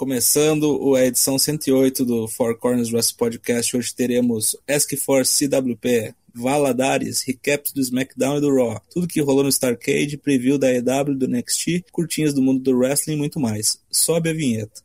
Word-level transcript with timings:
Começando 0.00 0.96
a 0.96 1.04
edição 1.04 1.38
108 1.38 2.06
do 2.06 2.26
Four 2.26 2.56
Corners 2.56 2.90
Wrestling 2.90 3.18
Podcast, 3.18 3.76
hoje 3.76 3.94
teremos 3.94 4.56
Ask 4.66 4.96
for 4.96 5.26
CWP, 5.26 6.14
Valadares, 6.34 7.22
recaps 7.22 7.70
do 7.70 7.82
SmackDown 7.82 8.38
e 8.38 8.40
do 8.40 8.54
Raw, 8.54 8.80
tudo 8.90 9.06
que 9.06 9.20
rolou 9.20 9.42
no 9.42 9.50
Starcade, 9.50 10.16
preview 10.16 10.56
da 10.56 10.72
EW, 10.72 11.14
do 11.18 11.28
NXT, 11.28 11.84
curtinhas 11.92 12.32
do 12.32 12.40
mundo 12.40 12.62
do 12.62 12.78
wrestling 12.78 13.12
e 13.12 13.18
muito 13.18 13.38
mais. 13.38 13.78
Sobe 13.90 14.30
a 14.30 14.32
vinheta. 14.32 14.80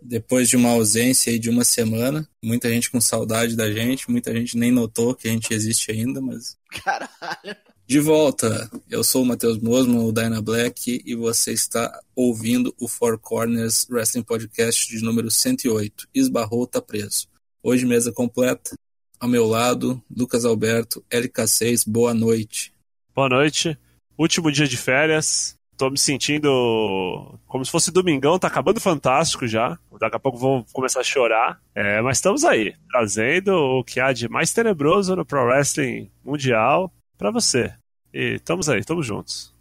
Depois 0.00 0.48
de 0.48 0.56
uma 0.56 0.70
ausência 0.70 1.38
de 1.38 1.50
uma 1.50 1.64
semana, 1.64 2.26
muita 2.42 2.70
gente 2.70 2.90
com 2.90 2.98
saudade 2.98 3.54
da 3.54 3.70
gente, 3.70 4.10
muita 4.10 4.32
gente 4.34 4.56
nem 4.56 4.72
notou 4.72 5.14
que 5.14 5.28
a 5.28 5.30
gente 5.30 5.52
existe 5.52 5.92
ainda, 5.92 6.22
mas. 6.22 6.56
Caralho. 6.82 7.73
De 7.86 8.00
volta, 8.00 8.70
eu 8.90 9.04
sou 9.04 9.22
o 9.22 9.26
Matheus 9.26 9.58
Mosman, 9.58 10.06
o 10.06 10.10
Dyna 10.10 10.40
Black, 10.40 11.02
e 11.04 11.14
você 11.14 11.52
está 11.52 12.00
ouvindo 12.16 12.74
o 12.80 12.88
Four 12.88 13.18
Corners 13.18 13.86
Wrestling 13.90 14.22
Podcast 14.22 14.88
de 14.88 15.04
número 15.04 15.30
108. 15.30 16.08
Esbarrou, 16.14 16.66
tá 16.66 16.80
preso. 16.80 17.28
Hoje, 17.62 17.84
mesa 17.84 18.10
completa. 18.10 18.74
Ao 19.20 19.28
meu 19.28 19.46
lado, 19.46 20.02
Lucas 20.10 20.46
Alberto, 20.46 21.04
LK6, 21.10 21.84
boa 21.86 22.14
noite. 22.14 22.72
Boa 23.14 23.28
noite. 23.28 23.78
Último 24.16 24.50
dia 24.50 24.66
de 24.66 24.78
férias. 24.78 25.54
Tô 25.76 25.90
me 25.90 25.98
sentindo 25.98 27.38
como 27.46 27.66
se 27.66 27.70
fosse 27.70 27.90
domingão, 27.90 28.38
tá 28.38 28.46
acabando 28.46 28.80
fantástico 28.80 29.46
já. 29.46 29.78
Daqui 30.00 30.16
a 30.16 30.20
pouco 30.20 30.38
vou 30.38 30.64
começar 30.72 31.00
a 31.00 31.04
chorar. 31.04 31.60
É, 31.74 32.00
mas 32.00 32.16
estamos 32.16 32.44
aí, 32.44 32.74
trazendo 32.90 33.52
o 33.54 33.84
que 33.84 34.00
há 34.00 34.10
de 34.10 34.26
mais 34.26 34.54
tenebroso 34.54 35.14
no 35.14 35.26
Pro 35.26 35.44
Wrestling 35.44 36.10
Mundial 36.24 36.90
para 37.16 37.30
você. 37.30 37.72
E 38.12 38.34
estamos 38.34 38.68
aí, 38.68 38.80
estamos 38.80 39.06
juntos. 39.06 39.52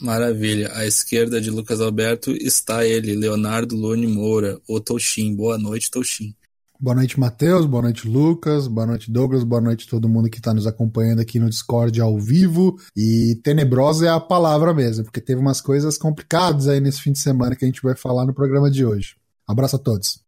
Maravilha. 0.00 0.70
À 0.74 0.86
esquerda 0.86 1.40
de 1.40 1.50
Lucas 1.50 1.80
Alberto 1.80 2.30
está 2.30 2.86
ele, 2.86 3.16
Leonardo 3.16 3.74
Lune 3.74 4.06
Moura, 4.06 4.60
o 4.68 4.80
Toshin. 4.80 5.34
Boa 5.34 5.58
noite, 5.58 5.90
Toshin. 5.90 6.34
Boa 6.80 6.94
noite, 6.94 7.18
Matheus. 7.18 7.66
Boa 7.66 7.82
noite, 7.82 8.08
Lucas. 8.08 8.68
Boa 8.68 8.86
noite, 8.86 9.10
Douglas. 9.10 9.42
Boa 9.42 9.60
noite 9.60 9.88
todo 9.88 10.08
mundo 10.08 10.30
que 10.30 10.38
está 10.38 10.54
nos 10.54 10.64
acompanhando 10.64 11.20
aqui 11.20 11.40
no 11.40 11.50
Discord 11.50 12.00
ao 12.00 12.16
vivo. 12.20 12.78
E 12.96 13.40
tenebrosa 13.42 14.06
é 14.06 14.10
a 14.10 14.20
palavra 14.20 14.72
mesmo, 14.72 15.02
porque 15.02 15.20
teve 15.20 15.40
umas 15.40 15.60
coisas 15.60 15.98
complicadas 15.98 16.68
aí 16.68 16.80
nesse 16.80 17.02
fim 17.02 17.10
de 17.10 17.18
semana 17.18 17.56
que 17.56 17.64
a 17.64 17.68
gente 17.68 17.82
vai 17.82 17.96
falar 17.96 18.24
no 18.24 18.32
programa 18.32 18.70
de 18.70 18.84
hoje. 18.84 19.16
Abraço 19.44 19.74
a 19.74 19.78
todos. 19.80 20.27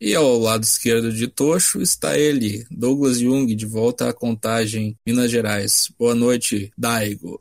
E 0.00 0.14
ao 0.14 0.38
lado 0.38 0.64
esquerdo 0.64 1.12
de 1.12 1.28
Tocho 1.28 1.82
está 1.82 2.16
ele, 2.16 2.66
Douglas 2.70 3.18
Jung, 3.18 3.54
de 3.54 3.66
volta 3.66 4.08
à 4.08 4.14
contagem, 4.14 4.96
Minas 5.06 5.30
Gerais. 5.30 5.92
Boa 5.98 6.14
noite, 6.14 6.72
Daigo. 6.76 7.38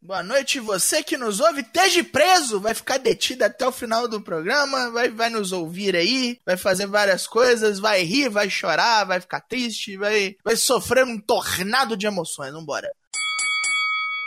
Boa 0.00 0.22
noite, 0.22 0.60
você 0.60 1.02
que 1.02 1.16
nos 1.16 1.40
ouve, 1.40 1.62
esteja 1.62 2.04
preso, 2.04 2.60
vai 2.60 2.74
ficar 2.74 2.98
detido 2.98 3.42
até 3.42 3.66
o 3.66 3.72
final 3.72 4.06
do 4.06 4.20
programa, 4.20 4.88
vai, 4.92 5.10
vai 5.10 5.28
nos 5.28 5.50
ouvir 5.50 5.96
aí, 5.96 6.38
vai 6.46 6.56
fazer 6.56 6.86
várias 6.86 7.26
coisas, 7.26 7.80
vai 7.80 8.04
rir, 8.04 8.28
vai 8.28 8.48
chorar, 8.48 9.02
vai 9.02 9.20
ficar 9.20 9.40
triste, 9.40 9.96
vai, 9.96 10.36
vai 10.44 10.54
sofrer 10.54 11.04
um 11.04 11.18
tornado 11.18 11.96
de 11.96 12.06
emoções. 12.06 12.52
Vambora. 12.52 12.88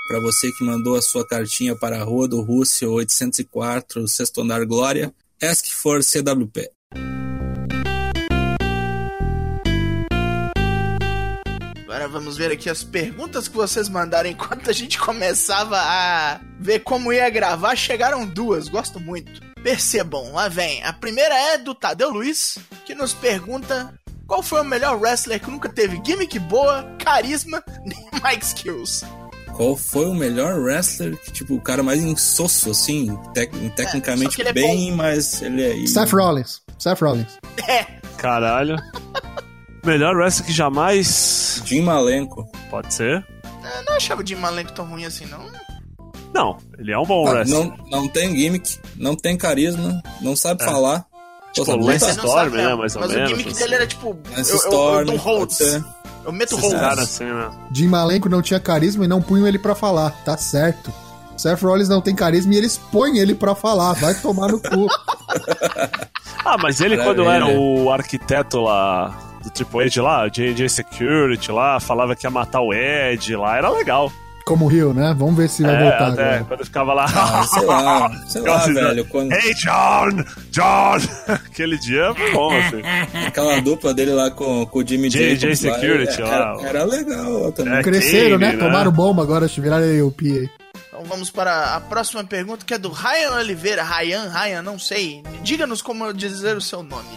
Para 0.09 0.19
você 0.19 0.52
que 0.52 0.66
mandou 0.66 0.97
a 0.97 1.02
sua 1.02 1.25
cartinha 1.25 1.77
para 1.77 2.02
a 2.02 2.03
Rua 2.03 2.27
do 2.27 2.41
Rússia 2.41 2.89
804, 2.89 4.05
sexto 4.05 4.41
andar 4.41 4.66
Glória, 4.66 5.13
Ask 5.41 5.67
for 5.67 6.03
CWP. 6.03 6.69
Agora 11.90 12.08
vamos 12.08 12.38
ver 12.38 12.52
aqui 12.52 12.70
as 12.70 12.84
perguntas 12.84 13.48
que 13.48 13.56
vocês 13.56 13.90
mandaram 13.90 14.30
enquanto 14.30 14.70
a 14.70 14.73
gente 14.73 15.00
começava 15.00 15.76
a 15.76 16.40
ver 16.59 16.81
como 16.81 17.12
ia 17.12 17.28
gravar. 17.31 17.76
Chegaram 17.76 18.28
duas, 18.28 18.70
gosto 18.70 19.00
muito. 19.00 19.42
Percebam, 19.64 20.31
lá 20.34 20.48
vem. 20.48 20.84
A 20.84 20.94
primeira 20.94 21.34
é 21.34 21.58
do 21.58 21.73
Tadeu 21.73 22.12
Luiz, 22.12 22.59
que 22.86 22.94
nos 22.94 23.16
pergunta 23.16 23.92
qual 24.28 24.44
foi 24.44 24.62
o 24.62 24.63
melhor 24.63 25.02
wrestler 25.02 25.40
que 25.40 25.50
nunca 25.50 25.68
teve 25.68 26.00
gimmick 26.06 26.38
boa, 26.38 26.84
carisma, 27.00 27.63
nem 27.84 28.08
Mike 28.24 28.46
Skills. 28.46 29.03
Qual 29.58 29.75
foi 29.75 30.06
o 30.06 30.13
melhor 30.13 30.59
wrestler 30.59 31.18
que, 31.18 31.31
tipo, 31.31 31.56
o 31.56 31.62
cara 31.62 31.81
mais 31.81 32.03
insosso, 32.03 32.69
assim, 32.69 33.18
tec 33.34 33.52
tecnicamente 33.75 34.40
é, 34.44 34.53
bem, 34.53 34.92
mas 34.92 35.42
ele 35.42 35.63
é. 35.63 35.88
Seth 35.88 36.12
Rollins. 36.12 36.62
Seth 36.78 37.02
Rollins. 37.02 37.40
É. 37.68 37.84
Caralho. 38.16 38.75
Melhor 39.89 40.16
wrestler 40.16 40.45
que 40.45 40.53
jamais. 40.53 41.61
Jim 41.66 41.81
Malenko. 41.81 42.47
Pode 42.69 42.94
ser? 42.94 43.25
Eu 43.44 43.85
não 43.88 43.95
achava 43.95 44.22
o 44.22 44.25
Jim 44.25 44.35
Malenko 44.35 44.72
tão 44.73 44.85
ruim 44.85 45.03
assim, 45.05 45.25
não. 45.25 45.39
Não, 46.33 46.57
ele 46.77 46.91
é 46.91 46.97
um 47.00 47.05
bom 47.05 47.25
Não, 47.25 47.31
wrestler. 47.33 47.66
não, 47.66 48.01
não 48.01 48.07
tem 48.07 48.35
gimmick, 48.35 48.77
não 48.95 49.16
tem 49.16 49.35
carisma, 49.35 50.00
não 50.22 50.35
sabe 50.35 50.61
É. 50.61 50.66
falar. 50.66 51.05
Tipo, 51.53 51.66
Pô, 51.66 51.75
Lance 51.77 52.05
tá- 52.05 52.11
Storm, 52.11 52.51
né, 52.51 52.63
mesmo, 52.66 52.77
mais 52.77 52.95
ou 52.95 53.01
Mas 53.01 53.11
menos, 53.11 53.25
o 53.25 53.29
gimmick 53.31 53.50
assim. 53.51 53.59
dele 53.59 53.75
era 53.75 53.88
tipo. 53.88 54.16
Lance 54.38 54.51
eu, 54.51 54.55
eu, 54.57 54.61
Storm, 54.63 55.09
eu 55.09 55.17
holds. 55.17 55.57
ser. 55.57 55.83
Eu 56.23 56.31
meto 56.31 56.61
caras 56.71 57.00
assim, 57.00 57.23
né? 57.25 57.50
Jim 57.73 57.88
Malenko 57.88 58.29
não 58.29 58.44
tinha 58.44 58.59
carisma 58.59 59.06
e 59.06 59.07
não 59.07 59.19
punham 59.23 59.47
ele 59.47 59.57
pra 59.57 59.73
falar. 59.73 60.11
Tá 60.23 60.38
certo. 60.38 60.94
Seth 61.35 61.61
Rollins 61.63 61.89
não 61.89 62.01
tem 62.01 62.13
carisma 62.13 62.53
e 62.53 62.57
eles 62.57 62.77
põem 62.77 63.17
ele 63.17 63.33
pra 63.33 63.56
falar. 63.56 63.94
Vai 63.94 64.13
tomar 64.13 64.50
no 64.50 64.59
cu. 64.61 64.85
Ah, 66.45 66.57
mas 66.57 66.79
ele 66.79 66.95
Maravilha. 66.95 67.23
quando 67.25 67.29
era 67.29 67.45
o 67.59 67.91
arquiteto 67.91 68.61
lá 68.61 69.13
do 69.44 69.50
Triple 69.50 69.85
H 69.85 70.01
lá, 70.01 70.27
JJ 70.27 70.67
Security 70.69 71.51
lá, 71.51 71.79
falava 71.79 72.16
que 72.16 72.25
ia 72.25 72.29
matar 72.31 72.61
o 72.61 72.73
Ed 72.73 73.35
lá, 73.35 73.57
era 73.57 73.69
legal. 73.69 74.11
Como 74.45 74.66
Rio, 74.66 74.95
né? 74.95 75.13
Vamos 75.16 75.35
ver 75.38 75.47
se 75.47 75.61
vai 75.61 75.75
É, 75.75 75.79
voltar 75.79 76.07
até 76.07 76.23
agora. 76.23 76.44
quando 76.45 76.66
ficava 76.66 76.94
lá. 76.95 77.05
Ah, 77.05 77.44
sei 77.45 77.66
lá, 77.67 78.11
sei 78.27 78.41
lá, 78.41 78.57
velho. 78.66 79.05
Quando, 79.05 79.31
Hey 79.31 79.53
John! 79.53 80.23
John! 80.50 80.97
Aquele 81.27 81.77
dia 81.77 82.16
foi 82.16 82.31
bom, 82.31 82.51
assim. 82.57 82.81
aquela 83.27 83.59
dupla 83.61 83.94
dele 83.94 84.11
lá 84.11 84.31
com, 84.31 84.66
com 84.66 84.79
o 84.79 84.88
Jimmy 84.88 85.07
J.J. 85.09 85.53
Jacobs 85.53 85.63
lá, 85.63 85.73
Security 85.75 86.21
era, 86.23 86.53
lá. 86.53 86.67
Era 86.67 86.83
legal 86.83 87.51
também. 87.51 87.75
É, 87.75 87.83
Cresceram, 87.83 88.39
Kane, 88.39 88.51
né? 88.51 88.51
né? 88.53 88.57
Tomaram 88.57 88.91
bomba 88.91 89.21
agora, 89.21 89.45
viraram 89.45 89.85
AOP 90.03 90.21
aí. 90.25 90.50
Então 90.88 91.03
vamos 91.03 91.29
para 91.29 91.75
a 91.75 91.79
próxima 91.81 92.23
pergunta 92.23 92.66
que 92.66 92.73
é 92.73 92.77
do 92.79 92.89
Ryan 92.89 93.35
Oliveira. 93.35 93.83
Ryan, 93.83 94.31
Ryan, 94.33 94.61
não 94.63 94.79
sei. 94.79 95.21
Diga-nos 95.44 95.83
como 95.83 96.11
dizer 96.11 96.57
o 96.57 96.61
seu 96.61 96.81
nome. 96.81 97.07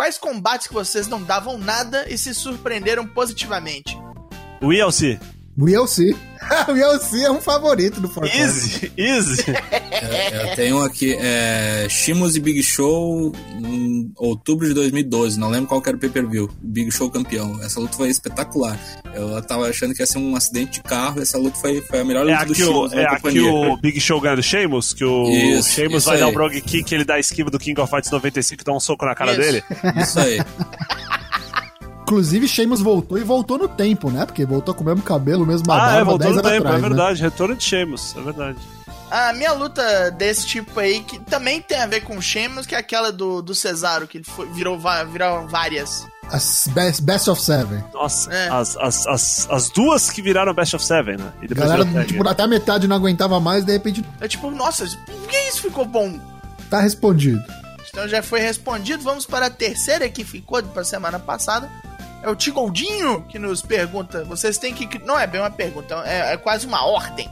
Quais 0.00 0.16
combates 0.16 0.66
que 0.66 0.72
vocês 0.72 1.06
não 1.08 1.22
davam 1.22 1.58
nada 1.58 2.08
e 2.08 2.16
se 2.16 2.34
surpreenderam 2.34 3.06
positivamente? 3.06 3.94
O 4.58 4.72
ELC. 4.72 5.20
O 5.58 5.68
ELC. 5.68 6.16
o 6.68 6.76
ELC 6.76 7.24
é 7.24 7.30
um 7.30 7.40
favorito 7.40 8.00
do 8.00 8.08
Fortnite. 8.08 8.38
Easy, 8.40 8.92
easy. 8.96 9.44
É, 10.02 10.52
eu 10.52 10.56
tenho 10.56 10.82
aqui 10.82 11.14
é, 11.20 11.86
Shimos 11.90 12.34
e 12.34 12.40
Big 12.40 12.62
Show 12.62 13.34
em 13.62 14.10
outubro 14.16 14.66
de 14.66 14.72
2012. 14.72 15.38
Não 15.38 15.50
lembro 15.50 15.68
qual 15.68 15.82
que 15.82 15.90
era 15.90 15.96
o 15.96 16.00
pay-per-view. 16.00 16.48
Big 16.62 16.90
Show 16.90 17.10
campeão. 17.10 17.60
Essa 17.62 17.78
luta 17.78 17.98
foi 17.98 18.08
espetacular. 18.08 18.80
Eu 19.14 19.42
tava 19.42 19.68
achando 19.68 19.92
que 19.92 20.00
ia 20.00 20.06
ser 20.06 20.16
um 20.16 20.34
acidente 20.34 20.72
de 20.72 20.82
carro. 20.82 21.20
Essa 21.20 21.36
luta 21.36 21.58
foi, 21.58 21.82
foi 21.82 22.00
a 22.00 22.04
melhor 22.04 22.26
É 22.26 22.32
luta 22.32 22.46
do 22.46 22.52
aqui, 22.52 22.62
o, 22.62 22.66
Shimos 22.66 22.92
é 22.94 23.02
na 23.02 23.10
aqui 23.10 23.40
o 23.40 23.76
Big 23.76 24.00
Show 24.00 24.18
ganha 24.22 24.36
do 24.36 24.42
Sheamus, 24.42 24.94
que 24.94 25.04
o 25.04 25.28
Isso, 25.28 25.68
Sheamus 25.70 25.98
isso 25.98 26.08
vai 26.08 26.18
dar 26.18 26.26
aí. 26.26 26.30
o 26.30 26.34
Brog 26.34 26.58
Kick, 26.62 26.94
ele 26.94 27.04
dá 27.04 27.16
a 27.16 27.20
esquiva 27.20 27.50
do 27.50 27.58
King 27.58 27.78
of 27.78 27.90
Fights 27.90 28.10
95 28.10 28.62
e 28.62 28.64
dá 28.64 28.72
um 28.72 28.80
soco 28.80 29.04
na 29.04 29.14
cara 29.14 29.32
Isso. 29.32 29.40
dele. 29.42 29.62
Isso 30.02 30.18
aí. 30.18 30.40
Inclusive, 32.10 32.48
Sheamus 32.48 32.80
voltou 32.80 33.16
e 33.18 33.22
voltou 33.22 33.56
no 33.56 33.68
tempo, 33.68 34.10
né? 34.10 34.26
Porque 34.26 34.44
voltou 34.44 34.74
com 34.74 34.82
o 34.82 34.86
mesmo 34.86 35.00
cabelo, 35.00 35.44
o 35.44 35.46
mesmo 35.46 35.70
Ah, 35.70 35.94
é, 35.94 36.02
voltou 36.02 36.26
10 36.26 36.36
no 36.36 36.42
tempo, 36.42 36.56
atrás, 36.66 36.74
é 36.76 36.82
né? 36.82 36.88
verdade. 36.88 37.22
Retorno 37.22 37.54
de 37.54 37.62
Sheamus, 37.62 38.16
é 38.16 38.20
verdade. 38.20 38.58
A 39.08 39.32
minha 39.32 39.52
luta 39.52 40.10
desse 40.10 40.44
tipo 40.44 40.80
aí, 40.80 41.00
que 41.02 41.20
também 41.20 41.62
tem 41.62 41.78
a 41.78 41.86
ver 41.86 42.00
com 42.00 42.16
o 42.16 42.20
Sheamus, 42.22 42.66
que 42.66 42.74
é 42.74 42.78
aquela 42.78 43.12
do, 43.12 43.40
do 43.40 43.54
Cesaro, 43.54 44.08
que 44.08 44.18
ele 44.18 44.24
foi- 44.24 44.48
virou, 44.50 44.76
virou 45.12 45.46
várias. 45.46 46.04
As 46.32 46.66
best, 46.72 47.00
best 47.02 47.30
of 47.30 47.40
Seven. 47.40 47.82
Nossa, 47.94 48.32
É. 48.32 48.48
as, 48.48 48.76
as, 48.76 49.06
as, 49.06 49.48
as 49.50 49.70
duas 49.70 50.10
que 50.10 50.20
viraram 50.20 50.52
Best 50.52 50.74
of 50.74 50.84
Seven, 50.84 51.16
né? 51.16 51.32
E 51.42 51.46
depois 51.46 51.68
Galera, 51.70 52.04
tipo, 52.04 52.28
até 52.28 52.42
a 52.42 52.46
metade 52.48 52.88
não 52.88 52.96
aguentava 52.96 53.38
mais, 53.38 53.64
de 53.64 53.70
repente 53.72 54.04
É 54.20 54.26
tipo, 54.26 54.50
nossa, 54.50 54.84
por 55.06 55.28
que 55.28 55.36
isso 55.48 55.62
ficou 55.62 55.84
bom? 55.84 56.18
tá 56.68 56.80
respondido. 56.80 57.40
Então 57.88 58.06
já 58.08 58.20
foi 58.22 58.40
respondido. 58.40 59.02
Vamos 59.02 59.26
para 59.26 59.46
a 59.46 59.50
terceira 59.50 60.08
que 60.08 60.24
ficou 60.24 60.60
para 60.62 60.82
semana 60.84 61.18
passada. 61.18 61.68
É 62.22 62.28
o 62.28 62.36
Tigoldinho 62.36 63.22
que 63.22 63.38
nos 63.38 63.62
pergunta. 63.62 64.24
Vocês 64.24 64.58
têm 64.58 64.74
que. 64.74 64.98
Não 65.04 65.18
é 65.18 65.26
bem 65.26 65.40
uma 65.40 65.50
pergunta, 65.50 66.02
é, 66.06 66.34
é 66.34 66.36
quase 66.36 66.66
uma 66.66 66.84
ordem. 66.84 67.28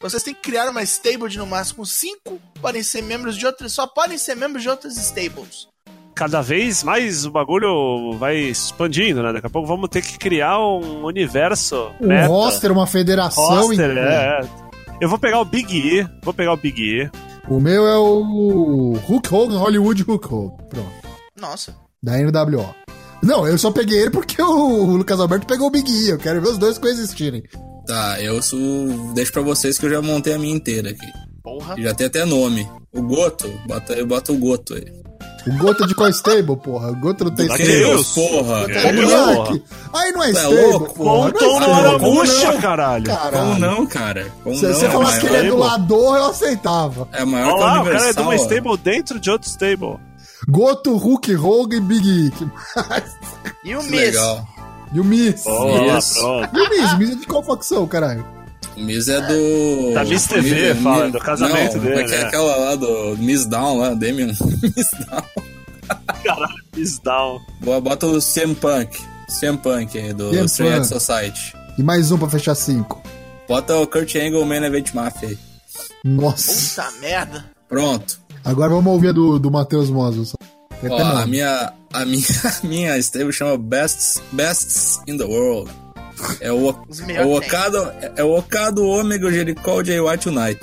Vocês 0.00 0.22
têm 0.22 0.32
que 0.32 0.40
criar 0.40 0.68
uma 0.70 0.82
stable 0.82 1.28
de 1.28 1.36
no 1.36 1.46
máximo 1.46 1.84
cinco. 1.84 2.40
Podem 2.60 2.82
ser 2.82 3.02
membros 3.02 3.36
de 3.36 3.44
outras. 3.44 3.72
Só 3.72 3.86
podem 3.86 4.16
ser 4.16 4.34
membros 4.34 4.62
de 4.62 4.68
outras 4.68 4.96
stables. 4.96 5.68
Cada 6.14 6.40
vez 6.40 6.82
mais 6.82 7.26
o 7.26 7.30
bagulho 7.30 8.16
vai 8.18 8.36
expandindo, 8.36 9.22
né? 9.22 9.32
Daqui 9.32 9.46
a 9.46 9.50
pouco 9.50 9.68
vamos 9.68 9.88
ter 9.88 10.02
que 10.02 10.18
criar 10.18 10.58
um 10.58 11.04
universo. 11.04 11.92
Um 12.00 12.08
meta. 12.08 12.28
roster, 12.28 12.72
uma 12.72 12.86
federação. 12.86 13.44
Roster, 13.44 13.96
é, 13.96 14.40
é. 14.40 14.48
Eu 15.00 15.08
vou 15.08 15.18
pegar 15.18 15.40
o 15.40 15.44
Big 15.44 15.74
E, 15.76 16.06
vou 16.22 16.32
pegar 16.32 16.52
o 16.52 16.56
Big 16.56 16.80
E. 16.80 17.10
O 17.48 17.58
meu 17.58 17.86
é 17.86 17.98
o 17.98 18.94
Hulk 19.06 19.34
Hogan, 19.34 19.58
Hollywood 19.58 20.02
Hulk 20.02 20.26
Hogan. 20.26 20.56
Pronto. 20.68 20.92
Nossa. 21.38 21.74
Da 22.02 22.16
NWO. 22.18 22.74
Não, 23.22 23.46
eu 23.46 23.58
só 23.58 23.70
peguei 23.70 23.98
ele 24.00 24.10
porque 24.10 24.40
o 24.42 24.84
Lucas 24.96 25.20
Alberto 25.20 25.46
pegou 25.46 25.66
o 25.68 25.70
Big 25.70 25.90
E. 25.90 26.08
Eu 26.10 26.18
quero 26.18 26.40
ver 26.40 26.48
os 26.48 26.58
dois 26.58 26.78
coexistirem. 26.78 27.42
Tá, 27.86 28.20
eu 28.20 28.40
sou. 28.42 28.58
Deixo 29.14 29.32
pra 29.32 29.42
vocês 29.42 29.78
que 29.78 29.86
eu 29.86 29.90
já 29.90 30.00
montei 30.02 30.32
a 30.34 30.38
minha 30.38 30.54
inteira 30.54 30.90
aqui. 30.90 31.06
Porra. 31.42 31.74
E 31.78 31.82
já 31.82 31.94
tem 31.94 32.06
até 32.06 32.24
nome. 32.24 32.68
O 32.92 33.02
Goto, 33.02 33.48
bota, 33.66 33.92
eu 33.94 34.06
boto 34.06 34.32
o 34.32 34.38
Goto 34.38 34.74
aí. 34.74 34.84
O 35.46 35.56
Goto 35.58 35.86
de 35.86 35.94
qual 35.94 36.08
stable, 36.10 36.56
porra? 36.56 36.90
O 36.90 36.96
Goto 36.96 37.24
não 37.24 37.30
tem 37.34 37.46
stable. 37.46 37.66
Deus. 37.66 38.12
porra. 38.14 38.66
É, 38.70 38.92
moleque. 38.92 39.62
Aí 39.92 40.12
não 40.12 40.22
é 40.24 40.32
Tá 40.32 40.40
stable, 40.40 40.62
louco? 40.66 40.94
porra. 40.94 41.32
Contou 41.32 41.60
Não 41.60 41.68
é 41.76 41.80
stable. 41.80 42.04
bucha, 42.10 42.52
não? 42.52 42.60
caralho. 42.60 43.04
Caralho. 43.04 43.36
Como 43.38 43.58
não, 43.58 43.86
cara? 43.86 44.26
Como 44.44 44.54
Se 44.56 44.66
não? 44.66 44.74
você 44.74 44.86
é, 44.86 44.90
falasse 44.90 45.20
que 45.20 45.26
ele 45.26 45.36
é 45.36 45.42
do 45.44 45.56
lador, 45.56 46.16
eu 46.16 46.24
aceitava. 46.26 47.08
é 47.12 47.22
a 47.22 47.26
maior 47.26 47.46
que 47.46 47.52
Olha 47.54 47.64
a 47.64 47.74
lá, 47.74 47.80
o 47.80 47.84
cara 47.84 47.88
é 47.88 48.12
de 48.12 48.20
Universal. 48.20 48.24
uma 48.24 48.34
stable 48.36 48.76
dentro 48.78 49.18
de 49.20 49.30
outro 49.30 49.48
stable. 49.48 49.96
Goto, 50.50 50.96
Hulk, 50.96 51.34
Hogan 51.36 51.76
e 51.76 51.80
Big 51.80 52.26
Ick. 52.26 52.50
E 53.64 53.76
o 53.76 53.80
Que 53.80 53.90
Miss? 53.90 54.00
legal. 54.00 54.48
E 54.92 55.00
o 55.00 55.04
Miss. 55.04 55.44
Boa, 55.44 56.00
pronto. 56.14 56.56
E 56.56 56.60
o 56.60 56.68
Miss? 56.70 56.92
O 56.92 56.98
Miss 56.98 57.10
é 57.10 57.14
de 57.14 57.26
qual 57.26 57.42
facção, 57.42 57.86
caralho? 57.86 58.26
O 58.76 58.80
Miz 58.80 59.08
é 59.08 59.20
do. 59.20 59.94
Da 59.94 60.04
Miss 60.04 60.26
TV, 60.26 60.74
Mi- 60.74 60.80
fala, 60.82 61.06
Mi- 61.06 61.12
do 61.12 61.18
casamento 61.18 61.76
não, 61.76 61.82
dele, 61.84 62.00
É 62.00 62.04
que 62.04 62.14
é 62.14 62.18
né? 62.18 62.24
aquela 62.24 62.56
lá 62.56 62.74
do 62.76 63.16
Miss 63.18 63.46
Down 63.46 63.78
lá, 63.78 63.94
Damian. 63.94 64.28
Miss 64.76 64.90
Down. 65.06 65.22
Caralho, 66.24 66.54
Miss 66.76 66.98
Down. 67.00 67.40
Boa, 67.60 67.80
Bota 67.80 68.06
o 68.06 68.20
CM 68.20 68.54
Punk. 68.54 68.98
CM 69.28 69.58
Punk 69.58 69.98
aí, 69.98 70.12
do 70.12 70.30
Punk. 70.30 70.84
Society. 70.86 71.54
E 71.78 71.82
mais 71.82 72.10
um 72.10 72.18
pra 72.18 72.28
fechar 72.28 72.54
cinco. 72.54 73.00
Bota 73.48 73.76
o 73.76 73.86
Kurt 73.86 74.14
Angle 74.16 74.44
Man 74.44 74.64
Event 74.66 74.92
Mafia 74.94 75.28
aí. 75.30 75.38
Nossa. 76.04 76.82
Puta 76.82 76.98
merda. 77.00 77.44
Pronto. 77.68 78.20
Agora 78.44 78.70
vamos 78.70 78.92
ouvir 78.92 79.08
a 79.08 79.12
do, 79.12 79.38
do 79.38 79.50
Matheus 79.50 79.90
Mosos. 79.90 80.34
Tem 80.80 80.90
Ó, 80.90 80.98
a 80.98 81.26
minha, 81.26 81.72
a 81.92 82.04
minha, 82.04 82.26
a 82.62 82.66
minha 82.66 82.98
stable 82.98 83.32
chama 83.32 83.58
Best, 83.58 84.20
Bests 84.32 85.00
in 85.06 85.18
the 85.18 85.24
World. 85.24 85.70
É 86.40 86.52
o, 86.52 86.70
é 87.08 87.24
o. 87.24 87.36
Okado, 87.36 87.92
é 88.16 88.24
o 88.24 88.38
Okado 88.38 88.86
Omega, 88.86 89.26
o 89.26 89.32
Jericho, 89.32 89.70
o 89.70 89.84
Jay 89.84 90.00
White 90.00 90.28
United. 90.28 90.60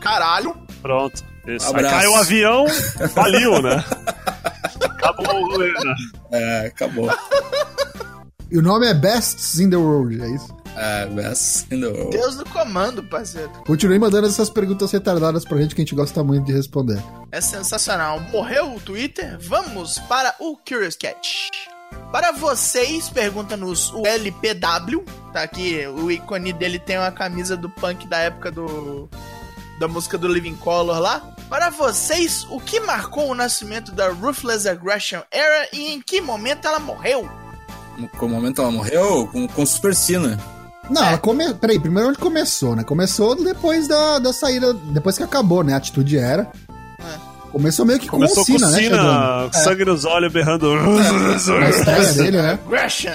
Caralho. 0.00 0.54
Pronto. 0.82 1.22
Isso. 1.46 1.66
Aí 1.66 1.70
Abraço. 1.74 1.94
caiu 1.96 2.12
o 2.12 2.16
avião, 2.16 2.66
faliu, 3.14 3.62
né? 3.62 3.84
Acabou 4.80 5.42
o 5.42 5.50
rolê, 5.50 5.72
né? 5.72 5.94
É, 6.30 6.66
acabou. 6.66 7.10
E 8.50 8.58
o 8.58 8.62
nome 8.62 8.86
é 8.86 8.94
Bests 8.94 9.58
in 9.58 9.70
the 9.70 9.76
World, 9.76 10.22
é 10.22 10.28
isso? 10.28 10.61
The 10.74 11.76
World. 11.76 12.10
Deus 12.10 12.36
no 12.36 12.44
comando, 12.46 13.02
parceiro. 13.02 13.50
Continue 13.66 13.98
mandando 13.98 14.26
essas 14.26 14.48
perguntas 14.48 14.90
retardadas 14.90 15.44
pra 15.44 15.58
gente 15.58 15.74
que 15.74 15.82
a 15.82 15.84
gente 15.84 15.94
gosta 15.94 16.24
muito 16.24 16.46
de 16.46 16.52
responder. 16.52 17.02
É 17.30 17.40
sensacional. 17.40 18.20
Morreu 18.20 18.74
o 18.74 18.80
Twitter? 18.80 19.38
Vamos 19.40 19.98
para 20.00 20.34
o 20.38 20.56
Curious 20.56 20.96
Cat. 20.96 21.50
Para 22.10 22.32
vocês, 22.32 23.08
pergunta-nos 23.08 23.90
o 23.92 24.06
LPW. 24.06 25.04
Tá 25.32 25.42
aqui, 25.42 25.86
o 25.86 26.10
ícone 26.10 26.52
dele 26.52 26.78
tem 26.78 26.98
uma 26.98 27.10
camisa 27.10 27.56
do 27.56 27.70
punk 27.70 28.06
da 28.06 28.18
época 28.18 28.50
do. 28.50 29.08
da 29.78 29.88
música 29.88 30.18
do 30.18 30.28
Living 30.28 30.56
Color 30.56 30.98
lá. 30.98 31.20
Para 31.48 31.70
vocês, 31.70 32.46
o 32.50 32.60
que 32.60 32.80
marcou 32.80 33.30
o 33.30 33.34
nascimento 33.34 33.92
da 33.92 34.08
Ruthless 34.08 34.66
Aggression 34.66 35.20
Era 35.30 35.68
e 35.72 35.92
em 35.92 36.00
que 36.00 36.20
momento 36.20 36.66
ela 36.66 36.78
morreu? 36.78 37.28
Com 38.18 38.26
o 38.26 38.28
momento 38.28 38.62
ela 38.62 38.70
morreu 38.70 39.26
com, 39.28 39.46
com 39.46 39.66
Super 39.66 39.94
Cena. 39.94 40.38
Não, 40.92 41.02
É. 41.04 41.08
ela 41.08 41.18
come... 41.18 41.52
peraí, 41.54 41.78
primeiro 41.78 42.08
onde 42.10 42.18
começou, 42.18 42.76
né? 42.76 42.84
Começou 42.84 43.34
depois 43.34 43.88
da, 43.88 44.18
da 44.18 44.32
saída, 44.32 44.72
depois 44.74 45.16
que 45.16 45.22
acabou, 45.24 45.62
né? 45.64 45.74
A 45.74 45.76
atitude 45.78 46.18
era. 46.18 46.50
Começou 47.50 47.84
meio 47.84 47.98
que 47.98 48.06
com 48.08 48.16
Começou 48.16 48.42
o 48.42 48.46
Cena, 48.46 48.60
com 48.66 48.72
né? 48.72 48.78
Cena, 48.78 48.96
chegando? 48.96 49.54
sangue 49.64 49.84
nos 49.84 50.04
olhos, 50.06 50.32
berrando. 50.32 50.74
Na 50.74 51.68
estreia 51.68 52.12
dele, 52.14 52.40
né? 52.42 52.58
Aggression. 52.66 53.12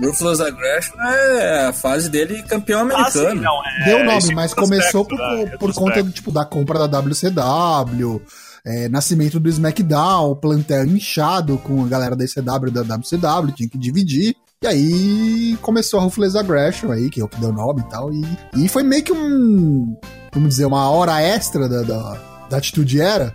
Ruthless 0.00 0.40
Aggression 0.40 1.00
é 1.00 1.66
a 1.66 1.72
fase 1.72 2.08
dele 2.08 2.40
campeão 2.44 2.88
Ah, 2.94 3.10
sim, 3.10 3.18
americano. 3.18 3.42
não, 3.42 3.66
é, 3.66 3.84
Deu 3.86 4.04
nome, 4.04 4.18
esse 4.18 4.32
mas 4.34 4.54
começou 4.54 5.04
por, 5.04 5.18
né? 5.18 5.46
por 5.58 5.72
conta 5.74 5.94
Retrospecto. 5.96 6.10
tipo, 6.12 6.30
da 6.30 6.44
compra 6.44 6.86
da 6.86 7.00
WCW, 7.00 8.22
é, 8.64 8.88
nascimento 8.88 9.40
do 9.40 9.48
SmackDown, 9.48 10.36
plantel 10.36 10.86
inchado 10.86 11.58
com 11.58 11.84
a 11.84 11.88
galera 11.88 12.14
da 12.14 12.24
ECW 12.24 12.68
e 12.68 12.70
da 12.70 12.82
WCW, 12.82 13.52
tinha 13.52 13.68
que 13.68 13.76
dividir. 13.78 14.36
E 14.62 14.66
aí 14.66 15.58
começou 15.60 15.98
a 15.98 16.04
Ruthless 16.04 16.38
Aggression 16.38 16.92
aí, 16.92 17.10
que 17.10 17.20
é 17.20 17.24
o 17.24 17.28
que 17.28 17.40
deu 17.40 17.52
nome 17.52 17.80
e 17.80 17.90
tal. 17.90 18.12
E, 18.12 18.22
e 18.56 18.68
foi 18.68 18.84
meio 18.84 19.02
que 19.02 19.12
um, 19.12 19.96
vamos 20.32 20.50
dizer, 20.50 20.66
uma 20.66 20.88
hora 20.88 21.20
extra 21.20 21.68
da, 21.68 21.82
da, 21.82 22.46
da 22.48 22.56
Atitude 22.58 23.00
Era. 23.00 23.34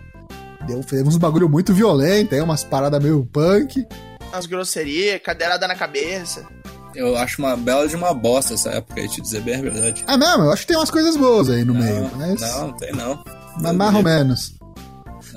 Deu, 0.66 0.82
fez 0.82 1.02
uns 1.02 1.18
bagulho 1.18 1.46
muito 1.46 1.74
violento, 1.74 2.34
aí 2.34 2.40
umas 2.40 2.64
paradas 2.64 3.02
meio 3.02 3.28
punk. 3.30 3.86
As 4.32 4.46
grosserias, 4.46 5.20
cadeirada 5.22 5.68
na 5.68 5.74
cabeça. 5.74 6.46
Eu 6.94 7.14
acho 7.18 7.42
uma 7.42 7.54
bela 7.56 7.86
de 7.86 7.94
uma 7.94 8.14
bosta 8.14 8.54
essa 8.54 8.70
época 8.70 8.98
aí, 8.98 9.08
te 9.08 9.20
dizer 9.20 9.42
bem 9.42 9.56
a 9.56 9.60
verdade. 9.60 10.04
Ah, 10.06 10.16
mesmo, 10.16 10.44
eu 10.44 10.52
acho 10.52 10.62
que 10.62 10.68
tem 10.68 10.76
umas 10.78 10.90
coisas 10.90 11.14
boas 11.14 11.50
aí 11.50 11.62
no 11.62 11.74
não, 11.74 11.82
meio, 11.82 12.10
mas, 12.16 12.40
não, 12.40 12.68
não 12.68 12.72
tem 12.72 12.92
não. 12.92 13.22
mas 13.60 13.76
mais 13.76 13.94
ou 13.94 14.02
menos. 14.02 14.54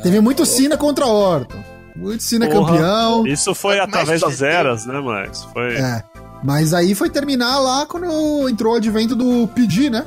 Teve 0.01 0.21
muito 0.21 0.45
Cena 0.45 0.77
contra 0.77 1.05
Orton. 1.05 1.61
Muito 1.95 2.23
Cena 2.23 2.47
Porra. 2.49 2.71
campeão. 2.71 3.27
Isso 3.27 3.53
foi 3.53 3.77
mais 3.77 3.89
através 3.89 4.21
das 4.21 4.41
eras, 4.41 4.85
né? 4.85 4.95
Isso 5.31 5.47
Foi... 5.51 5.75
É. 5.75 6.03
Mas 6.43 6.73
aí 6.73 6.95
foi 6.95 7.09
terminar 7.09 7.59
lá 7.59 7.85
quando 7.85 8.49
entrou 8.49 8.73
o 8.73 8.77
advento 8.77 9.15
do 9.15 9.47
pedir, 9.47 9.91
né? 9.91 10.05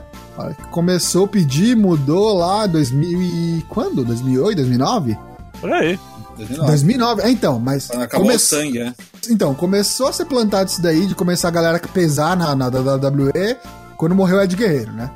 Começou 0.71 1.25
o 1.25 1.29
pedir, 1.29 1.77
mudou 1.77 2.37
lá 2.37 2.67
2000 2.67 3.23
e... 3.23 3.65
Quando? 3.69 4.05
2008, 4.05 4.57
2009? 4.57 5.17
Por 5.61 5.73
aí. 5.73 5.99
2009. 6.37 6.67
2009. 6.67 7.23
É, 7.23 7.31
então, 7.31 7.61
mas... 7.61 7.89
Acabou 7.91 8.27
come- 8.27 8.35
o 8.35 8.39
sangue, 8.41 8.81
né? 8.81 8.95
Então, 9.31 9.55
começou 9.55 10.09
a 10.09 10.13
ser 10.13 10.25
plantado 10.25 10.69
isso 10.69 10.83
daí, 10.83 11.07
de 11.07 11.15
começar 11.15 11.49
a 11.49 11.53
galera 11.53 11.77
a 11.77 11.89
pesar 11.89 12.37
na, 12.37 12.55
na 12.57 12.67
WWE, 12.67 13.57
quando 13.97 14.15
morreu 14.15 14.39
o 14.39 14.43
Ed 14.43 14.57
Guerreiro, 14.57 14.93
né? 14.93 15.09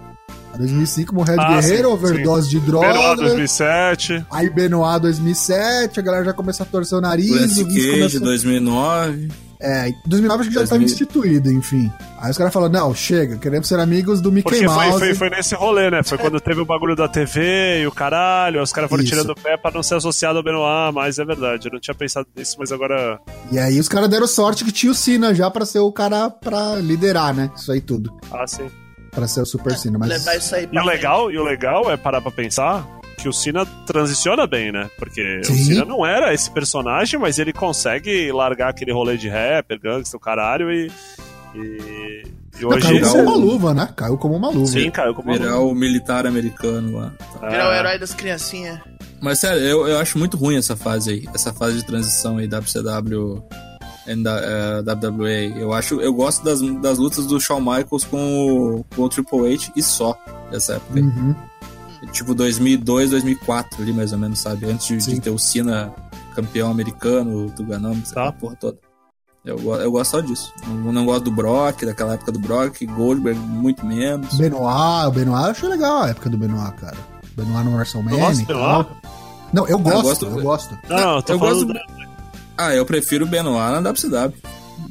Em 0.55 0.59
2005 0.59 1.15
morreu 1.15 1.35
Ed 1.35 1.43
Ah, 1.45 1.61
Guerreiro, 1.61 1.89
sim, 1.89 1.95
overdose 1.95 2.49
de 2.51 2.59
Benoit 2.61 2.93
droga. 2.93 3.23
2007. 3.23 4.27
Aí 4.31 4.51
Benoit 4.51 5.01
2007, 5.01 6.01
a 6.01 6.03
galera 6.03 6.25
já 6.25 6.33
começou 6.33 6.65
a 6.65 6.69
torcer 6.69 6.99
o 6.99 7.01
nariz. 7.01 7.31
O 7.59 7.65
Cage, 7.65 7.93
começou... 7.93 8.21
2009. 8.21 9.17
2009. 9.17 9.29
É, 9.61 9.89
em 9.89 9.95
2009 10.07 10.41
acho 10.43 10.49
que 10.51 10.55
já 10.55 10.61
2000. 10.61 10.63
estava 10.65 10.85
instituído, 10.85 11.51
enfim. 11.51 11.91
Aí 12.21 12.31
os 12.31 12.39
caras 12.39 12.53
falaram, 12.53 12.73
não, 12.73 12.95
chega, 12.95 13.37
queremos 13.39 13.67
ser 13.67 13.81
amigos 13.81 14.21
do 14.21 14.31
Mickey 14.31 14.51
Porque 14.51 14.69
foi, 14.69 14.87
Mouse. 14.87 14.99
foi, 15.01 15.15
foi 15.17 15.31
nesse 15.31 15.55
rolê, 15.57 15.91
né? 15.91 16.01
Foi 16.05 16.17
quando 16.17 16.41
teve 16.41 16.61
o 16.61 16.65
bagulho 16.65 16.95
da 16.95 17.09
TV 17.09 17.83
e 17.83 17.87
o 17.87 17.91
caralho, 17.91 18.63
os 18.63 18.73
caras 18.73 18.89
foram 18.89 19.03
Isso. 19.03 19.13
tirando 19.13 19.31
o 19.31 19.35
pé 19.35 19.57
pra 19.57 19.73
não 19.73 19.83
ser 19.83 19.97
associado 19.97 20.39
ao 20.39 20.45
Benoit, 20.45 20.95
mas 20.95 21.19
é 21.19 21.25
verdade, 21.25 21.67
eu 21.67 21.73
não 21.73 21.81
tinha 21.81 21.95
pensado 21.95 22.29
nisso, 22.37 22.55
mas 22.57 22.71
agora. 22.71 23.19
E 23.51 23.59
aí 23.59 23.81
os 23.81 23.89
caras 23.89 24.09
deram 24.09 24.29
sorte 24.29 24.65
que 24.65 24.71
tinha 24.71 24.93
o 24.93 24.95
Cena 24.95 25.35
já 25.35 25.51
pra 25.51 25.67
ser 25.67 25.81
o 25.81 25.91
cara 25.91 26.31
pra 26.31 26.77
liderar, 26.77 27.35
né? 27.35 27.51
Isso 27.57 27.73
aí 27.73 27.81
tudo. 27.81 28.13
Ah, 28.31 28.47
sim. 28.47 28.69
Pra 29.11 29.27
ser 29.29 29.41
o 29.41 29.47
Super 29.47 29.77
Cena. 29.77 29.99
Mas 29.99 30.09
Levar 30.11 30.37
isso 30.37 30.55
aí 30.55 30.65
E 30.65 30.67
pra 30.69 30.83
o 30.83 30.87
legal, 30.87 31.31
e 31.31 31.39
o 31.39 31.45
legal 31.45 31.91
é 31.91 31.97
parar 31.97 32.21
pra 32.21 32.31
pensar 32.31 32.87
que 33.17 33.29
o 33.29 33.33
Cena 33.33 33.67
transiciona 33.87 34.47
bem, 34.47 34.71
né? 34.71 34.89
Porque 34.99 35.41
Sim. 35.45 35.53
o 35.53 35.57
Cena 35.57 35.85
não 35.85 36.07
era 36.07 36.33
esse 36.33 36.51
personagem, 36.51 37.19
mas 37.19 37.39
ele 37.39 37.53
consegue 37.53 38.31
largar 38.31 38.69
aquele 38.71 38.93
rolê 38.93 39.17
de 39.17 39.29
rapper, 39.29 39.81
gangster, 39.81 40.17
o 40.17 40.21
caralho, 40.21 40.71
e. 40.71 40.91
E, 41.55 42.23
e 42.59 42.63
Não, 42.63 42.69
hoje. 42.69 42.83
caiu 42.87 43.01
como 43.01 43.13
Sim. 43.13 43.21
uma 43.23 43.37
luva, 43.37 43.75
né? 43.75 43.89
Caiu 43.97 44.19
como 44.19 44.37
uma 44.37 44.51
luva. 44.51 44.67
Sim, 44.67 44.91
caiu 44.91 45.15
como 45.15 45.31
uma 45.31 45.39
Virar 45.39 45.59
o 45.61 45.75
militar 45.75 46.27
americano 46.27 46.99
lá. 46.99 47.13
Virar 47.49 47.69
o 47.71 47.73
É. 47.73 47.79
herói 47.81 47.99
das 47.99 48.13
criancinhas. 48.15 48.79
Mas 49.21 49.41
sério, 49.41 49.61
eu, 49.63 49.89
eu 49.89 49.99
acho 49.99 50.17
muito 50.19 50.37
ruim 50.37 50.57
essa 50.59 50.77
fase 50.77 51.11
aí. 51.11 51.29
Essa 51.35 51.53
fase 51.53 51.79
de 51.79 51.85
transição 51.87 52.37
aí, 52.37 52.47
WCW 52.47 53.43
e 53.43 53.68
da, 54.17 54.41
eh, 54.41 54.83
WWE. 54.83 55.61
Eu 55.61 55.73
acho, 55.73 56.01
eu 56.01 56.13
gosto 56.13 56.45
das, 56.45 56.61
das 56.81 56.99
lutas 56.99 57.27
do 57.27 57.41
Shawn 57.41 57.61
Michaels 57.61 58.05
com 58.05 58.77
o, 58.79 58.85
com 58.95 59.03
o 59.03 59.09
Triple 59.09 59.55
H 59.55 59.73
e 59.77 59.83
só 59.83 60.17
dessa 60.51 60.75
época. 60.75 61.01
Uhum. 61.01 61.35
Tipo 62.13 62.35
2002, 62.35 63.11
2004 63.11 63.83
ali 63.83 63.93
mais 63.93 64.13
ou 64.13 64.19
menos, 64.19 64.39
sabe? 64.39 64.67
Antes 64.67 64.87
de, 65.05 65.15
de 65.15 65.21
ter 65.21 65.31
o 65.31 65.39
Cena 65.39 65.93
campeão 66.35 66.71
americano, 66.71 67.51
do 67.51 67.65
Ganão, 67.65 68.01
Tá. 68.15 68.31
porra 68.33 68.55
toda. 68.57 68.79
Eu, 69.45 69.59
eu 69.77 69.91
gosto 69.91 70.11
só 70.13 70.21
disso. 70.21 70.53
Não, 70.67 70.93
não 70.93 71.05
gosto 71.07 71.25
do 71.25 71.31
Brock, 71.31 71.83
daquela 71.85 72.15
época 72.15 72.31
do 72.31 72.39
Brock, 72.39 72.83
Goldberg, 72.87 73.39
muito 73.39 73.85
menos. 73.85 74.35
Benoit, 74.37 75.07
o 75.07 75.11
Benoit 75.11 75.45
eu 75.45 75.51
achei 75.51 75.69
legal 75.69 76.03
a 76.03 76.09
época 76.11 76.29
do 76.31 76.37
Benoit, 76.39 76.73
cara. 76.77 76.97
Benoit 77.37 77.65
no 77.65 77.75
WrestleMania. 77.77 78.21
Tal. 78.47 78.85
Benoit? 78.85 78.89
Não, 79.53 79.67
eu 79.67 79.79
gosto, 79.79 80.03
gosto- 80.03 80.27
eu 80.27 80.43
gosto. 80.43 80.79
Não, 80.89 80.97
não, 80.97 81.17
eu 81.17 81.23
tô 81.23 81.33
Eu 81.33 81.39
falando. 81.39 81.67
gosto 81.67 81.73
da- 81.75 81.98
Ah, 82.59 82.75
eu 82.75 82.85
prefiro 82.85 83.25
o 83.25 83.29
Benoit 83.29 83.81
na 83.81 83.91
WCW. 83.91 84.35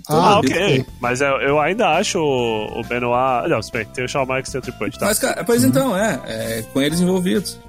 Ah, 0.08 0.36
Todo 0.36 0.40
ok. 0.40 0.86
Mas 1.02 1.20
eu, 1.20 1.42
eu 1.42 1.60
ainda 1.60 1.90
acho 1.98 2.18
o, 2.18 2.80
o 2.80 2.84
Benoit. 2.84 3.50
Não, 3.50 3.62
se 3.62 3.72
bem 3.74 3.86
que 3.86 3.94
tem 3.94 4.06
o 4.06 4.08
Shawn 4.08 4.22
Michaels 4.22 4.48
e 4.48 4.52
tem 4.54 4.60
o 4.60 4.62
Triple 4.62 4.88
H, 4.88 4.98
tá? 4.98 5.06
Mas, 5.06 5.20
cara, 5.20 5.44
pois 5.44 5.66
então, 5.66 5.96
é, 5.96 6.22
é, 6.26 6.62
com 6.72 6.82
eles 6.82 7.02
envolvidos. 7.02 7.60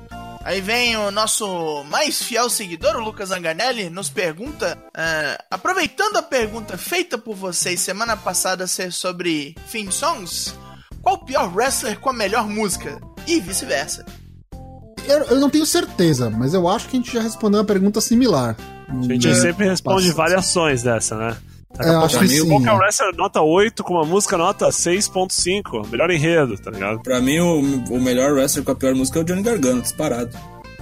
Aí 0.45 0.61
vem 0.61 0.97
o 0.97 1.11
nosso 1.11 1.85
mais 1.91 2.23
fiel 2.23 2.49
seguidor, 2.49 2.95
o 2.95 3.01
Lucas 3.01 3.33
Anganelli, 3.33 3.91
nos 3.91 4.09
pergunta, 4.09 4.79
ah, 4.95 5.45
aproveitando 5.51 6.17
a 6.17 6.23
pergunta 6.23 6.79
feita 6.79 7.19
por 7.19 7.35
vocês 7.35 7.81
semana 7.81 8.17
passada 8.17 8.69
ser 8.69 8.93
sobre 8.93 9.57
theme 9.71 9.91
songs, 9.91 10.55
qual 11.03 11.17
o 11.17 11.25
pior 11.25 11.53
wrestler 11.53 11.99
com 11.99 12.11
a 12.11 12.13
melhor 12.13 12.47
música? 12.49 13.01
E 13.27 13.41
vice-versa. 13.41 14.07
Eu, 15.07 15.25
eu 15.25 15.41
não 15.41 15.51
tenho 15.51 15.67
certeza, 15.67 16.31
mas 16.31 16.55
eu 16.55 16.69
acho 16.69 16.89
que 16.89 16.97
a 16.97 17.01
gente 17.01 17.13
já 17.13 17.21
respondeu 17.21 17.61
uma 17.61 17.67
pergunta 17.67 18.01
similar. 18.01 18.57
A 18.89 19.03
gente 19.03 19.29
É, 19.29 19.35
sempre 19.35 19.69
responde 19.69 20.07
passa. 20.07 20.17
variações 20.17 20.83
dessa, 20.83 21.17
né? 21.17 21.37
É, 21.79 21.89
eu 21.91 22.01
acho 22.01 22.19
que 22.19 22.29
sim. 22.29 22.49
Qual 22.49 22.61
que 22.63 22.69
é 22.69 22.73
o 22.73 22.77
é. 22.77 22.79
wrestler 22.79 23.15
nota 23.15 23.41
8 23.43 23.85
com 23.85 23.95
uma 23.95 24.05
música 24.05 24.37
nota 24.39 24.69
6.5? 24.69 25.87
Melhor 25.91 26.11
enredo, 26.11 26.57
tá 26.59 26.71
ligado? 26.71 27.01
Pra 27.03 27.21
mim, 27.21 27.39
o, 27.39 27.61
o 27.95 28.01
melhor 28.01 28.33
wrestler 28.33 28.65
com 28.65 28.73
a 28.73 28.75
pior 28.75 28.95
música 28.95 29.19
é 29.19 29.23
o 29.23 29.25
Johnny 29.25 29.43
Gargano, 29.43 29.83
disparado. 29.83 30.31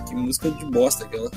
Que 0.08 0.14
música 0.14 0.50
de 0.50 0.64
bosta 0.70 1.04
aquela. 1.04 1.30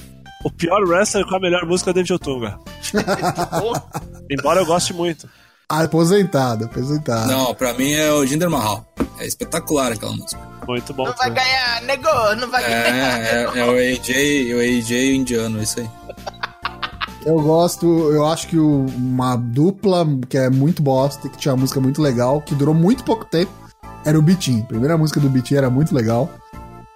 O 0.45 0.51
pior 0.51 0.81
wrestler 0.87 1.25
com 1.27 1.35
a 1.35 1.39
melhor 1.39 1.65
música 1.65 1.89
é 1.89 1.91
o 1.91 1.93
David 1.95 2.13
Otunga. 2.13 2.57
Embora 4.29 4.61
eu 4.61 4.65
goste 4.65 4.93
muito. 4.93 5.27
Aposentado, 5.67 6.65
aposentado. 6.65 7.27
Não, 7.31 7.53
pra 7.53 7.73
mim 7.73 7.91
é 7.91 8.11
o 8.11 8.25
Jinder 8.25 8.49
Mahal. 8.49 8.85
É 9.19 9.25
espetacular 9.27 9.91
aquela 9.91 10.13
música. 10.13 10.39
Muito 10.67 10.93
bom. 10.93 11.05
Não 11.05 11.13
vai 11.15 11.29
ganhar, 11.31 11.81
nego, 11.83 12.35
não 12.39 12.49
vai 12.49 12.63
É, 12.63 12.67
ganhar. 12.91 13.19
é, 13.19 13.59
é 13.59 13.65
o 13.65 13.71
AJ, 13.71 14.53
o 14.55 14.59
AJ 14.59 15.15
indiano, 15.15 15.61
isso 15.61 15.79
aí. 15.79 15.89
Eu 17.25 17.39
gosto, 17.41 17.85
eu 18.11 18.25
acho 18.25 18.47
que 18.47 18.57
o- 18.57 18.85
uma 18.97 19.35
dupla 19.35 20.05
que 20.29 20.37
é 20.37 20.49
muito 20.49 20.81
bosta, 20.81 21.27
que 21.27 21.37
tinha 21.37 21.53
uma 21.53 21.61
música 21.61 21.79
muito 21.79 22.01
legal, 22.01 22.41
que 22.41 22.55
durou 22.55 22.73
muito 22.73 23.03
pouco 23.03 23.25
tempo, 23.25 23.51
era 24.05 24.17
o 24.17 24.21
Bitin. 24.21 24.61
A 24.61 24.65
primeira 24.65 24.97
música 24.97 25.19
do 25.19 25.29
Bitin 25.29 25.55
era 25.55 25.69
muito 25.69 25.93
legal. 25.93 26.29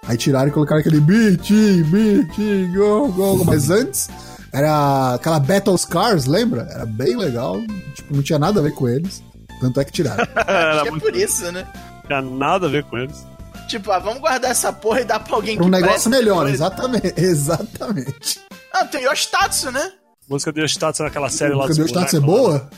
Aí 0.06 0.16
tiraram 0.16 0.48
e 0.48 0.50
colocaram 0.50 0.80
aquele 0.80 1.00
Bitin, 1.00 1.82
Bitin, 1.84 2.72
go, 2.74 3.08
go, 3.12 3.36
go. 3.38 3.44
Mas 3.44 3.70
antes, 3.70 4.08
era 4.52 5.14
aquela 5.14 5.38
Battle 5.38 5.76
Scars, 5.76 6.24
lembra? 6.26 6.66
Era 6.70 6.86
bem 6.86 7.16
legal, 7.16 7.60
tipo, 7.94 8.14
não 8.14 8.22
tinha 8.22 8.38
nada 8.38 8.60
a 8.60 8.62
ver 8.62 8.72
com 8.72 8.88
eles. 8.88 9.22
Tanto 9.60 9.78
é 9.80 9.84
que 9.84 9.92
tiraram. 9.92 10.26
Era 10.34 10.70
Acho 10.72 10.82
que 10.82 10.88
é 10.88 10.90
muito... 10.90 11.02
por 11.04 11.14
isso, 11.16 11.52
né? 11.52 11.66
Não 11.96 12.02
tinha 12.06 12.22
nada 12.22 12.66
a 12.66 12.70
ver 12.70 12.84
com 12.84 12.98
eles. 12.98 13.24
Tipo, 13.68 13.90
ah, 13.92 13.98
vamos 13.98 14.20
guardar 14.20 14.50
essa 14.50 14.72
porra 14.72 15.00
e 15.00 15.04
dar 15.04 15.20
pra 15.20 15.36
alguém 15.36 15.56
Pra 15.56 15.64
um 15.64 15.70
que 15.70 15.76
negócio 15.76 15.94
presta 15.94 16.10
melhor, 16.10 16.48
exatamente. 16.48 17.14
Exatamente. 17.16 18.40
Ah, 18.72 18.84
tem 18.84 19.04
Yoshitatsu, 19.04 19.70
né? 19.70 19.92
Música 20.28 20.52
do 20.52 20.60
Yoshitatsu 20.60 21.02
naquela 21.02 21.28
série 21.30 21.52
lá 21.52 21.66
Porque 21.66 21.72
o 21.72 21.76
dos 21.76 21.90
Yoshitsatsu 21.90 22.16
é 22.16 22.20
boa? 22.20 22.70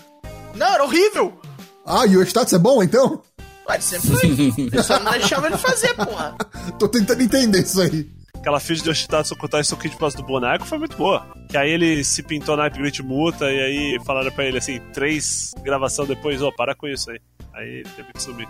Não, 0.55 0.67
era 0.67 0.85
horrível. 0.85 1.39
Ah, 1.85 2.07
e 2.07 2.17
o 2.17 2.21
Yoshitsatsu 2.21 2.57
é 2.57 2.59
bom, 2.59 2.83
então? 2.83 3.23
Ué, 3.69 3.81
sempre 3.81 4.09
foi. 4.09 4.69
Eu 4.73 4.83
só 4.83 4.99
não 4.99 5.13
deixava 5.13 5.47
ele 5.47 5.59
fazer, 5.59 5.95
porra. 5.95 6.37
Tô 6.79 6.89
tentando 6.89 7.23
entender 7.23 7.61
isso 7.61 7.81
aí. 7.81 8.09
Aquela 8.35 8.61
ficha 8.61 8.83
de 8.83 8.91
Yoshitatsu 8.91 9.37
com 9.37 9.47
o 9.47 9.49
Taiso 9.49 9.77
Kid 9.77 9.95
por 9.95 10.01
causa 10.01 10.17
do 10.17 10.23
boneco 10.23 10.65
foi 10.67 10.79
muito 10.79 10.97
boa. 10.97 11.27
Que 11.49 11.57
aí 11.57 11.71
ele 11.71 12.05
se 12.05 12.23
pintou 12.23 12.57
na 12.57 12.67
Upgrade 12.67 13.03
Multa 13.03 13.51
e 13.51 13.61
aí 13.61 14.01
falaram 14.05 14.31
pra 14.31 14.45
ele 14.45 14.59
assim, 14.59 14.81
três 14.93 15.53
gravação 15.63 16.07
depois, 16.07 16.41
ô, 16.41 16.53
para 16.53 16.75
com 16.75 16.87
isso 16.87 17.11
aí. 17.11 17.21
Aí 17.55 17.69
ele 17.69 17.89
teve 17.97 18.13
que 18.13 18.23
sumir. 18.23 18.49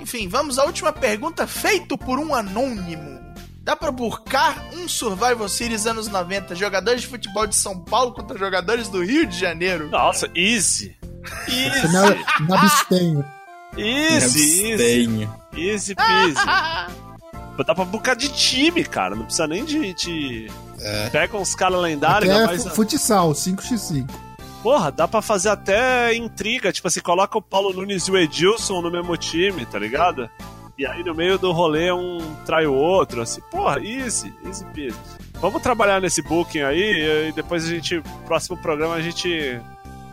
Enfim, 0.00 0.28
vamos 0.28 0.58
à 0.58 0.64
última 0.64 0.92
pergunta 0.92 1.46
feito 1.46 1.96
por 1.96 2.18
um 2.18 2.34
anônimo. 2.34 3.25
Dá 3.66 3.74
pra 3.74 3.90
buscar 3.90 4.64
um 4.74 4.88
Survival 4.88 5.48
Series 5.48 5.86
anos 5.86 6.06
90, 6.06 6.54
jogadores 6.54 7.00
de 7.00 7.08
futebol 7.08 7.48
de 7.48 7.56
São 7.56 7.76
Paulo 7.80 8.12
contra 8.12 8.38
jogadores 8.38 8.88
do 8.88 9.04
Rio 9.04 9.26
de 9.26 9.36
Janeiro? 9.36 9.88
Nossa, 9.90 10.30
easy. 10.36 10.96
Easy. 11.48 11.88
me, 11.88 12.46
me 12.46 12.56
abstenho. 12.56 13.24
Easy, 13.76 14.70
easy. 14.70 14.72
Abstenho. 14.72 15.34
Easy 15.56 15.94
peasy. 15.96 16.34
Dá 17.66 17.74
pra 17.74 17.84
buscar 17.84 18.14
de 18.14 18.28
time, 18.28 18.84
cara. 18.84 19.16
Não 19.16 19.24
precisa 19.24 19.48
nem 19.48 19.64
de. 19.64 19.92
de... 19.94 20.50
É. 20.80 21.08
Pega 21.10 21.36
uns 21.36 21.54
caras 21.56 21.80
lendários, 21.80 22.30
é 22.32 22.46
mas. 22.46 22.62
fu- 22.62 22.70
futsal, 22.70 23.32
5x5. 23.32 24.08
Porra, 24.62 24.92
dá 24.92 25.08
pra 25.08 25.20
fazer 25.20 25.48
até 25.48 26.14
intriga. 26.14 26.72
Tipo 26.72 26.86
assim, 26.86 27.00
coloca 27.00 27.36
o 27.36 27.42
Paulo 27.42 27.72
Nunes 27.72 28.06
e 28.06 28.12
o 28.12 28.16
Edilson 28.16 28.80
no 28.80 28.92
mesmo 28.92 29.16
time, 29.16 29.66
tá 29.66 29.76
ligado? 29.78 30.30
E 30.78 30.86
aí 30.86 31.02
no 31.02 31.14
meio 31.14 31.38
do 31.38 31.52
rolê 31.52 31.90
um 31.92 32.18
trai 32.44 32.66
o 32.66 32.74
outro, 32.74 33.22
assim. 33.22 33.40
Porra, 33.50 33.80
easy, 33.80 34.32
easy 34.44 34.64
peasy. 34.74 34.96
Vamos 35.40 35.62
trabalhar 35.62 36.00
nesse 36.00 36.22
booking 36.22 36.60
aí 36.62 37.28
e 37.28 37.32
depois 37.32 37.64
a 37.64 37.68
gente, 37.68 38.02
próximo 38.26 38.56
programa, 38.56 38.94
a 38.94 39.00
gente 39.02 39.60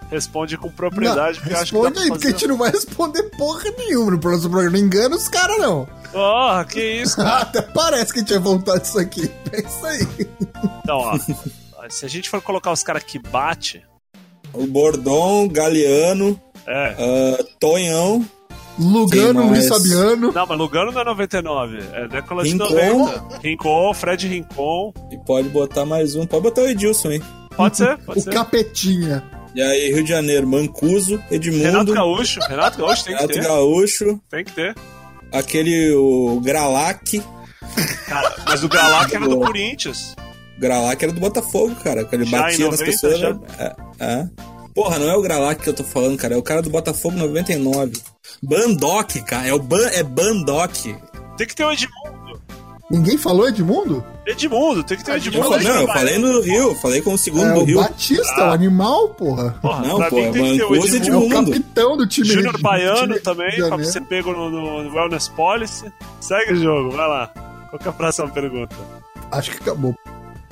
responde 0.10 0.58
com 0.58 0.70
propriedade. 0.70 1.38
Não, 1.38 1.44
porque 1.44 1.54
eu 1.54 1.60
acho 1.60 1.72
que 1.72 1.78
responde 1.78 2.00
aí, 2.00 2.08
porque 2.10 2.28
a 2.28 2.32
gente 2.32 2.48
não 2.48 2.58
vai 2.58 2.72
responder 2.72 3.24
porra 3.38 3.64
nenhuma 3.78 4.12
no 4.12 4.20
próximo 4.20 4.52
programa. 4.52 4.78
Não 4.78 4.86
engana 4.86 5.16
os 5.16 5.28
caras, 5.28 5.58
não. 5.58 5.88
Porra, 6.12 6.66
que 6.66 6.82
isso, 6.82 7.18
cara. 7.18 7.42
Até 7.42 7.62
parece 7.62 8.14
que 8.14 8.20
a 8.20 8.22
gente 8.22 8.34
vai 8.34 8.42
voltar 8.42 8.78
disso 8.80 9.00
aqui. 9.00 9.28
Pensa 9.50 9.88
aí. 9.88 10.08
Então, 10.84 10.98
ó. 10.98 11.18
Se 11.90 12.06
a 12.06 12.10
gente 12.10 12.30
for 12.30 12.42
colocar 12.42 12.72
os 12.72 12.82
caras 12.82 13.04
que 13.04 13.20
bate, 13.20 13.84
O 14.54 14.66
Bordon, 14.66 15.50
Galeano, 15.50 16.40
é. 16.66 16.96
ah, 16.98 17.44
Tonhão, 17.60 18.26
Lugano, 18.80 19.42
Quem 19.42 19.50
Luiz 19.52 19.70
mais? 19.70 19.84
Fabiano. 19.84 20.32
Não, 20.32 20.46
mas 20.48 20.58
Lugano 20.58 20.92
não 20.92 21.02
é 21.02 21.06
99, 21.06 21.78
é 21.94 22.08
década 22.08 22.44
de 22.44 22.50
Rincon. 22.52 22.70
90. 22.70 23.40
Rincon, 23.44 23.94
Fred 23.94 24.28
Rincon. 24.28 24.94
e 25.12 25.18
pode 25.26 25.50
botar 25.50 25.86
mais 25.86 26.16
um. 26.16 26.26
Pode 26.26 26.44
botar 26.44 26.62
o 26.62 26.68
Edilson, 26.68 27.12
hein? 27.12 27.22
Pode 27.56 27.78
ser, 27.78 27.98
pode 28.06 28.20
O 28.20 28.22
ser. 28.24 28.34
Capetinha. 28.34 29.24
E 29.54 29.62
aí, 29.62 29.94
Rio 29.94 30.04
de 30.04 30.10
Janeiro, 30.10 30.48
Mancuso, 30.48 31.22
Edmundo, 31.30 31.64
Renato 31.64 31.94
Gaúcho, 31.94 32.40
Renato 32.48 32.78
Gaúcho 32.80 33.04
tem 33.06 33.14
que 33.16 33.22
Renato 33.22 33.40
ter. 33.40 33.48
Gaúcho, 33.48 34.20
Tem 34.30 34.44
que 34.44 34.52
ter. 34.52 34.76
aquele 35.32 35.94
o 35.94 36.42
Gralac. 36.44 37.22
Cara, 38.08 38.36
mas 38.48 38.64
o 38.64 38.68
Galac 38.68 39.16
era 39.16 39.28
do 39.28 39.38
Corinthians. 39.38 40.16
Gralac 40.58 41.04
era 41.04 41.14
do 41.14 41.20
Botafogo, 41.20 41.76
cara. 41.84 42.04
Que 42.06 42.16
ele 42.16 42.26
Já 42.26 42.42
batia 42.42 42.66
em 42.66 42.70
nas 42.70 42.80
90 42.80 42.86
pessoas. 42.92 43.20
já? 43.20 43.38
É, 43.60 43.76
é. 44.00 44.28
Porra, 44.74 44.98
não 44.98 45.08
é 45.10 45.16
o 45.16 45.22
Gralac 45.22 45.62
que 45.62 45.70
eu 45.70 45.74
tô 45.74 45.84
falando, 45.84 46.18
cara. 46.18 46.34
É 46.34 46.38
o 46.38 46.42
cara 46.44 46.62
do 46.64 46.70
Botafogo 46.72 47.16
99. 47.16 47.94
Bandock, 48.44 49.22
cara. 49.24 49.48
É 49.48 49.54
o 49.54 49.60
Ban, 49.60 49.88
é 49.94 50.04
Bandock. 50.04 50.96
Tem 51.38 51.48
que 51.48 51.56
ter 51.56 51.64
o 51.66 51.72
Edmundo. 51.72 52.42
Ninguém 52.92 53.18
falou 53.18 53.48
Edmundo? 53.48 54.04
Edmundo, 54.28 54.84
tem 54.84 54.98
que 54.98 55.04
ter 55.04 55.12
o 55.12 55.14
Eu 55.14 55.18
Edmundo. 55.18 55.50
falei, 55.50 55.68
não, 55.68 55.82
eu 55.82 55.88
falei 55.88 56.18
no 56.20 56.42
Rio. 56.42 56.76
Falei 56.76 57.02
com 57.02 57.14
o 57.14 57.18
segundo 57.18 57.46
É 57.50 57.54
do 57.54 57.62
o 57.62 57.64
Rio. 57.66 57.82
Batista, 57.82 58.36
Ah. 58.42 58.50
o 58.50 58.52
animal, 58.52 59.10
porra. 59.10 59.58
Porra, 59.62 59.88
Não, 59.88 59.98
pô, 59.98 60.04
é 60.04 60.10
tem 60.10 60.32
que 60.32 60.40
ter 60.58 60.64
o 60.64 60.70
Mancuso 60.70 60.88
e 60.88 60.90
É 60.90 60.94
o 60.94 61.04
Edmundo. 61.04 61.26
Edmundo. 61.26 61.52
capitão 61.52 61.98
do 61.98 62.08
time. 62.08 62.28
Júnior 62.28 62.54
do 62.54 62.62
Baiano 62.62 63.08
time 63.08 63.20
também, 63.22 63.56
pra 63.70 63.84
ser 63.84 64.02
pego 64.02 64.32
no, 64.34 64.50
no, 64.50 64.84
no 64.84 64.94
Wellness 64.96 65.28
Policy. 65.30 65.92
Segue 66.20 66.54
o 66.54 66.56
jogo, 66.62 66.92
vai 66.92 67.08
lá. 67.08 67.28
Qual 67.70 67.80
que 67.80 67.88
é 67.88 67.90
a 67.90 67.94
próxima 67.94 68.28
pergunta? 68.30 68.76
Acho 69.32 69.50
que 69.52 69.58
acabou. 69.58 69.96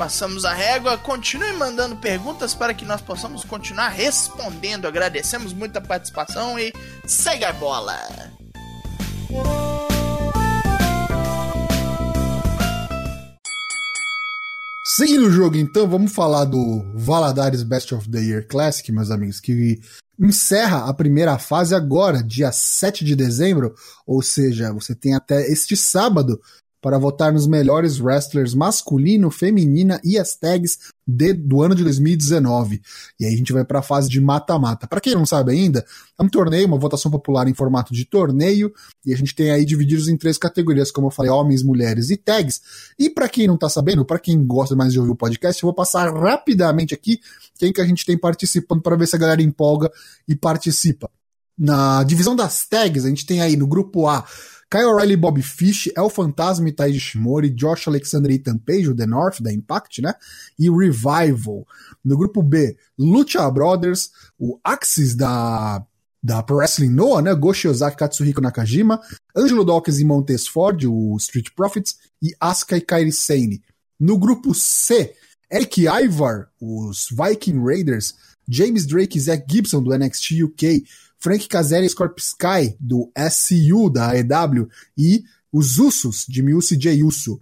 Passamos 0.02 0.46
a 0.46 0.52
régua. 0.52 0.98
Continue 0.98 1.54
mandando 1.54 1.96
perguntas 1.96 2.56
para 2.56 2.74
que 2.74 2.84
nós 2.84 3.02
possamos 3.02 3.44
continuar 3.44 3.90
respondendo. 3.90 4.88
Agradecemos 4.88 5.54
muito 5.54 5.78
a 5.78 5.82
participação 5.82 6.58
e 6.58 6.74
segue 7.06 7.46
a 7.46 7.54
bola. 7.54 7.96
Seguindo 14.84 15.28
o 15.28 15.32
jogo, 15.32 15.56
então, 15.58 15.88
vamos 15.88 16.12
falar 16.12 16.46
do 16.46 16.84
Valadares 16.96 17.62
Best 17.62 17.94
of 17.94 18.10
the 18.10 18.22
Year 18.22 18.48
Classic, 18.48 18.92
meus 18.92 19.12
amigos, 19.12 19.40
que 19.40 19.80
encerra 20.20 20.90
a 20.90 20.94
primeira 20.96 21.38
fase 21.38 21.76
agora, 21.76 22.24
dia 22.24 22.52
7 22.52 23.06
de 23.06 23.16
dezembro, 23.16 23.76
ou 24.08 24.24
seja, 24.24 24.74
você 24.74 24.96
tem 24.96 25.14
até 25.14 25.48
este 25.52 25.78
sábado 25.78 26.42
para 26.82 26.98
votar 26.98 27.32
nos 27.32 27.46
melhores 27.46 28.00
wrestlers 28.00 28.56
masculino, 28.56 29.30
feminina 29.30 30.02
e 30.04 30.18
as 30.18 30.36
tags 30.36 30.80
de- 31.06 31.34
do 31.34 31.62
ano 31.62 31.76
de 31.76 31.84
2019. 31.84 32.82
E 33.20 33.26
aí 33.26 33.34
a 33.34 33.38
gente 33.38 33.54
vai 33.54 33.64
para 33.64 33.80
a 33.80 33.84
fase 33.84 34.10
de 34.10 34.20
mata-mata. 34.20 34.88
Para 34.88 35.00
quem 35.00 35.14
não 35.14 35.26
sabe 35.26 35.52
ainda, 35.52 35.86
é 36.20 36.24
um 36.24 36.28
torneio, 36.28 36.66
uma 36.68 36.80
votação 36.80 37.12
popular 37.12 37.48
em 37.48 37.54
formato 37.54 37.94
de 37.94 38.04
torneio, 38.06 38.74
e 39.06 39.14
a 39.14 39.18
gente 39.18 39.36
tem 39.36 39.52
aí 39.52 39.64
divididos 39.64 40.08
em 40.08 40.18
três 40.18 40.38
categorias, 40.38 40.92
como 40.92 41.08
eu 41.08 41.12
falei, 41.12 41.32
homens, 41.32 41.62
mulheres 41.62 42.10
e 42.10 42.18
tags. 42.18 42.62
E 42.98 43.10
para 43.10 43.30
quem 43.30 43.48
não 43.48 43.58
tá 43.58 43.70
sabendo, 43.70 44.04
para 44.04 44.20
quem 44.20 44.44
gosta 44.44 44.76
mais 44.76 44.92
de 44.92 45.00
ouvir 45.00 45.12
o 45.12 45.16
podcast, 45.16 45.62
eu 45.62 45.68
vou 45.68 45.76
passar 45.76 46.12
rapidamente 46.12 46.94
aqui 46.94 47.20
quem 47.60 47.72
que 47.72 47.82
a 47.82 47.86
gente 47.86 48.06
tem 48.06 48.18
participando 48.18 48.82
para 48.82 48.96
ver 48.96 49.08
se 49.08 49.16
a 49.16 49.20
galera 49.20 49.42
empolga 49.42 49.92
e 50.28 50.36
participa. 50.36 51.10
Na 51.58 52.04
divisão 52.04 52.36
das 52.36 52.66
tags, 52.66 53.06
a 53.06 53.10
gente 53.10 53.26
tem 53.26 53.40
aí 53.40 53.56
no 53.56 53.68
grupo 53.68 54.08
A 54.08 54.26
Kyle 54.72 54.88
O'Reilly, 54.88 55.18
Bob 55.18 55.42
Fish, 55.42 55.92
El 55.98 56.10
Fantasma 56.10 56.70
e 56.70 56.72
Taiji 56.72 56.98
Shimori, 56.98 57.50
Josh 57.50 57.90
Alexander 57.90 58.32
e 58.32 58.36
Ethan 58.36 58.58
Page, 58.58 58.90
o 58.90 58.96
The 58.96 59.06
North, 59.06 59.42
da 59.42 59.52
Impact, 59.52 60.02
né? 60.02 60.14
E 60.58 60.70
Revival. 60.70 61.68
No 62.06 62.18
grupo 62.18 62.42
B, 62.42 62.78
Lucha 62.98 63.52
Brothers, 63.52 64.12
o 64.40 64.58
Axis 64.64 65.14
da, 65.14 65.86
da 66.24 66.42
Pro 66.42 66.56
Wrestling 66.56 66.90
Noah, 66.90 67.22
né? 67.22 67.36
Goshi 67.36 67.68
Ozaki, 67.68 67.98
Katsuhiko 67.98 68.40
Nakajima, 68.40 69.02
Angelo 69.36 69.66
Dawkins 69.66 70.00
e 70.00 70.06
Montes 70.06 70.48
Ford, 70.48 70.82
o 70.86 71.18
Street 71.18 71.50
Profits, 71.54 71.98
e 72.24 72.34
Asuka 72.40 72.78
e 72.78 72.82
Kairi 72.82 73.12
Sane. 73.12 73.62
No 74.00 74.18
grupo 74.18 74.56
C, 74.56 75.14
Eric 75.52 75.86
Ivar, 75.86 76.48
os 76.62 77.10
Viking 77.12 77.62
Raiders, 77.62 78.16
James 78.48 78.86
Drake 78.86 79.18
e 79.18 79.22
Zach 79.22 79.44
Gibson, 79.50 79.84
do 79.84 79.94
NXT 79.94 80.44
UK, 80.44 80.86
Frank 81.22 81.48
Kazarian 81.48 81.88
Scorpio 81.88 82.24
Sky, 82.24 82.76
do 82.80 83.12
SCU, 83.16 83.90
da 83.90 84.12
AEW, 84.12 84.68
e 84.98 85.24
os 85.54 85.78
Usos, 85.78 86.26
de 86.28 86.42
Miusi 86.42 86.76
J. 86.76 87.04
Uso. 87.04 87.40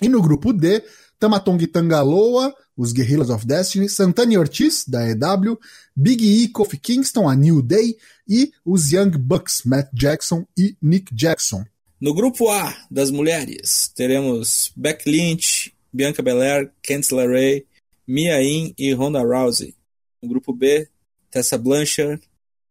E 0.00 0.08
no 0.08 0.20
grupo 0.20 0.52
D, 0.52 0.82
Tamatonga 1.18 1.66
Tangaloa, 1.66 2.54
os 2.76 2.92
Guerrillas 2.92 3.30
of 3.30 3.46
Destiny, 3.46 3.88
Santana 3.88 4.34
e 4.34 4.38
Ortiz, 4.38 4.84
da 4.86 5.00
AEW, 5.00 5.58
Big 5.96 6.22
E, 6.22 6.48
Kofi 6.48 6.76
Kingston, 6.76 7.26
a 7.28 7.34
New 7.34 7.62
Day, 7.62 7.96
e 8.28 8.52
os 8.64 8.92
Young 8.92 9.12
Bucks, 9.12 9.62
Matt 9.64 9.88
Jackson 9.94 10.46
e 10.56 10.76
Nick 10.82 11.14
Jackson. 11.14 11.64
No 11.98 12.12
grupo 12.12 12.50
A 12.50 12.76
das 12.90 13.10
mulheres, 13.10 13.90
teremos 13.94 14.70
Beck 14.76 15.08
Lynch, 15.08 15.72
Bianca 15.90 16.22
Belair, 16.22 16.70
Candice 16.82 17.14
LeRae, 17.14 17.64
Mia 18.06 18.42
Yim 18.42 18.74
e 18.76 18.92
Ronda 18.92 19.22
Rousey. 19.22 19.74
No 20.20 20.28
grupo 20.28 20.52
B, 20.52 20.86
Tessa 21.30 21.56
Blanchard, 21.56 22.20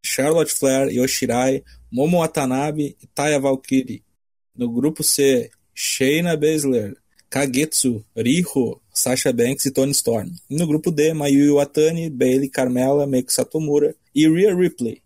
Charlotte 0.04 0.52
Flair, 0.52 0.90
Yoshirai, 0.92 1.64
Momo 1.92 2.20
Watanabe 2.20 2.96
e 3.02 3.08
Taya 3.16 3.40
Valkyrie. 3.40 4.04
No 4.56 4.68
grupo 4.70 5.04
C, 5.04 5.50
Shayna 5.76 6.36
Baszler, 6.38 6.96
Kagetsu, 7.30 8.04
Riho, 8.16 8.80
Sasha 8.94 9.34
Banks 9.34 9.66
e 9.66 9.72
Tony 9.72 9.94
Storm. 9.94 10.32
No 10.50 10.68
grupo 10.68 10.92
D, 10.92 11.14
Mayu 11.14 11.46
Iwatani, 11.46 12.10
Bailey, 12.10 12.50
Carmela, 12.50 13.08
Meiko 13.08 13.32
Satomura 13.32 13.96
e 14.14 14.28
Rhea 14.28 14.54
Ripley. 14.54 15.02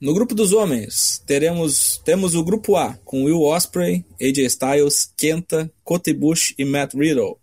No 0.00 0.14
grupo 0.14 0.32
dos 0.32 0.52
homens, 0.52 1.20
teremos 1.26 1.98
temos 2.04 2.36
o 2.36 2.44
grupo 2.44 2.76
A, 2.76 2.94
com 3.04 3.24
Will 3.24 3.42
Ospreay, 3.42 4.04
AJ 4.20 4.46
Styles, 4.48 5.12
Kenta, 5.16 5.68
Kota 5.82 6.10
Ibushi 6.10 6.54
e 6.56 6.64
Matt 6.64 6.94
Riddle. 6.94 7.36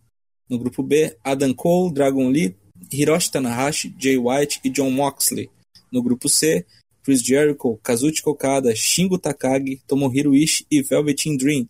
No 0.50 0.58
grupo 0.58 0.82
B, 0.82 1.13
Adam 1.22 1.54
Cole, 1.54 1.94
Dragon 1.94 2.30
Lee, 2.30 2.56
Hiroshi 2.89 3.32
Tanahashi, 3.32 3.94
Jay 3.98 4.18
White 4.18 4.62
e 4.63 4.70
John 4.70 4.92
Moxley. 4.92 5.50
No 5.96 6.04
grupo 6.04 6.28
C, 6.28 6.66
Chris 7.02 7.22
Jericho, 7.22 7.80
Kazuchi 7.82 8.22
Okada, 8.25 8.75
Shingo 8.75 9.18
Takagi, 9.18 9.82
Tomohiro 9.88 10.36
Ishii 10.36 10.68
e 10.70 10.82
Velveteen 10.82 11.38
Dream. 11.38 11.70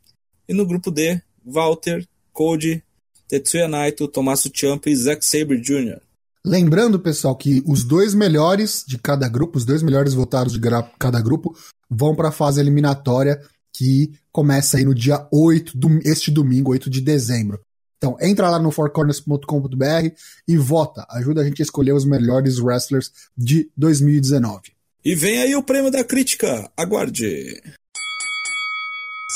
E 0.49 0.53
no 0.53 0.65
grupo 0.65 0.89
D, 0.89 1.21
Walter, 1.45 2.03
Cody, 2.33 2.83
Tetsuya 3.27 3.67
Naito, 3.67 4.07
Tommaso 4.07 4.49
Ciampa 4.51 4.89
e 4.89 4.95
Zack 4.95 5.23
Sabre 5.23 5.61
Jr. 5.61 6.01
Lembrando, 6.43 6.99
pessoal, 6.99 7.35
que 7.35 7.61
os 7.67 7.83
dois 7.83 8.15
melhores 8.15 8.83
de 8.87 8.97
cada 8.97 9.29
grupo, 9.29 9.59
os 9.59 9.65
dois 9.65 9.83
melhores 9.83 10.15
votados 10.15 10.53
de 10.53 10.59
cada 10.97 11.21
grupo, 11.21 11.55
vão 11.87 12.15
para 12.15 12.29
a 12.29 12.31
fase 12.31 12.59
eliminatória 12.59 13.39
que 13.77 14.11
começa 14.31 14.77
aí 14.77 14.85
no 14.85 14.95
dia 14.95 15.27
8, 15.31 15.77
do, 15.77 15.99
este 16.03 16.31
domingo, 16.31 16.71
8 16.71 16.89
de 16.89 16.99
dezembro. 16.99 17.59
Então, 18.05 18.15
entra 18.21 18.51
lá 18.51 18.59
no 18.59 18.69
fourcorners.com.br 18.69 20.15
e 20.47 20.57
vota. 20.57 21.07
Ajuda 21.09 21.41
a 21.41 21.43
gente 21.43 21.59
a 21.59 21.65
escolher 21.65 21.91
os 21.91 22.05
melhores 22.05 22.59
wrestlers 22.59 23.11
de 23.35 23.71
2019. 23.75 24.73
E 25.03 25.15
vem 25.15 25.41
aí 25.41 25.55
o 25.55 25.63
prêmio 25.63 25.89
da 25.89 26.03
crítica. 26.03 26.71
Aguarde. 26.77 27.59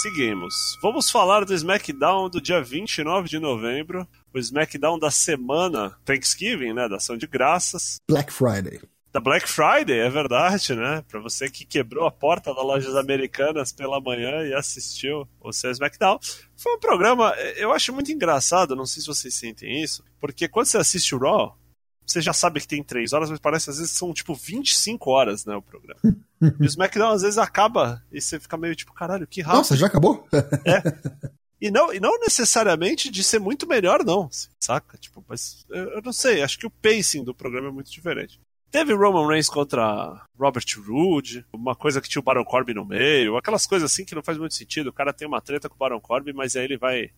Seguimos. 0.03 0.77
Vamos 0.83 1.09
falar 1.09 1.45
do 1.45 1.53
SmackDown 1.55 2.29
do 2.29 2.39
dia 2.39 2.61
29 2.61 3.27
de 3.27 3.39
novembro, 3.39 4.07
o 4.31 4.37
SmackDown 4.37 4.99
da 4.99 5.09
semana 5.09 5.97
Thanksgiving, 6.05 6.73
né, 6.73 6.87
da 6.87 6.97
ação 6.97 7.17
de 7.17 7.25
graças. 7.25 7.95
Black 8.07 8.31
Friday. 8.31 8.79
Da 9.11 9.19
Black 9.19 9.49
Friday, 9.49 9.99
é 9.99 10.09
verdade, 10.09 10.75
né? 10.75 11.03
Para 11.07 11.19
você 11.19 11.49
que 11.49 11.65
quebrou 11.65 12.05
a 12.05 12.11
porta 12.11 12.53
das 12.53 12.63
lojas 12.63 12.95
americanas 12.95 13.71
pela 13.71 13.99
manhã 13.99 14.43
e 14.43 14.53
assistiu 14.53 15.27
o 15.41 15.51
seu 15.51 15.71
SmackDown. 15.71 16.19
Foi 16.55 16.75
um 16.75 16.79
programa, 16.79 17.33
eu 17.57 17.71
acho 17.71 17.91
muito 17.91 18.11
engraçado, 18.11 18.75
não 18.75 18.85
sei 18.85 19.01
se 19.01 19.07
vocês 19.07 19.33
sentem 19.33 19.81
isso, 19.81 20.03
porque 20.19 20.47
quando 20.47 20.67
você 20.67 20.77
assiste 20.77 21.15
o 21.15 21.17
Raw, 21.17 21.57
você 22.05 22.21
já 22.21 22.33
sabe 22.33 22.59
que 22.59 22.67
tem 22.67 22.83
três 22.83 23.11
horas, 23.11 23.31
mas 23.31 23.39
parece 23.39 23.71
às 23.71 23.77
vezes 23.77 23.91
são 23.91 24.13
tipo 24.13 24.35
25 24.35 25.09
horas, 25.09 25.43
né, 25.43 25.55
o 25.55 25.61
programa. 25.61 25.99
e 26.59 26.63
o 26.63 26.65
SmackDown 26.65 27.11
às 27.11 27.23
vezes 27.23 27.39
acaba 27.39 28.03
e 28.11 28.21
você 28.21 28.39
fica 28.39 28.57
meio 28.57 28.75
tipo, 28.75 28.93
caralho, 28.93 29.25
que 29.25 29.41
rápido. 29.41 29.57
Nossa, 29.57 29.75
já 29.75 29.87
acabou? 29.87 30.27
é. 30.65 31.29
E 31.61 31.69
não, 31.69 31.93
e 31.93 31.99
não 31.99 32.17
necessariamente 32.19 33.11
de 33.11 33.21
ser 33.21 33.37
muito 33.37 33.67
melhor, 33.67 34.05
não, 34.05 34.29
saca? 34.57 34.97
Tipo, 34.97 35.21
mas 35.27 35.65
eu 35.69 36.01
não 36.01 36.13
sei, 36.13 36.41
acho 36.41 36.57
que 36.57 36.65
o 36.65 36.71
pacing 36.71 37.21
do 37.21 37.35
programa 37.35 37.67
é 37.67 37.71
muito 37.71 37.91
diferente. 37.91 38.39
Teve 38.71 38.93
Roman 38.93 39.27
Reigns 39.27 39.49
contra 39.49 40.21
Robert 40.37 40.65
Roode, 40.87 41.45
uma 41.51 41.75
coisa 41.75 41.99
que 41.99 42.07
tinha 42.07 42.19
o 42.19 42.23
Baron 42.23 42.45
Corbin 42.45 42.73
no 42.73 42.85
meio, 42.85 43.35
aquelas 43.35 43.65
coisas 43.65 43.91
assim 43.91 44.05
que 44.05 44.13
não 44.13 44.23
faz 44.23 44.37
muito 44.37 44.53
sentido. 44.53 44.87
O 44.87 44.93
cara 44.93 45.11
tem 45.11 45.27
uma 45.27 45.41
treta 45.41 45.67
com 45.67 45.75
o 45.75 45.77
Baron 45.77 45.99
Corbin, 45.99 46.33
mas 46.33 46.55
aí 46.55 46.65
ele 46.65 46.77
vai. 46.77 47.09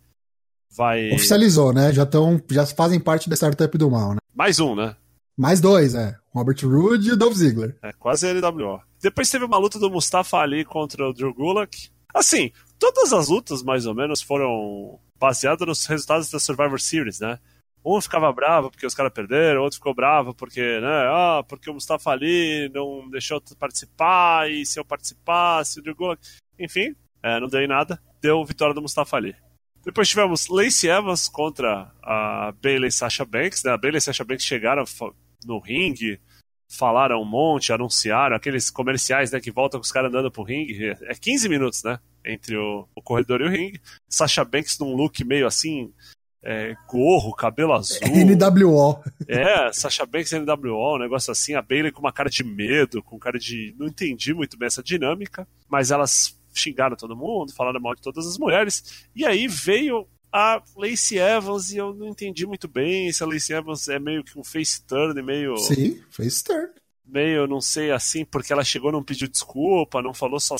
vai... 0.75 1.11
Oficializou, 1.11 1.73
né? 1.73 1.91
Já, 1.91 2.05
tão, 2.05 2.41
já 2.49 2.65
fazem 2.65 2.99
parte 2.99 3.29
da 3.29 3.35
startup 3.35 3.77
do 3.77 3.91
mal, 3.91 4.13
né? 4.13 4.19
Mais 4.33 4.59
um, 4.59 4.75
né? 4.75 4.95
Mais 5.37 5.59
dois, 5.59 5.93
é. 5.95 6.15
Robert 6.33 6.57
Roode 6.63 7.09
e 7.09 7.11
o 7.11 7.17
Dolph 7.17 7.35
Ziggler. 7.35 7.77
É, 7.83 7.91
quase 7.93 8.31
LWO. 8.31 8.79
Depois 9.01 9.29
teve 9.29 9.43
uma 9.43 9.57
luta 9.57 9.79
do 9.79 9.89
Mustafa 9.89 10.37
Ali 10.37 10.63
contra 10.63 11.07
o 11.07 11.13
Drew 11.13 11.33
Gulak. 11.33 11.89
Assim, 12.13 12.51
todas 12.79 13.11
as 13.11 13.27
lutas, 13.27 13.63
mais 13.63 13.85
ou 13.85 13.95
menos, 13.95 14.21
foram 14.21 14.99
baseadas 15.19 15.67
nos 15.67 15.85
resultados 15.85 16.29
da 16.29 16.39
Survivor 16.39 16.79
Series, 16.79 17.19
né? 17.19 17.39
Um 17.83 17.99
ficava 17.99 18.31
bravo 18.31 18.69
porque 18.69 18.85
os 18.85 18.93
caras 18.93 19.11
perderam, 19.11 19.61
outro 19.61 19.77
ficou 19.77 19.93
bravo 19.93 20.33
porque, 20.33 20.61
né, 20.61 21.03
ah, 21.07 21.43
porque 21.47 21.69
o 21.69 21.73
Mustafa 21.73 22.11
Ali 22.11 22.69
não 22.73 23.09
deixou 23.09 23.41
participar, 23.57 24.49
e 24.51 24.65
se 24.65 24.79
eu 24.79 24.85
participasse, 24.85 25.79
o 25.79 25.95
Gulak... 25.95 26.21
Enfim, 26.59 26.95
é, 27.23 27.39
não 27.39 27.47
deu 27.47 27.61
em 27.61 27.67
nada, 27.67 27.99
deu 28.21 28.45
vitória 28.45 28.73
do 28.73 28.81
Mustafa 28.81 29.17
Ali. 29.17 29.35
Depois 29.83 30.07
tivemos 30.07 30.47
Lacey 30.47 30.89
Evans 30.89 31.27
contra 31.27 31.91
a 32.03 32.53
Bailey 32.61 32.89
e 32.89 32.91
Sasha 32.91 33.25
Banks, 33.25 33.63
né? 33.63 33.71
A 33.71 33.77
Bailey 33.77 33.97
e 33.97 34.01
Sasha 34.01 34.23
Banks 34.23 34.45
chegaram 34.45 34.83
no 35.43 35.57
ringue, 35.57 36.19
falaram 36.69 37.19
um 37.19 37.25
monte, 37.25 37.73
anunciaram 37.73 38.35
aqueles 38.35 38.69
comerciais, 38.69 39.31
né, 39.31 39.41
que 39.41 39.51
voltam 39.51 39.79
com 39.79 39.83
os 39.83 39.91
caras 39.91 40.09
andando 40.09 40.31
pro 40.31 40.43
ringue. 40.43 40.95
É 41.01 41.15
15 41.15 41.49
minutos, 41.49 41.83
né? 41.83 41.99
Entre 42.23 42.55
o, 42.55 42.87
o 42.93 43.01
corredor 43.01 43.41
e 43.41 43.45
o 43.45 43.49
ringue. 43.49 43.81
Sasha 44.07 44.45
Banks 44.45 44.77
num 44.77 44.95
look 44.95 45.23
meio 45.23 45.47
assim, 45.47 45.91
é, 46.43 46.75
gorro, 46.87 47.33
cabelo 47.35 47.73
azul. 47.73 47.99
NWO. 48.01 49.03
É, 49.27 49.71
Sasha 49.71 50.05
Banks 50.05 50.31
NWO, 50.31 50.95
um 50.95 50.99
negócio 50.99 51.31
assim. 51.31 51.53
A 51.53 51.61
Bailey 51.61 51.91
com 51.91 51.99
uma 51.99 52.11
cara 52.11 52.29
de 52.29 52.43
medo, 52.43 53.03
com 53.03 53.19
cara 53.19 53.37
de. 53.37 53.75
Não 53.77 53.87
entendi 53.87 54.33
muito 54.33 54.57
bem 54.57 54.67
essa 54.67 54.81
dinâmica, 54.81 55.47
mas 55.69 55.91
elas 55.91 56.39
xingaram 56.53 56.95
todo 56.95 57.15
mundo, 57.15 57.53
falaram 57.53 57.79
mal 57.79 57.95
de 57.95 58.01
todas 58.01 58.25
as 58.25 58.37
mulheres. 58.37 59.05
E 59.15 59.25
aí 59.25 59.47
veio 59.47 60.07
a 60.31 60.61
Lacey 60.75 61.19
Evans 61.19 61.71
e 61.71 61.77
eu 61.77 61.93
não 61.93 62.07
entendi 62.07 62.45
muito 62.45 62.67
bem 62.67 63.11
se 63.11 63.23
a 63.23 63.27
Lacey 63.27 63.55
Evans 63.55 63.87
é 63.87 63.99
meio 63.99 64.23
que 64.23 64.37
um 64.39 64.43
face 64.43 64.83
turn, 64.85 65.21
meio. 65.21 65.57
Sim, 65.57 66.01
face 66.09 66.43
turn. 66.43 66.69
Meio, 67.05 67.45
não 67.45 67.59
sei 67.59 67.91
assim, 67.91 68.23
porque 68.23 68.53
ela 68.53 68.63
chegou, 68.63 68.91
não 68.91 69.03
pediu 69.03 69.27
desculpa, 69.27 70.01
não 70.01 70.13
falou 70.13 70.39
só 70.39 70.55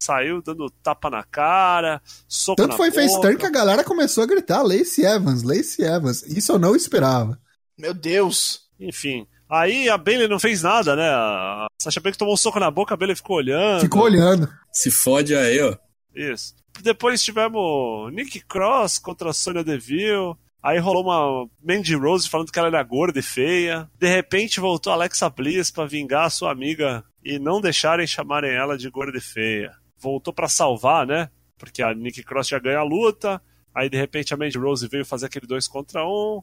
saiu 0.00 0.40
dando 0.42 0.70
tapa 0.82 1.10
na 1.10 1.22
cara, 1.24 2.00
soco 2.26 2.56
Tanto 2.56 2.70
na 2.72 2.76
foi 2.76 2.90
boca. 2.90 3.02
face 3.02 3.20
turn 3.20 3.36
que 3.36 3.46
a 3.46 3.50
galera 3.50 3.84
começou 3.84 4.22
a 4.22 4.26
gritar 4.26 4.62
Lacey 4.62 5.04
Evans, 5.04 5.42
Lacey 5.42 5.84
Evans. 5.84 6.22
Isso 6.22 6.52
eu 6.52 6.58
não 6.58 6.74
esperava. 6.76 7.38
Meu 7.76 7.92
Deus. 7.92 8.62
Enfim. 8.78 9.26
Aí 9.50 9.88
a 9.88 9.96
Bailey 9.96 10.28
não 10.28 10.38
fez 10.38 10.62
nada, 10.62 10.94
né? 10.94 11.08
A 11.08 11.66
Sasha 11.80 12.00
Banks 12.00 12.18
tomou 12.18 12.34
um 12.34 12.36
soco 12.36 12.60
na 12.60 12.70
boca, 12.70 12.94
a 12.94 12.96
Bailey 12.96 13.16
ficou 13.16 13.36
olhando. 13.36 13.80
Ficou 13.80 14.02
olhando. 14.02 14.48
Se 14.72 14.90
fode 14.90 15.34
aí, 15.34 15.60
ó. 15.60 15.74
Isso. 16.14 16.54
Depois 16.82 17.22
tivemos 17.22 18.12
Nick 18.12 18.40
Cross 18.40 18.98
contra 18.98 19.30
a 19.30 19.32
Sonya 19.32 19.64
Deville. 19.64 20.34
Aí 20.62 20.78
rolou 20.78 21.02
uma 21.04 21.48
Mandy 21.64 21.94
Rose 21.94 22.28
falando 22.28 22.50
que 22.52 22.58
ela 22.58 22.68
era 22.68 22.82
gorda 22.82 23.18
e 23.18 23.22
feia. 23.22 23.88
De 23.98 24.08
repente 24.08 24.60
voltou 24.60 24.92
Alexa 24.92 25.30
Bliss 25.30 25.70
pra 25.70 25.86
vingar 25.86 26.26
a 26.26 26.30
sua 26.30 26.50
amiga 26.52 27.04
e 27.24 27.38
não 27.38 27.60
deixarem 27.60 28.06
chamarem 28.06 28.50
ela 28.54 28.76
de 28.76 28.90
gorda 28.90 29.16
e 29.16 29.20
feia. 29.20 29.72
Voltou 29.98 30.32
para 30.32 30.48
salvar, 30.48 31.06
né? 31.06 31.30
Porque 31.58 31.82
a 31.82 31.94
Nick 31.94 32.22
Cross 32.22 32.48
já 32.48 32.58
ganhou 32.58 32.80
a 32.80 32.84
luta. 32.84 33.42
Aí 33.74 33.88
de 33.88 33.96
repente 33.96 34.32
a 34.32 34.36
Mandy 34.36 34.58
Rose 34.58 34.88
veio 34.88 35.04
fazer 35.04 35.26
aquele 35.26 35.46
dois 35.46 35.68
contra 35.68 36.06
um. 36.06 36.42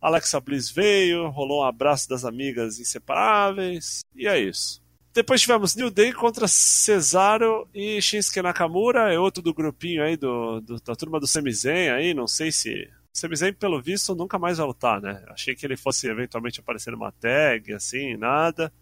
Alexa 0.00 0.40
Bliss 0.40 0.70
veio, 0.70 1.28
rolou 1.28 1.60
um 1.60 1.64
abraço 1.64 2.08
das 2.08 2.24
amigas 2.24 2.78
inseparáveis. 2.78 4.00
E 4.14 4.26
é 4.26 4.38
isso. 4.38 4.82
Depois 5.12 5.40
tivemos 5.40 5.74
New 5.74 5.90
Day 5.90 6.12
contra 6.12 6.46
Cesaro 6.46 7.68
e 7.74 8.00
Shinsuke 8.00 8.40
Nakamura, 8.40 9.12
é 9.12 9.18
outro 9.18 9.42
do 9.42 9.52
grupinho 9.52 10.04
aí 10.04 10.16
do, 10.16 10.60
do 10.60 10.80
da 10.80 10.94
turma 10.94 11.18
do 11.18 11.26
Semizen 11.26 11.90
aí, 11.90 12.14
não 12.14 12.28
sei 12.28 12.52
se. 12.52 12.88
Semizen, 13.12 13.52
pelo 13.52 13.82
visto, 13.82 14.14
nunca 14.14 14.38
mais 14.38 14.58
vai 14.58 14.66
lutar, 14.68 15.00
né? 15.00 15.24
Achei 15.28 15.54
que 15.56 15.66
ele 15.66 15.76
fosse 15.76 16.06
eventualmente 16.06 16.60
aparecer 16.60 16.92
numa 16.92 17.10
tag, 17.10 17.72
assim, 17.72 18.16
nada. 18.16 18.72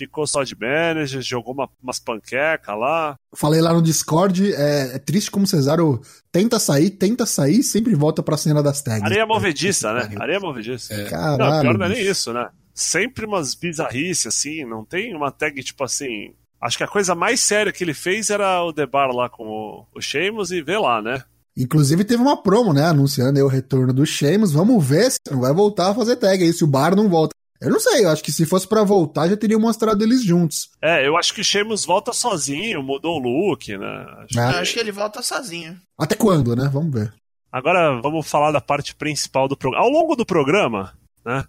Ficou 0.00 0.26
só 0.26 0.42
de 0.42 0.56
manager, 0.58 1.20
jogou 1.20 1.52
uma, 1.52 1.68
umas 1.82 1.98
panquecas 1.98 2.74
lá. 2.74 3.16
Falei 3.34 3.60
lá 3.60 3.74
no 3.74 3.82
Discord, 3.82 4.50
é, 4.54 4.94
é, 4.94 4.98
triste 4.98 5.30
como 5.30 5.44
o 5.44 5.46
Cesaro 5.46 6.00
tenta 6.32 6.58
sair, 6.58 6.88
tenta 6.88 7.26
sair, 7.26 7.62
sempre 7.62 7.94
volta 7.94 8.22
pra 8.22 8.38
cena 8.38 8.62
das 8.62 8.80
tags. 8.80 9.02
Areia 9.02 9.26
movediça, 9.26 9.92
né? 9.92 10.10
Areia 10.18 10.40
movediça. 10.40 10.94
É. 10.94 11.04
Caralho, 11.04 11.38
não, 11.38 11.60
pior 11.60 11.78
não 11.78 11.84
é 11.84 11.88
nem 11.90 12.00
isso, 12.00 12.32
né? 12.32 12.48
Sempre 12.72 13.26
umas 13.26 13.54
bizarrices, 13.54 14.28
assim, 14.28 14.64
não 14.64 14.86
tem 14.86 15.14
uma 15.14 15.30
tag 15.30 15.62
tipo 15.62 15.84
assim. 15.84 16.32
Acho 16.58 16.78
que 16.78 16.84
a 16.84 16.88
coisa 16.88 17.14
mais 17.14 17.40
séria 17.40 17.70
que 17.70 17.84
ele 17.84 17.92
fez 17.92 18.30
era 18.30 18.64
o 18.64 18.72
Debar 18.72 19.14
lá 19.14 19.28
com 19.28 19.44
o, 19.44 19.86
o 19.94 20.00
Sheamus 20.00 20.50
e 20.50 20.62
vê 20.62 20.78
lá, 20.78 21.02
né? 21.02 21.22
Inclusive 21.54 22.04
teve 22.04 22.22
uma 22.22 22.42
promo, 22.42 22.72
né? 22.72 22.86
Anunciando 22.86 23.38
aí 23.38 23.42
o 23.42 23.48
retorno 23.48 23.92
do 23.92 24.06
Sheamus. 24.06 24.50
Vamos 24.50 24.82
ver 24.82 25.10
se 25.10 25.18
não 25.30 25.40
vai 25.40 25.52
voltar 25.52 25.90
a 25.90 25.94
fazer 25.94 26.16
tag 26.16 26.42
aí, 26.42 26.54
se 26.54 26.64
o 26.64 26.66
Bar 26.66 26.96
não 26.96 27.06
volta. 27.06 27.34
Eu 27.60 27.70
não 27.70 27.78
sei, 27.78 28.04
eu 28.04 28.10
acho 28.10 28.22
que 28.24 28.32
se 28.32 28.46
fosse 28.46 28.66
pra 28.66 28.82
voltar 28.82 29.28
já 29.28 29.36
teriam 29.36 29.60
mostrado 29.60 30.02
eles 30.02 30.24
juntos. 30.24 30.70
É, 30.80 31.06
eu 31.06 31.16
acho 31.16 31.34
que 31.34 31.42
o 31.42 31.44
Sheamus 31.44 31.84
volta 31.84 32.10
sozinho, 32.12 32.82
mudou 32.82 33.16
o 33.16 33.50
look, 33.50 33.76
né? 33.76 34.06
Acho 34.24 34.40
Ah. 34.40 34.52
Eu 34.52 34.58
acho 34.60 34.72
que 34.72 34.80
ele 34.80 34.92
volta 34.92 35.22
sozinho. 35.22 35.78
Até 35.98 36.14
quando, 36.14 36.56
né? 36.56 36.70
Vamos 36.72 36.92
ver. 36.92 37.12
Agora 37.52 38.00
vamos 38.00 38.26
falar 38.26 38.50
da 38.50 38.60
parte 38.60 38.94
principal 38.94 39.46
do 39.46 39.56
programa. 39.56 39.84
Ao 39.84 39.90
longo 39.90 40.16
do 40.16 40.24
programa, 40.24 40.94
né? 41.24 41.44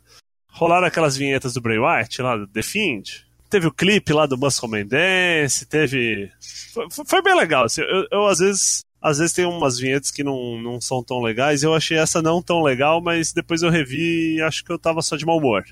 Rolaram 0.49 0.87
aquelas 0.87 1.15
vinhetas 1.15 1.53
do 1.53 1.61
Bray 1.61 1.79
Wyatt 1.79 2.21
lá 2.21 2.35
do 2.35 2.47
The 2.47 2.61
Fiend. 2.61 3.25
Teve 3.49 3.67
o 3.67 3.71
clipe 3.71 4.11
lá 4.11 4.25
do 4.25 4.37
Muscle 4.37 4.69
Man 4.69 4.85
Dance, 4.85 5.65
teve. 5.65 6.29
Foi, 6.73 6.87
foi 7.05 7.21
bem 7.21 7.35
legal. 7.35 7.65
assim, 7.65 7.81
eu, 7.81 8.07
eu, 8.11 8.27
às 8.27 8.39
vezes. 8.39 8.81
Às 9.01 9.17
vezes 9.17 9.33
tem 9.33 9.45
umas 9.45 9.79
vinhetas 9.79 10.11
que 10.11 10.23
não, 10.23 10.61
não 10.61 10.79
são 10.79 11.03
tão 11.03 11.21
legais. 11.21 11.63
Eu 11.63 11.73
achei 11.73 11.97
essa 11.97 12.21
não 12.21 12.39
tão 12.39 12.61
legal, 12.61 13.01
mas 13.01 13.33
depois 13.33 13.63
eu 13.63 13.71
revi 13.71 14.35
e 14.35 14.41
acho 14.41 14.63
que 14.63 14.71
eu 14.71 14.77
tava 14.77 15.01
só 15.01 15.15
de 15.15 15.25
mau 15.25 15.39
humor. 15.39 15.63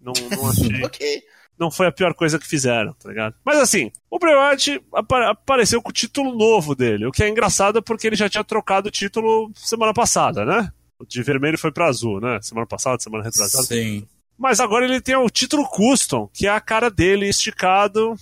Não, 0.00 0.12
não 0.30 0.50
achei. 0.50 0.82
Ok. 0.84 1.22
não 1.58 1.70
foi 1.70 1.86
a 1.86 1.92
pior 1.92 2.14
coisa 2.14 2.38
que 2.38 2.46
fizeram, 2.46 2.94
tá 2.94 3.08
ligado? 3.08 3.34
Mas 3.44 3.58
assim, 3.58 3.92
o 4.10 4.18
Bray 4.18 4.34
Wyatt 4.34 4.82
apareceu 5.28 5.82
com 5.82 5.90
o 5.90 5.92
título 5.92 6.34
novo 6.34 6.74
dele, 6.74 7.06
o 7.06 7.12
que 7.12 7.22
é 7.22 7.28
engraçado 7.28 7.82
porque 7.82 8.06
ele 8.06 8.16
já 8.16 8.28
tinha 8.28 8.44
trocado 8.44 8.88
o 8.88 8.92
título 8.92 9.50
semana 9.54 9.92
passada, 9.92 10.44
né? 10.44 10.72
De 11.06 11.22
vermelho 11.22 11.58
foi 11.58 11.72
para 11.72 11.86
azul, 11.86 12.20
né? 12.20 12.38
Semana 12.42 12.66
passada, 12.66 13.00
semana 13.00 13.24
retrasada. 13.24 13.64
Sim. 13.64 14.06
Mas 14.38 14.58
agora 14.58 14.86
ele 14.86 15.00
tem 15.02 15.16
o 15.16 15.28
título 15.28 15.68
custom, 15.68 16.28
que 16.32 16.46
é 16.46 16.50
a 16.50 16.60
cara 16.60 16.90
dele 16.90 17.28
esticado. 17.28 18.14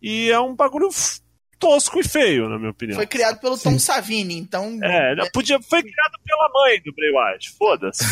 E 0.00 0.30
é 0.30 0.40
um 0.40 0.54
bagulho 0.56 0.88
tosco 1.62 2.00
e 2.00 2.02
feio, 2.02 2.48
na 2.48 2.58
minha 2.58 2.72
opinião. 2.72 2.96
Foi 2.96 3.06
criado 3.06 3.38
pelo 3.40 3.56
Tom 3.56 3.78
Savini, 3.78 4.36
então. 4.36 4.80
É, 4.82 5.14
podia, 5.32 5.60
foi 5.62 5.80
criado 5.80 6.18
pela 6.24 6.48
mãe 6.52 6.82
do 6.84 6.92
Bray 6.92 7.10
Wyatt, 7.12 7.50
foda-se. 7.56 8.04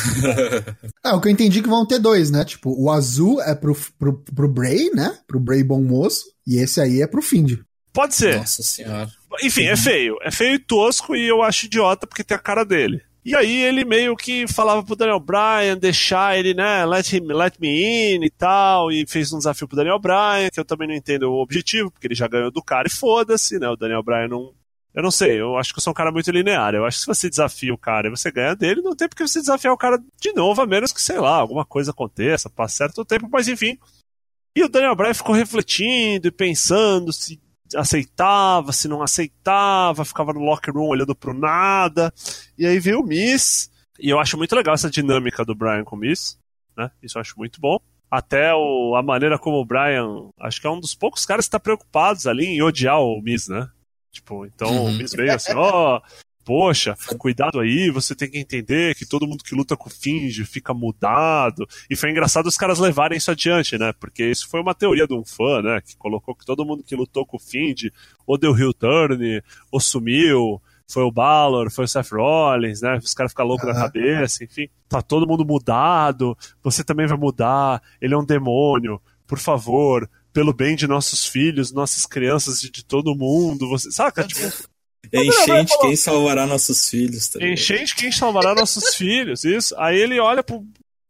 é, 1.05 1.11
o 1.11 1.21
que 1.21 1.27
eu 1.27 1.33
entendi 1.33 1.61
que 1.61 1.69
vão 1.69 1.85
ter 1.85 1.99
dois, 1.99 2.31
né? 2.31 2.45
Tipo, 2.45 2.73
o 2.81 2.89
azul 2.89 3.43
é 3.43 3.53
pro, 3.57 3.77
pro, 3.99 4.19
pro 4.19 4.49
Bray, 4.49 4.91
né? 4.95 5.19
Pro 5.27 5.41
Bray 5.41 5.65
bom 5.65 5.83
moço, 5.83 6.27
e 6.47 6.63
esse 6.63 6.81
aí 6.81 7.03
é 7.03 7.09
pro 7.09 7.21
Find. 7.21 7.59
Pode 7.93 8.15
ser. 8.15 8.37
Nossa 8.37 8.63
senhora. 8.63 9.11
Enfim, 9.43 9.67
é 9.67 9.77
feio. 9.77 10.17
É 10.23 10.31
feio 10.31 10.55
e 10.55 10.59
tosco 10.61 11.17
e 11.17 11.27
eu 11.27 11.43
acho 11.43 11.67
idiota 11.67 12.07
porque 12.07 12.23
tem 12.23 12.37
a 12.37 12.41
cara 12.41 12.65
dele. 12.65 13.03
E 13.25 13.37
aí 13.37 13.63
ele 13.63 13.85
meio 13.85 14.17
que 14.17 14.47
falava 14.49 14.83
pro 14.83 14.97
Daniel 14.97 15.21
Bryan 15.21 15.77
deixar 15.77 16.39
ele, 16.39 16.55
né, 16.55 16.87
let, 16.87 17.13
him, 17.13 17.27
let 17.27 17.55
me 17.61 17.69
in 17.69 18.25
e 18.25 18.31
tal, 18.31 18.91
e 18.91 19.07
fez 19.07 19.31
um 19.33 19.39
desafio 19.39 19.69
pro 19.69 19.77
Daniel 19.77 19.99
Bryan, 19.99 20.49
que 20.51 20.59
eu 20.59 20.65
também 20.65 20.89
não 20.89 20.95
entendo 20.95 21.31
o 21.31 21.43
objetivo, 21.43 21.91
porque 21.91 22.07
ele 22.07 22.15
já 22.15 22.27
ganhou 22.27 22.51
do 22.51 22.63
cara 22.63 22.89
e 22.89 22.91
foda-se, 22.91 23.59
né, 23.59 23.69
o 23.69 23.77
Daniel 23.77 24.03
Bryan 24.03 24.29
não... 24.29 24.55
Eu 24.93 25.05
não 25.05 25.11
sei, 25.11 25.41
eu 25.41 25.57
acho 25.57 25.73
que 25.73 25.79
eu 25.79 25.83
sou 25.83 25.93
um 25.93 25.95
cara 25.95 26.11
muito 26.11 26.33
linear. 26.33 26.75
Eu 26.75 26.85
acho 26.85 26.97
que 26.97 27.03
se 27.03 27.07
você 27.07 27.31
desafia 27.31 27.73
o 27.73 27.79
cara 27.79 28.09
e 28.09 28.11
você 28.11 28.29
ganha 28.29 28.57
dele, 28.57 28.83
não 28.83 28.97
tem 28.97 29.09
porque 29.09 29.25
você 29.25 29.39
desafiar 29.39 29.73
o 29.73 29.79
cara 29.79 30.03
de 30.21 30.33
novo, 30.33 30.61
a 30.61 30.67
menos 30.67 30.93
que, 30.93 31.01
sei 31.01 31.21
lá, 31.21 31.37
alguma 31.37 31.65
coisa 31.65 31.93
aconteça, 31.93 32.51
passe 32.51 32.79
certo 32.79 33.05
tempo, 33.05 33.29
mas 33.31 33.47
enfim. 33.47 33.79
E 34.57 34.65
o 34.65 34.69
Daniel 34.69 34.97
Bryan 34.97 35.15
ficou 35.15 35.33
refletindo 35.33 36.27
e 36.27 36.33
pensando 36.33 37.13
se 37.13 37.41
aceitava, 37.77 38.73
se 38.73 38.89
não 38.89 39.03
aceitava, 39.03 40.05
ficava 40.05 40.33
no 40.33 40.41
locker 40.41 40.75
room 40.75 40.89
olhando 40.89 41.15
pro 41.15 41.35
nada. 41.35 42.13
E 42.59 42.67
aí 42.67 42.79
veio 42.79 43.01
o 43.01 43.07
Miss, 43.07 43.71
e 43.99 44.09
eu 44.09 44.19
acho 44.19 44.37
muito 44.37 44.55
legal 44.55 44.75
essa 44.75 44.91
dinâmica 44.91 45.45
do 45.45 45.55
Brian 45.55 45.85
com 45.85 45.97
o 45.97 45.99
Miss, 45.99 46.39
né? 46.77 46.91
Isso 47.03 47.19
eu 47.19 47.21
acho 47.21 47.39
muito 47.39 47.61
bom. 47.61 47.79
Até 48.11 48.53
o, 48.55 48.97
a 48.97 49.03
maneira 49.03 49.39
como 49.39 49.59
o 49.59 49.65
Brian, 49.65 50.31
acho 50.41 50.61
que 50.61 50.67
é 50.67 50.71
um 50.71 50.81
dos 50.81 50.95
poucos 50.95 51.25
caras 51.25 51.45
que 51.45 51.49
está 51.49 51.61
preocupados 51.61 52.27
ali 52.27 52.47
em 52.47 52.63
odiar 52.63 53.01
o 53.01 53.21
Miss, 53.21 53.49
né? 53.49 53.69
Tipo, 54.11 54.45
então 54.47 54.69
uhum. 54.69 54.87
o 54.87 54.93
Miss 54.93 55.13
veio 55.13 55.33
assim, 55.33 55.55
ó, 55.55 55.99
oh, 55.99 56.03
poxa, 56.45 56.97
cuidado 57.19 57.61
aí, 57.61 57.91
você 57.91 58.15
tem 58.15 58.31
que 58.31 58.39
entender 58.39 58.95
que 58.95 59.07
todo 59.07 59.27
mundo 59.27 59.45
que 59.45 59.55
luta 59.55 59.77
com 59.77 59.91
finge 59.91 60.45
fica 60.45 60.75
mudado. 60.75 61.67
E 61.89 61.97
foi 61.97 62.11
engraçado 62.11 62.47
os 62.47 62.57
caras 62.57 62.79
levarem 62.79 63.19
isso 63.19 63.31
adiante, 63.31 63.79
né? 63.79 63.93
Porque 63.99 64.25
isso 64.25 64.49
foi 64.49 64.61
uma 64.61 64.75
teoria 64.75 65.07
de 65.07 65.15
um 65.15 65.25
fã, 65.25 65.63
né? 65.63 65.81
Que 65.81 65.97
colocou 65.97 66.35
que 66.35 66.45
todo 66.45 66.65
mundo 66.65 66.83
que 66.83 66.97
lutou 66.97 67.25
com 67.25 67.37
o 67.37 67.41
finge 67.41 67.93
ou 68.27 68.39
deu 68.39 68.57
heel 68.57 68.73
turn, 68.73 69.43
ou 69.71 69.81
sumiu, 69.81 70.61
foi 70.89 71.05
o 71.05 71.13
Balor, 71.13 71.71
foi 71.71 71.85
o 71.85 71.89
Seth 71.89 72.11
Rollins, 72.13 72.83
né? 72.83 72.99
Os 72.99 73.15
caras 73.15 73.33
ficam 73.33 73.47
loucos 73.47 73.67
uhum. 73.67 73.75
na 73.75 73.81
cabeça, 73.81 74.43
enfim. 74.45 74.69
Tá 74.89 75.01
todo 75.01 75.27
mundo 75.27 75.45
mudado, 75.45 76.37
você 76.63 76.83
também 76.83 77.07
vai 77.07 77.17
mudar, 77.17 77.81
ele 78.01 78.15
é 78.15 78.19
um 78.19 78.25
demônio, 78.25 79.01
por 79.27 79.39
favor, 79.39 80.09
pelo 80.33 80.53
bem 80.53 80.75
de 80.75 80.87
nossos 80.87 81.27
filhos, 81.27 81.73
nossas 81.73 82.07
crianças 82.07 82.63
e 82.65 82.71
de 82.71 82.85
todo 82.85 83.15
mundo, 83.15 83.69
você 83.69 83.91
saca? 83.91 84.25
Tipo, 84.27 84.69
Enchente, 85.13 85.79
quem 85.81 85.97
salvará 85.97 86.47
nossos 86.47 86.89
filhos? 86.89 87.29
Tá 87.29 87.45
Enchente, 87.45 87.97
quem 87.97 88.13
salvará 88.13 88.55
nossos 88.55 88.95
filhos, 88.97 89.45
isso. 89.45 89.75
Aí 89.79 89.99
ele 89.99 90.21
olha 90.21 90.43
pro, 90.43 90.65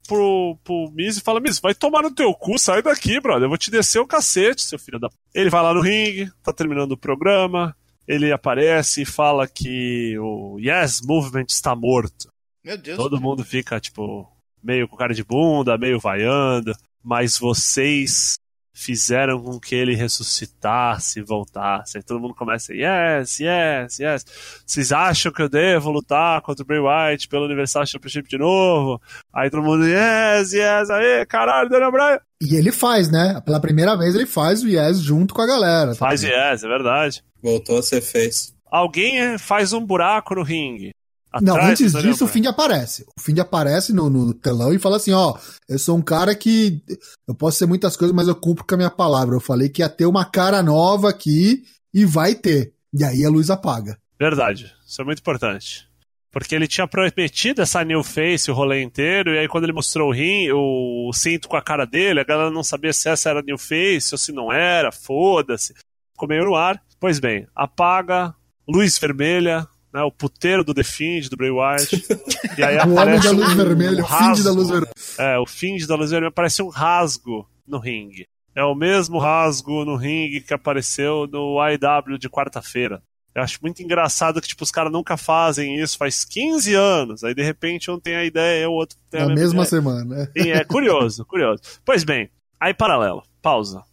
pro, 0.07 0.59
pro 0.64 0.90
Miz 0.92 1.16
e 1.16 1.20
fala: 1.20 1.40
Miz, 1.40 1.59
vai 1.59 1.74
tomar 1.74 2.03
no 2.03 2.14
teu 2.14 2.33
cu, 2.35 2.59
sai 2.59 2.83
daqui, 2.83 3.20
brother. 3.20 3.44
Eu 3.44 3.48
vou 3.48 3.59
te 3.59 3.70
descer 3.70 3.98
o 3.98 4.07
cacete, 4.07 4.62
seu 4.62 4.79
filho 4.79 4.98
da. 4.98 5.09
Ele 5.35 5.50
vai 5.50 5.62
lá 5.62 5.74
no 5.74 5.81
ringue, 5.81 6.31
tá 6.42 6.53
terminando 6.53 6.92
o 6.92 6.96
programa. 6.96 7.76
Ele 8.09 8.33
aparece 8.33 9.03
e 9.03 9.07
fala 9.07 9.46
que 9.46 10.18
o 10.18 10.59
Yes 10.59 11.00
Movement 11.03 11.46
está 11.48 11.76
morto. 11.76 12.29
Meu 12.64 12.76
Deus. 12.76 12.96
Todo 12.96 13.20
mundo 13.20 13.44
fica, 13.44 13.79
tipo, 13.79 14.26
meio 14.62 14.88
com 14.88 14.96
cara 14.96 15.14
de 15.14 15.22
bunda, 15.22 15.79
meio 15.79 16.00
vaiando. 16.00 16.74
Mas 17.03 17.38
vocês 17.38 18.38
fizeram 18.73 19.43
com 19.43 19.59
que 19.59 19.75
ele 19.75 19.95
ressuscitasse, 19.95 21.21
voltasse. 21.23 21.99
Aí 21.99 22.03
todo 22.03 22.21
mundo 22.21 22.35
começa, 22.35 22.73
yes, 22.73 23.41
yes, 23.41 23.99
yes. 23.99 24.25
Vocês 24.67 24.93
acham 24.93 25.33
que 25.33 25.43
eu 25.43 25.49
devo 25.49 25.91
lutar 25.91 26.41
contra 26.43 26.63
o 26.63 26.67
Bray 26.67 26.81
Wyatt 26.81 27.29
pelo 27.29 27.45
Universal 27.45 27.87
Championship 27.87 28.29
de 28.29 28.39
novo? 28.39 29.01
Aí 29.33 29.51
todo 29.51 29.63
mundo, 29.63 29.87
yes, 29.87 30.53
yes, 30.53 30.91
aí, 30.91 31.27
caralho, 31.27 31.69
Daniel 31.69 31.93
Bryan. 31.93 32.21
E 32.41 32.57
ele 32.57 32.73
faz, 32.73 33.11
né? 33.11 33.41
Pela 33.45 33.61
primeira 33.61 33.97
vez 33.97 34.15
ele 34.15 34.27
faz 34.27 34.63
o 34.63 34.69
yes 34.69 35.01
junto 35.01 35.35
com 35.35 35.43
a 35.43 35.47
galera. 35.47 35.91
Tá 35.91 35.97
faz 35.97 36.23
yes, 36.23 36.65
é 36.65 36.69
verdade. 36.69 37.23
Voltou 37.43 37.79
a 37.79 37.83
ser 37.83 38.01
fez. 38.01 38.55
Alguém 38.71 39.37
faz 39.37 39.73
um 39.73 39.85
buraco 39.85 40.35
no 40.35 40.43
ringue. 40.43 40.93
Não, 41.40 41.57
antes 41.57 41.93
disso, 41.93 42.25
o 42.25 42.29
Find 42.29 42.47
aparece. 42.47 43.05
O 43.16 43.21
Find 43.21 43.38
aparece 43.38 43.93
no, 43.93 44.11
no, 44.11 44.35
telão 44.35 44.73
e 44.73 44.79
fala 44.79 44.97
assim: 44.97 45.12
ó, 45.12 45.37
eu 45.69 45.79
sou 45.79 45.97
um 45.97 46.03
cara 46.03 46.35
que. 46.35 46.83
Eu 47.29 47.35
posso 47.35 47.59
ser 47.59 47.66
muitas 47.66 47.97
coisas, 47.97 48.14
mas 48.14 48.27
eu 48.27 48.35
cumpro 48.35 48.64
com 48.64 48.75
a 48.75 48.79
minha 48.79 48.90
palavra. 48.90 49.37
Eu 49.37 49.40
falei 49.40 49.69
que 49.69 49.83
ia 49.83 49.88
ter 49.88 50.07
uma 50.07 50.25
cara 50.25 50.62
nova 50.62 51.09
aqui 51.09 51.62
e 51.95 52.05
vai 52.05 52.35
ter. 52.35 52.73
E 52.93 53.05
aí 53.05 53.25
a 53.25 53.31
luz 53.31 53.51
apaga. 53.51 53.97
Verdade. 54.19 54.75
Isso 54.87 55.01
é 55.01 55.05
muito 55.05 55.21
importante. 55.21 55.88
Porque 56.33 56.55
ele 56.55 56.69
tinha 56.69 56.87
prometido 56.87 57.61
essa 57.62 57.85
new 57.85 58.05
face 58.05 58.51
o 58.51 58.55
rolê 58.55 58.83
inteiro, 58.83 59.35
e 59.35 59.38
aí 59.38 59.49
quando 59.49 59.64
ele 59.64 59.73
mostrou 59.73 60.09
o 60.09 60.12
rim, 60.12 60.51
o 60.53 61.11
cinto 61.12 61.49
com 61.49 61.57
a 61.57 61.62
cara 61.62 61.85
dele, 61.85 62.21
a 62.21 62.25
galera 62.25 62.51
não 62.51 62.62
sabia 62.62 62.93
se 62.93 63.09
essa 63.09 63.31
era 63.31 63.43
new 63.43 63.59
face 63.59 64.14
ou 64.14 64.19
se 64.19 64.31
não 64.31 64.53
era, 64.53 64.93
foda-se. 64.93 65.75
Ficou 66.12 66.29
meio 66.29 66.45
no 66.45 66.55
ar. 66.55 66.81
Pois 67.01 67.19
bem, 67.19 67.49
apaga, 67.55 68.35
luz 68.69 68.97
vermelha, 68.99 69.66
né, 69.92 70.03
o 70.03 70.11
puteiro 70.11 70.64
do 70.64 70.74
The 70.74 70.85
Fiend, 70.85 71.29
do 71.29 71.37
Bray 71.37 71.50
Wyatt. 71.50 71.90
E 72.59 72.62
aí 72.62 72.76
o 72.79 72.94
homem 72.94 73.20
da 73.20 73.31
luz 73.31 73.53
um, 73.53 73.57
vermelha, 73.57 74.03
um 74.03 74.07
rasgo, 74.07 74.33
o 74.33 74.35
Fiend 74.35 74.44
da 74.44 74.53
luz 74.53 74.68
vermelha. 74.68 74.92
É, 75.18 75.38
o 75.38 75.46
Fiend 75.46 75.87
da 75.87 75.94
luz 75.94 76.11
vermelha 76.11 76.29
aparece 76.29 76.62
um 76.62 76.68
rasgo 76.68 77.48
no 77.66 77.79
ringue. 77.79 78.26
É 78.55 78.64
o 78.64 78.74
mesmo 78.74 79.18
rasgo 79.18 79.85
no 79.85 79.96
ringue 79.96 80.40
que 80.40 80.53
apareceu 80.53 81.26
no 81.26 81.57
IW 81.64 82.18
de 82.18 82.29
quarta-feira. 82.29 83.03
Eu 83.35 83.42
acho 83.42 83.59
muito 83.62 83.81
engraçado 83.83 84.40
que, 84.40 84.48
tipo, 84.48 84.64
os 84.64 84.72
caras 84.72 84.92
nunca 84.92 85.16
fazem 85.16 85.81
isso 85.81 85.96
faz 85.96 86.24
15 86.24 86.74
anos. 86.74 87.22
Aí, 87.22 87.33
de 87.33 87.42
repente, 87.42 87.90
um 87.90 88.00
tem 88.00 88.16
a 88.16 88.24
ideia, 88.24 88.68
o 88.68 88.72
outro 88.72 88.98
tem 89.09 89.20
a 89.20 89.29
Na 89.29 89.35
mesma, 89.35 89.61
mesma 89.61 89.64
semana. 89.64 90.31
É. 90.35 90.48
é 90.50 90.64
curioso, 90.66 91.24
curioso. 91.24 91.62
Pois 91.85 92.03
bem, 92.03 92.29
aí 92.59 92.74
paralelo, 92.74 93.22
pausa. 93.40 93.85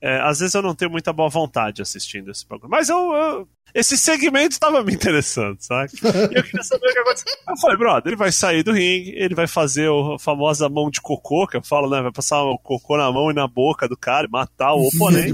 É, 0.00 0.20
às 0.20 0.38
vezes 0.38 0.54
eu 0.54 0.62
não 0.62 0.74
tenho 0.74 0.90
muita 0.90 1.12
boa 1.12 1.28
vontade 1.28 1.82
assistindo 1.82 2.30
esse 2.30 2.46
programa. 2.46 2.76
Mas 2.76 2.88
eu, 2.88 3.12
eu 3.12 3.48
esse 3.74 3.96
segmento 3.96 4.52
estava 4.52 4.82
me 4.82 4.92
interessando, 4.92 5.56
sabe? 5.60 5.92
E 6.02 6.36
eu 6.36 6.42
queria 6.42 6.62
saber 6.62 6.88
o 6.88 6.92
que 6.92 6.98
aconteceu. 6.98 7.32
Eu 7.48 7.56
falei, 7.56 7.76
brother, 7.76 8.08
ele 8.08 8.16
vai 8.16 8.32
sair 8.32 8.62
do 8.62 8.72
ringue, 8.72 9.14
ele 9.16 9.34
vai 9.34 9.46
fazer 9.46 9.88
a 9.90 10.18
famosa 10.18 10.68
mão 10.68 10.90
de 10.90 11.00
cocô, 11.00 11.46
que 11.46 11.56
eu 11.56 11.62
falo, 11.62 11.88
né? 11.88 12.02
Vai 12.02 12.12
passar 12.12 12.42
o 12.42 12.58
cocô 12.58 12.96
na 12.96 13.10
mão 13.10 13.30
e 13.30 13.34
na 13.34 13.46
boca 13.46 13.88
do 13.88 13.96
cara 13.96 14.28
matar 14.30 14.74
o 14.74 14.86
oponente. 14.86 15.28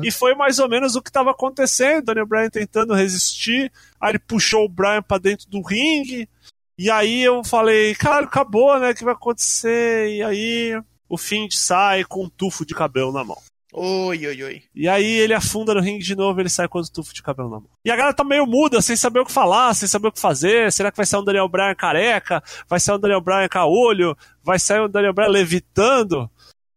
E 0.04 0.10
foi 0.10 0.34
mais 0.34 0.58
ou 0.58 0.68
menos 0.68 0.96
o 0.96 1.02
que 1.02 1.10
estava 1.10 1.30
acontecendo. 1.30 2.06
Daniel 2.06 2.26
Bryan 2.26 2.50
tentando 2.50 2.94
resistir. 2.94 3.70
Aí 4.00 4.12
ele 4.12 4.18
puxou 4.18 4.64
o 4.64 4.68
Bryan 4.68 5.02
para 5.02 5.18
dentro 5.18 5.48
do 5.48 5.62
ringue. 5.62 6.28
E 6.76 6.90
aí 6.90 7.22
eu 7.22 7.44
falei, 7.44 7.94
cara, 7.94 8.24
acabou, 8.24 8.78
né? 8.78 8.90
O 8.90 8.94
que 8.94 9.04
vai 9.04 9.14
acontecer? 9.14 10.08
E 10.08 10.22
aí 10.22 10.82
o 11.08 11.16
Find 11.16 11.52
sai 11.52 12.04
com 12.04 12.24
um 12.24 12.28
tufo 12.28 12.66
de 12.66 12.74
cabelo 12.74 13.12
na 13.12 13.22
mão. 13.24 13.38
Oi, 13.76 14.24
oi, 14.24 14.42
oi. 14.44 14.62
E 14.72 14.88
aí 14.88 15.04
ele 15.04 15.34
afunda 15.34 15.74
no 15.74 15.80
ringue 15.80 16.04
de 16.04 16.14
novo 16.14 16.40
ele 16.40 16.48
sai 16.48 16.68
com 16.68 16.78
o 16.78 16.88
tufo 16.88 17.12
de 17.12 17.20
cabelo 17.20 17.50
na 17.50 17.56
mão. 17.56 17.68
E 17.84 17.90
a 17.90 17.96
galera 17.96 18.14
tá 18.14 18.22
meio 18.22 18.46
muda, 18.46 18.80
sem 18.80 18.94
saber 18.94 19.18
o 19.18 19.24
que 19.24 19.32
falar, 19.32 19.74
sem 19.74 19.88
saber 19.88 20.06
o 20.06 20.12
que 20.12 20.20
fazer. 20.20 20.70
Será 20.70 20.92
que 20.92 20.96
vai 20.96 21.04
sair 21.04 21.18
um 21.18 21.24
Daniel 21.24 21.48
Bryan 21.48 21.74
careca? 21.74 22.40
Vai 22.68 22.78
sair 22.78 22.94
um 22.94 23.00
Daniel 23.00 23.20
Bryan 23.20 23.48
olho? 23.66 24.16
Vai 24.44 24.60
sair 24.60 24.80
um 24.80 24.88
Daniel 24.88 25.12
Bryan 25.12 25.28
levitando? 25.28 26.30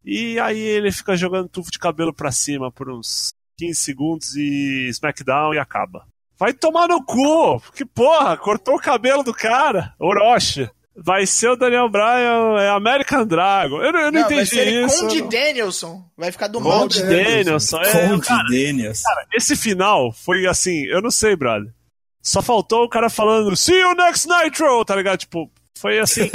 E 0.03 0.39
aí 0.39 0.59
ele 0.59 0.91
fica 0.91 1.15
jogando 1.15 1.47
tufo 1.47 1.69
de 1.69 1.77
cabelo 1.77 2.11
pra 2.11 2.31
cima 2.31 2.71
por 2.71 2.89
uns 2.89 3.31
15 3.59 3.75
segundos 3.75 4.35
e 4.35 4.87
SmackDown 4.89 5.53
e 5.53 5.59
acaba. 5.59 6.03
Vai 6.35 6.51
tomar 6.51 6.87
no 6.87 7.05
cu! 7.05 7.61
Que 7.75 7.85
porra, 7.85 8.35
cortou 8.37 8.73
o 8.73 8.81
cabelo 8.81 9.21
do 9.21 9.35
cara, 9.35 9.93
Orochi 9.99 10.67
vai 10.97 11.25
ser 11.25 11.49
o 11.49 11.55
Daniel 11.55 11.89
Bryan, 11.89 12.59
é 12.59 12.69
American 12.69 13.25
Dragon. 13.25 13.77
Eu, 13.77 13.91
eu 13.91 13.93
não, 13.93 14.11
não 14.11 14.19
entendi 14.21 14.35
vai 14.35 14.45
ser 14.45 14.85
isso. 14.85 15.01
Conde 15.01 15.21
Danielson. 15.21 16.03
Vai 16.17 16.31
ficar 16.31 16.47
do 16.47 16.59
mal 16.59 16.81
Conde 16.81 17.01
Danielson. 17.03 17.81
É, 17.81 18.07
Conde 18.07 18.27
cara, 18.27 18.43
Danielson. 18.43 19.03
Cara, 19.03 19.27
esse 19.33 19.55
final 19.55 20.11
foi 20.11 20.47
assim, 20.47 20.85
eu 20.85 21.01
não 21.01 21.11
sei, 21.11 21.35
brother. 21.35 21.71
Só 22.21 22.41
faltou 22.41 22.83
o 22.83 22.89
cara 22.89 23.09
falando, 23.09 23.55
see 23.55 23.79
you 23.79 23.95
next 23.95 24.27
Nitro, 24.27 24.83
tá 24.83 24.95
ligado? 24.95 25.19
Tipo, 25.19 25.49
foi 25.77 25.99
assim. 25.99 26.29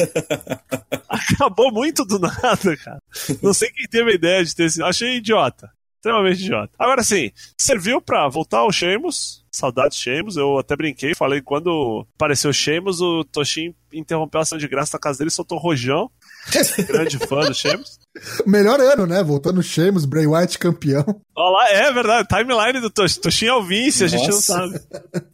acabou 1.08 1.72
muito 1.72 2.04
do 2.04 2.18
nada, 2.18 2.76
cara. 2.82 2.98
Não 3.42 3.52
sei 3.52 3.70
quem 3.70 3.86
teve 3.86 4.12
a 4.12 4.14
ideia 4.14 4.44
de 4.44 4.54
ter 4.54 4.64
esse. 4.64 4.82
Achei 4.82 5.16
idiota. 5.16 5.70
Extremamente 6.02 6.40
idiota. 6.42 6.72
Agora 6.76 7.04
sim, 7.04 7.30
serviu 7.56 8.00
pra 8.02 8.28
voltar 8.28 8.58
ao 8.58 8.72
Sheamus. 8.72 9.40
Saudades 9.52 9.96
Sheamus. 9.96 10.36
Eu 10.36 10.58
até 10.58 10.74
brinquei, 10.74 11.14
falei 11.14 11.40
quando 11.40 12.04
apareceu 12.16 12.50
o 12.50 12.54
Sheamus, 12.54 13.00
o 13.00 13.22
Toshin 13.22 13.72
interrompeu 13.92 14.40
a 14.40 14.42
ação 14.42 14.58
de 14.58 14.66
graça 14.66 14.96
na 14.96 15.00
casa 15.00 15.18
dele 15.18 15.28
e 15.28 15.32
soltou 15.32 15.58
rojão. 15.58 16.10
Grande 16.88 17.18
fã 17.18 17.40
do 17.42 17.54
Sheamus. 17.54 18.00
Melhor 18.44 18.80
ano, 18.80 19.06
né? 19.06 19.22
Voltando 19.22 19.62
Sheamus, 19.62 20.04
Bray 20.04 20.26
Wyatt 20.26 20.58
campeão. 20.58 21.04
Olha 21.36 21.50
lá, 21.56 21.68
é 21.70 21.92
verdade. 21.92 22.26
Timeline 22.26 22.80
do 22.80 22.90
Tosh- 22.90 23.18
Toshinho 23.18 23.52
Alvince, 23.52 24.02
a 24.02 24.08
gente 24.08 24.26
não 24.28 24.40
sabe. 24.40 24.80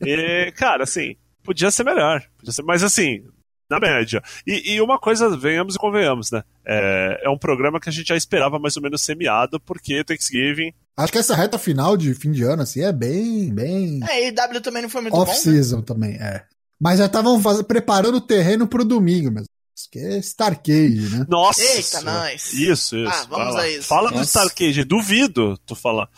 E, 0.04 0.52
cara, 0.54 0.82
assim, 0.82 1.16
podia 1.42 1.70
ser 1.70 1.84
melhor. 1.84 2.22
Podia 2.36 2.52
ser, 2.52 2.62
mas 2.62 2.82
assim, 2.82 3.22
na 3.70 3.78
média. 3.78 4.22
E, 4.46 4.74
e 4.74 4.80
uma 4.80 4.98
coisa, 4.98 5.36
venhamos 5.36 5.74
e 5.74 5.78
convenhamos, 5.78 6.30
né? 6.30 6.42
É, 6.66 7.22
é 7.24 7.30
um 7.30 7.38
programa 7.38 7.78
que 7.78 7.88
a 7.88 7.92
gente 7.92 8.08
já 8.08 8.16
esperava 8.16 8.58
mais 8.58 8.76
ou 8.76 8.82
menos 8.82 9.02
semiado, 9.02 9.60
porque 9.60 10.02
Thanksgiving. 10.04 10.72
Acho 10.96 11.12
que 11.12 11.18
essa 11.18 11.36
reta 11.36 11.58
final 11.58 11.96
de 11.96 12.14
fim 12.14 12.32
de 12.32 12.42
ano, 12.42 12.62
assim, 12.62 12.82
é 12.82 12.92
bem, 12.92 13.54
bem 13.54 14.00
É, 14.08 14.28
e 14.28 14.32
W 14.32 14.60
também 14.60 14.82
não 14.82 14.88
foi 14.88 15.02
muito 15.02 15.12
bom. 15.12 15.24
né? 15.24 15.30
off-season 15.30 15.82
também, 15.82 16.14
é. 16.16 16.44
Mas 16.80 16.98
já 16.98 17.06
estavam 17.06 17.40
preparando 17.64 18.16
o 18.16 18.20
terreno 18.20 18.66
pro 18.66 18.84
domingo 18.84 19.30
mesmo. 19.30 19.48
Isso 19.76 19.88
que 19.90 19.98
é 19.98 20.18
Starcade, 20.18 21.08
né? 21.10 21.26
Nossa! 21.28 21.62
Eita, 21.62 22.00
nós. 22.00 22.52
Isso, 22.52 22.96
isso. 22.96 23.08
Ah, 23.08 23.26
vamos 23.28 23.54
a 23.54 23.68
isso. 23.68 23.84
Fala 23.86 24.10
do 24.10 24.16
Nossa. 24.16 24.40
Starcade, 24.40 24.82
duvido 24.84 25.56
tu 25.66 25.76
falar. 25.76 26.08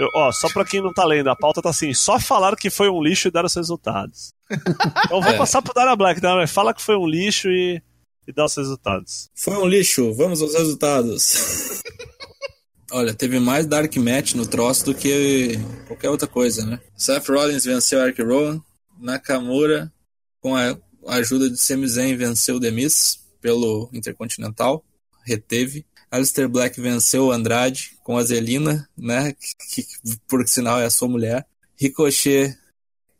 Eu- 0.00 0.08
ó, 0.14 0.32
só 0.32 0.48
pra 0.48 0.64
quem 0.64 0.80
não 0.82 0.92
tá 0.92 1.04
lendo, 1.04 1.28
a 1.28 1.36
pauta 1.36 1.60
tá 1.60 1.68
assim: 1.70 1.92
só 1.92 2.18
falar 2.18 2.56
que 2.56 2.70
foi 2.70 2.88
um 2.88 3.02
lixo 3.02 3.28
e 3.28 3.30
dar 3.30 3.44
os 3.44 3.54
resultados. 3.54 4.32
Então 4.50 5.20
vou 5.20 5.30
É. 5.32 5.36
passar 5.36 5.60
pro 5.62 5.74
Dara 5.74 5.94
Black, 5.94 6.20
Dara 6.20 6.36
Black, 6.36 6.50
fala 6.52 6.72
que 6.72 6.80
foi 6.82 6.96
um 6.96 7.06
lixo 7.06 7.48
e, 7.50 7.82
e 8.26 8.32
dá 8.32 8.44
os 8.46 8.54
resultados. 8.56 9.28
Foi 9.34 9.54
um 9.58 9.66
lixo, 9.66 10.12
vamos 10.14 10.40
aos 10.40 10.54
resultados. 10.54 11.82
Olha, 12.92 13.14
teve 13.14 13.38
mais 13.38 13.66
Dark 13.66 13.94
Match 13.98 14.34
no 14.34 14.44
troço 14.46 14.86
do 14.86 14.94
que 14.94 15.52
qualquer 15.86 16.08
outra 16.10 16.26
coisa, 16.26 16.66
né? 16.66 16.80
Seth 16.96 17.28
Rollins 17.28 17.64
venceu 17.64 18.00
Eric 18.00 18.20
Rowan, 18.20 18.60
Nakamura, 18.98 19.92
com 20.40 20.56
a 20.56 20.76
ajuda 21.06 21.48
de 21.48 21.56
Sami 21.56 21.86
Zayn, 21.86 22.16
venceu 22.16 22.56
o 22.56 22.60
The 22.60 22.70
Miz 22.72 23.20
pelo 23.40 23.88
Intercontinental, 23.92 24.84
reteve. 25.24 25.86
Alistair 26.10 26.48
Black 26.48 26.80
venceu 26.80 27.26
o 27.26 27.32
Andrade 27.32 27.96
com 28.02 28.18
a 28.18 28.24
Zelina, 28.24 28.88
né? 28.96 29.32
Que, 29.32 29.82
que, 29.82 30.16
por 30.26 30.46
sinal 30.48 30.80
é 30.80 30.86
a 30.86 30.90
sua 30.90 31.08
mulher. 31.08 31.46
Ricochet 31.76 32.56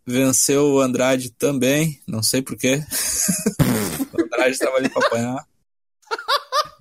venceu 0.05 0.73
o 0.73 0.81
Andrade 0.81 1.31
também, 1.31 2.01
não 2.07 2.23
sei 2.23 2.43
porquê. 2.43 2.83
o 4.13 4.25
Andrade 4.25 4.51
estava 4.51 4.77
ali 4.77 4.89
para 4.89 5.07
apanhar. 5.07 5.47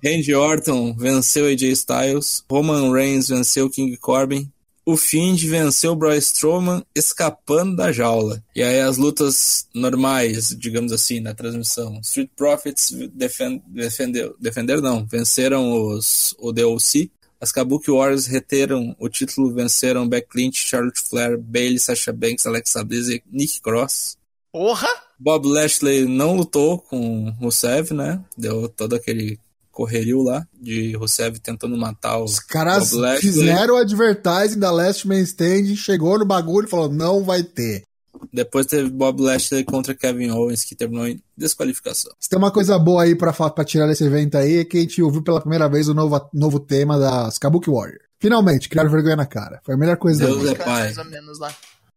Randy 0.02 0.34
Orton 0.34 0.94
venceu 0.96 1.46
AJ 1.46 1.72
Styles. 1.72 2.44
Roman 2.50 2.92
Reigns 2.92 3.28
venceu 3.28 3.70
King 3.70 3.96
Corbin. 3.96 4.50
O 4.90 4.96
Fiend 4.96 5.46
venceu 5.46 5.94
Braun 5.94 6.16
Strowman 6.16 6.84
escapando 6.92 7.76
da 7.76 7.92
jaula. 7.92 8.42
E 8.56 8.60
aí 8.60 8.80
as 8.80 8.96
lutas 8.96 9.68
normais, 9.72 10.48
digamos 10.48 10.90
assim, 10.90 11.20
na 11.20 11.32
transmissão. 11.32 12.00
Street 12.00 12.28
Profits 12.34 12.90
defend, 13.14 13.62
defendeu, 13.68 14.34
defenderam 14.40 14.82
não, 14.82 15.06
venceram 15.06 15.70
os, 15.70 16.34
o 16.40 16.50
DLC. 16.50 17.08
As 17.40 17.52
Kabuki 17.52 17.88
Warriors 17.88 18.26
reteram 18.26 18.96
o 18.98 19.08
título, 19.08 19.54
venceram 19.54 20.08
Beck 20.08 20.26
Lynch, 20.34 20.58
Charlotte 20.66 21.00
Flair, 21.00 21.38
Bailey, 21.38 21.78
Sasha 21.78 22.12
Banks, 22.12 22.44
Alexa 22.44 22.82
Bliss 22.82 23.08
e 23.08 23.22
Nick 23.30 23.60
Cross. 23.60 24.18
Porra! 24.50 24.88
Bob 25.20 25.46
Lashley 25.46 26.04
não 26.04 26.34
lutou 26.34 26.78
com 26.78 27.30
Rusev, 27.38 27.94
né? 27.94 28.20
Deu 28.36 28.68
todo 28.68 28.96
aquele 28.96 29.38
correrio 29.80 30.22
lá 30.22 30.46
de 30.60 30.94
Rusev 30.94 31.38
tentando 31.38 31.74
matar 31.74 32.18
o 32.18 32.24
Os 32.24 32.38
caras 32.38 32.92
fizeram 33.18 33.74
o 33.74 33.78
advertising 33.78 34.58
da 34.58 34.70
Last 34.70 35.08
Man 35.08 35.20
Stand, 35.20 35.74
chegou 35.74 36.18
no 36.18 36.26
bagulho 36.26 36.66
e 36.66 36.70
falou: 36.70 36.92
não 36.92 37.24
vai 37.24 37.42
ter. 37.42 37.84
Depois 38.30 38.66
teve 38.66 38.90
Bob 38.90 39.22
Lashley 39.22 39.64
contra 39.64 39.94
Kevin 39.94 40.30
Owens, 40.30 40.64
que 40.64 40.74
terminou 40.74 41.06
em 41.06 41.22
desqualificação. 41.34 42.12
Se 42.20 42.28
tem 42.28 42.38
uma 42.38 42.50
coisa 42.50 42.78
boa 42.78 43.04
aí 43.04 43.14
pra, 43.14 43.32
pra 43.32 43.64
tirar 43.64 43.86
desse 43.86 44.04
evento 44.04 44.36
aí, 44.36 44.58
é 44.58 44.64
que 44.64 44.76
a 44.76 44.80
gente 44.80 45.02
ouviu 45.02 45.22
pela 45.22 45.40
primeira 45.40 45.66
vez 45.66 45.88
o 45.88 45.94
novo, 45.94 46.28
novo 46.34 46.60
tema 46.60 46.98
das 46.98 47.38
Kabuki 47.38 47.70
Warrior. 47.70 48.00
Finalmente, 48.18 48.68
criaram 48.68 48.90
vergonha 48.90 49.16
na 49.16 49.24
cara. 49.24 49.60
Foi 49.64 49.74
a 49.74 49.78
melhor 49.78 49.96
coisa 49.96 50.26
Deus 50.26 50.36
da 50.36 50.44
noite. 50.44 50.60
é 50.60 50.64
pai. 50.64 50.82
Mais 50.82 50.98
ou 50.98 51.04
menos 51.06 51.38
lá. 51.38 51.54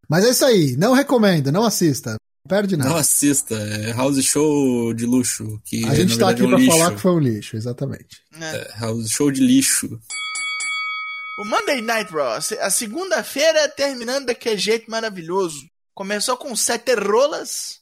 Mas 0.08 0.24
é 0.24 0.30
isso 0.30 0.46
aí, 0.46 0.78
não 0.78 0.94
recomendo, 0.94 1.52
não 1.52 1.66
assista. 1.66 2.16
Não 2.46 2.50
perde 2.50 2.76
nada. 2.76 2.90
Não 2.90 2.98
assista, 2.98 3.56
é 3.56 3.94
house 3.94 4.22
show 4.22 4.94
de 4.94 5.06
luxo. 5.06 5.62
Que 5.64 5.86
a 5.86 5.96
gente 5.96 6.18
tá 6.18 6.30
aqui 6.30 6.42
é 6.42 6.46
um 6.46 6.50
pra 6.50 6.58
lixo. 6.58 6.78
falar 6.78 6.92
que 6.94 7.00
foi 7.00 7.12
um 7.12 7.20
lixo, 7.20 7.56
exatamente. 7.56 8.22
né? 8.32 8.58
É, 8.58 8.80
house 8.80 9.10
show 9.10 9.32
de 9.32 9.42
lixo. 9.42 9.88
O 11.40 11.46
Monday 11.46 11.82
Night 11.82 12.12
Raw, 12.12 12.34
a 12.34 12.70
segunda-feira 12.70 13.70
terminando 13.70 14.26
daquele 14.26 14.58
jeito 14.58 14.92
maravilhoso. 14.92 15.58
Começou 15.96 16.36
com 16.36 16.54
sete 16.56 16.94
rolas 16.96 17.80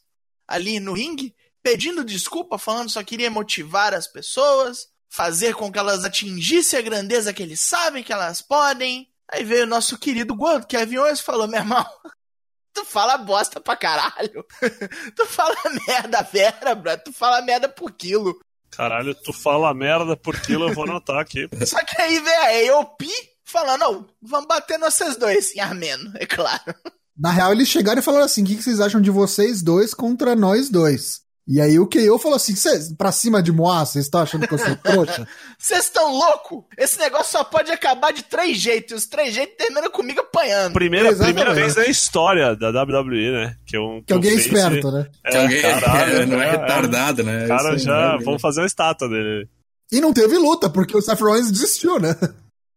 ali 0.48 0.80
no 0.80 0.94
ringue, 0.94 1.34
pedindo 1.64 2.04
desculpa, 2.04 2.58
falando 2.60 2.86
que 2.86 2.94
só 2.94 3.04
queria 3.04 3.32
motivar 3.32 3.94
as 3.96 4.06
pessoas, 4.06 4.88
fazer 5.10 5.56
com 5.56 5.72
que 5.72 5.80
elas 5.80 6.06
atingissem 6.06 6.78
a 6.78 6.84
grandeza 6.84 7.34
que 7.34 7.42
eles 7.42 7.60
sabem 7.60 8.04
que 8.04 8.14
elas 8.14 8.42
podem. 8.42 9.08
Aí 9.32 9.44
veio 9.44 9.64
o 9.64 9.68
nosso 9.68 9.98
querido 9.98 10.36
gordo, 10.36 10.68
Kevin 10.68 10.98
Owens, 10.98 11.20
e 11.20 11.24
falou: 11.24 11.48
meu 11.48 11.60
irmão, 11.60 11.86
tu 12.74 12.86
fala 12.86 13.18
bosta 13.18 13.60
pra 13.60 13.76
caralho. 13.76 14.46
tu 15.16 15.26
fala 15.26 15.56
merda 15.88 16.22
vera, 16.22 16.76
bro. 16.76 16.98
Tu 16.98 17.12
fala 17.14 17.42
merda 17.42 17.70
por 17.70 17.92
quilo. 17.92 18.40
Caralho, 18.72 19.14
tu 19.14 19.34
fala 19.34 19.74
merda 19.74 20.16
por 20.16 20.40
quilo, 20.40 20.70
eu 20.70 20.74
vou 20.74 20.86
anotar 20.86 21.20
aqui. 21.20 21.50
Só 21.66 21.84
que 21.84 22.02
aí 22.02 22.20
veio 22.20 22.72
a 22.72 22.78
AOP 22.78 23.06
falando, 23.44 23.82
não, 23.82 24.08
vamos 24.22 24.48
bater 24.48 24.80
vocês 24.80 25.18
dois, 25.18 25.54
em 25.56 25.60
armeno, 25.60 26.12
é 26.16 26.26
claro. 26.26 26.74
Na 27.18 27.32
real, 27.32 27.52
eles 27.52 27.68
chegaram 27.68 28.00
e 28.00 28.04
falaram 28.04 28.26
assim: 28.26 28.44
o 28.44 28.46
que 28.46 28.56
que 28.56 28.64
vocês 28.64 28.80
acham 28.80 29.02
de 29.02 29.12
vocês 29.12 29.62
dois 29.62 29.94
contra 29.94 30.36
nós 30.36 30.70
dois? 30.70 31.22
E 31.48 31.60
aí 31.60 31.80
o 31.80 31.88
KO 31.90 32.20
falou 32.20 32.36
assim: 32.36 32.56
"Cê- 32.56 32.94
pra 32.98 33.12
cima 33.12 33.42
de 33.42 33.52
Moá, 33.52 33.84
vocês 33.86 34.06
estão 34.06 34.22
achando 34.22 34.48
que 34.48 34.54
eu 34.54 34.58
sou 34.60 34.76
trouxa? 34.76 35.28
Vocês 35.58 35.86
estão 35.86 36.12
louco? 36.12 36.68
Esse 36.78 36.98
negócio 37.00 37.32
só 37.34 37.44
pode 37.44 37.72
acabar 37.72 38.12
de 38.12 38.24
três 38.24 38.58
jeitos. 38.58 38.92
e 38.92 38.96
Os 38.96 39.06
três 39.06 39.34
jeitos 39.34 39.56
terminam 39.58 39.92
comigo 39.92 40.20
apanhando. 40.22 40.74
Primeira, 40.74 41.10
Exatamente. 41.10 41.36
primeira 41.36 41.54
vez 41.54 41.76
na 41.76 41.86
história 41.86 42.56
da 42.56 42.70
WWE, 42.70 43.32
né? 43.32 43.56
Que, 43.66 43.78
um, 43.78 44.02
Que 44.04 44.14
alguém 44.14 44.32
é 44.32 44.34
um 44.34 44.38
face- 44.38 44.50
esperto, 44.50 44.92
né? 44.92 45.08
É, 45.26 45.30
Que 45.32 45.38
alguém 45.38 45.62
caralho, 45.62 46.28
não 46.28 46.42
é, 46.42 46.48
é, 46.48 46.52
retardado, 46.52 47.24
né? 47.24 47.46
é. 47.46 47.48
Cara, 47.48 47.76
Isso 47.76 47.86
já. 47.86 48.18
é 48.20 48.24
Vamos 48.24 48.42
fazer 48.42 48.62
uma 48.62 48.68
estátua 48.68 49.08
dele. 49.10 49.48
E 49.92 50.00
não 50.02 50.14
teve 50.14 50.38
luta, 50.38 50.70
porque 50.70 50.96
o 50.98 51.02
Seth 51.02 51.20
Rollins 51.20 51.52
desistiu, 51.52 52.00
né? 52.00 52.16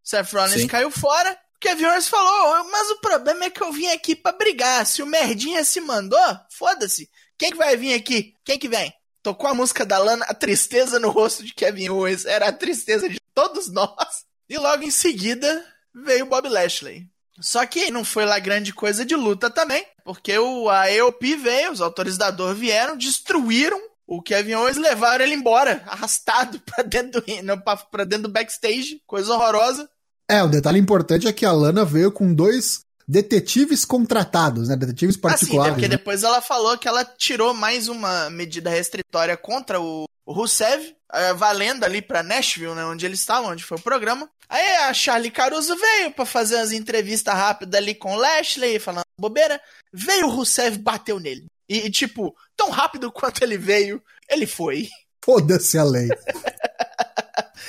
Seth 0.03 0.33
Rollins 0.33 0.61
Sim. 0.63 0.67
caiu 0.67 0.91
fora. 0.91 1.37
Kevin 1.61 1.87
Owens 1.87 2.09
falou, 2.09 2.69
mas 2.71 2.91
o 2.91 3.01
problema 3.01 3.45
é 3.45 3.51
que 3.51 3.63
eu 3.63 3.73
vim 3.73 3.87
aqui 3.87 4.15
pra 4.15 4.33
brigar. 4.33 4.85
Se 4.85 5.03
o 5.03 5.07
Merdinha 5.07 5.65
se 5.65 5.81
mandou, 5.81 6.19
foda-se. 6.51 7.09
Quem 7.39 7.51
que 7.51 7.57
vai 7.57 7.77
vir 7.77 7.95
aqui? 7.95 8.35
Quem 8.45 8.59
que 8.59 8.69
vem? 8.69 8.93
Tocou 9.23 9.49
a 9.49 9.55
música 9.55 9.87
da 9.87 9.99
Lana, 9.99 10.25
a 10.29 10.35
tristeza 10.35 10.99
no 11.01 11.11
rosto 11.11 11.45
de 11.45 11.55
Kevin 11.55 11.89
Owens. 11.89 12.25
Era 12.25 12.49
a 12.49 12.53
tristeza 12.53 13.09
de 13.09 13.19
todos 13.35 13.71
nós. 13.71 14.25
E 14.49 14.59
logo 14.59 14.83
em 14.83 14.91
seguida 14.91 15.65
veio 15.95 16.27
Bob 16.27 16.49
Lashley. 16.49 17.09
Só 17.41 17.65
que 17.67 17.91
não 17.91 18.05
foi 18.05 18.25
lá 18.25 18.39
grande 18.39 18.73
coisa 18.73 19.05
de 19.05 19.17
luta 19.17 19.51
também, 19.51 19.85
porque 20.05 20.39
o, 20.39 20.69
a 20.69 20.91
EOP 20.93 21.35
veio, 21.37 21.73
os 21.73 21.81
autores 21.81 22.17
da 22.17 22.31
dor 22.31 22.55
vieram, 22.55 22.97
destruíram 22.97 23.81
o 24.07 24.21
Kevin 24.21 24.55
Owens 24.55 24.77
levaram 24.77 25.25
ele 25.25 25.35
embora, 25.35 25.83
arrastado 25.87 26.61
pra 26.61 26.85
dentro 26.85 27.23
do, 27.23 27.63
pra, 27.63 27.77
pra 27.77 28.05
dentro 28.05 28.29
do 28.29 28.33
backstage, 28.33 29.01
coisa 29.07 29.33
horrorosa. 29.33 29.89
É, 30.29 30.43
o 30.43 30.49
detalhe 30.49 30.79
importante 30.79 31.27
é 31.27 31.33
que 31.33 31.45
a 31.45 31.53
Lana 31.53 31.85
veio 31.85 32.11
com 32.11 32.33
dois 32.33 32.84
detetives 33.07 33.85
contratados, 33.85 34.69
né? 34.69 34.77
Detetives 34.77 35.15
Assim, 35.17 35.21
particulares. 35.21 35.75
porque 35.75 35.89
né? 35.89 35.97
depois 35.97 36.23
ela 36.23 36.41
falou 36.41 36.77
que 36.79 36.89
ela 36.89 37.05
tirou 37.05 37.55
mais 37.55 37.89
uma 37.89 38.31
medida 38.31 38.71
restritória 38.71 39.37
contra 39.37 39.81
o, 39.81 40.07
Rusev, 40.27 40.95
eh, 41.13 41.35
valendo 41.35 41.85
ali 41.85 42.01
pra 42.01 42.23
Nashville, 42.23 42.75
né, 42.75 42.85
onde 42.87 43.05
eles 43.05 43.21
estavam, 43.21 43.51
onde 43.51 43.63
foi 43.63 43.77
o 43.77 43.83
programa. 43.83 44.29
Aí 44.49 44.77
a 44.77 44.95
Charlie 44.95 45.31
Caruso 45.31 45.77
veio 45.77 46.13
pra 46.13 46.25
fazer 46.25 46.57
umas 46.57 46.73
entrevistas 46.73 47.35
rápidas 47.35 47.79
ali 47.79 47.95
com 47.95 48.15
o 48.15 48.17
Lashley, 48.17 48.79
falando 48.79 49.05
bobeira. 49.19 49.61
Veio 49.93 50.27
o 50.27 50.31
Rusev, 50.31 50.79
bateu 50.79 51.21
nele. 51.21 51.47
E, 51.69 51.87
e, 51.87 51.91
tipo, 51.91 52.35
tão 52.57 52.71
rápido 52.71 53.11
quanto 53.13 53.43
ele 53.43 53.57
veio, 53.57 54.03
ele 54.29 54.47
foi. 54.47 54.89
Foda-se 55.25 55.79
a 55.79 55.85
lei. 55.85 56.09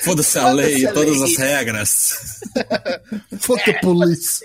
Foda-se 0.06 0.38
a 0.38 0.52
lei 0.52 0.84
e 0.84 0.92
todas 0.92 1.20
as 1.20 1.36
regras. 1.36 2.40
Fuck 3.40 3.64
the 3.64 3.80
police. 3.80 4.40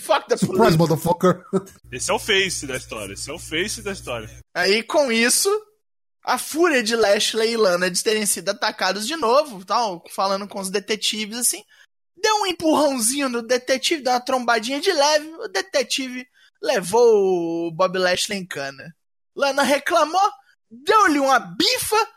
Fuck 0.00 0.28
the 0.28 0.36
Surprise, 0.36 0.76
police. 0.76 0.78
motherfucker. 0.78 1.42
Esse 1.92 2.10
é 2.10 2.14
o 2.14 2.18
face 2.18 2.66
da 2.66 2.76
história. 2.76 3.12
Esse 3.14 3.30
é 3.30 3.32
o 3.32 3.38
face 3.38 3.82
da 3.82 3.92
história. 3.92 4.28
Aí, 4.54 4.82
com 4.82 5.10
isso, 5.12 5.48
a 6.24 6.38
fúria 6.38 6.82
de 6.82 6.96
Lashley 6.96 7.52
e 7.52 7.56
Lana 7.56 7.88
de 7.88 8.02
terem 8.02 8.26
sido 8.26 8.48
atacados 8.48 9.06
de 9.06 9.14
novo, 9.16 9.64
tal, 9.64 10.02
falando 10.14 10.48
com 10.48 10.58
os 10.58 10.70
detetives 10.70 11.38
assim, 11.38 11.62
deu 12.16 12.34
um 12.42 12.46
empurrãozinho 12.46 13.28
no 13.28 13.42
detetive, 13.42 14.02
deu 14.02 14.12
uma 14.12 14.20
trombadinha 14.20 14.80
de 14.80 14.92
leve, 14.92 15.28
o 15.36 15.48
detetive 15.48 16.26
levou 16.60 17.68
o 17.68 17.70
Bob 17.70 17.96
Lashley 17.96 18.38
em 18.38 18.44
cana. 18.44 18.92
Lana 19.36 19.62
reclamou, 19.62 20.30
deu-lhe 20.68 21.20
uma 21.20 21.38
bifa, 21.38 22.08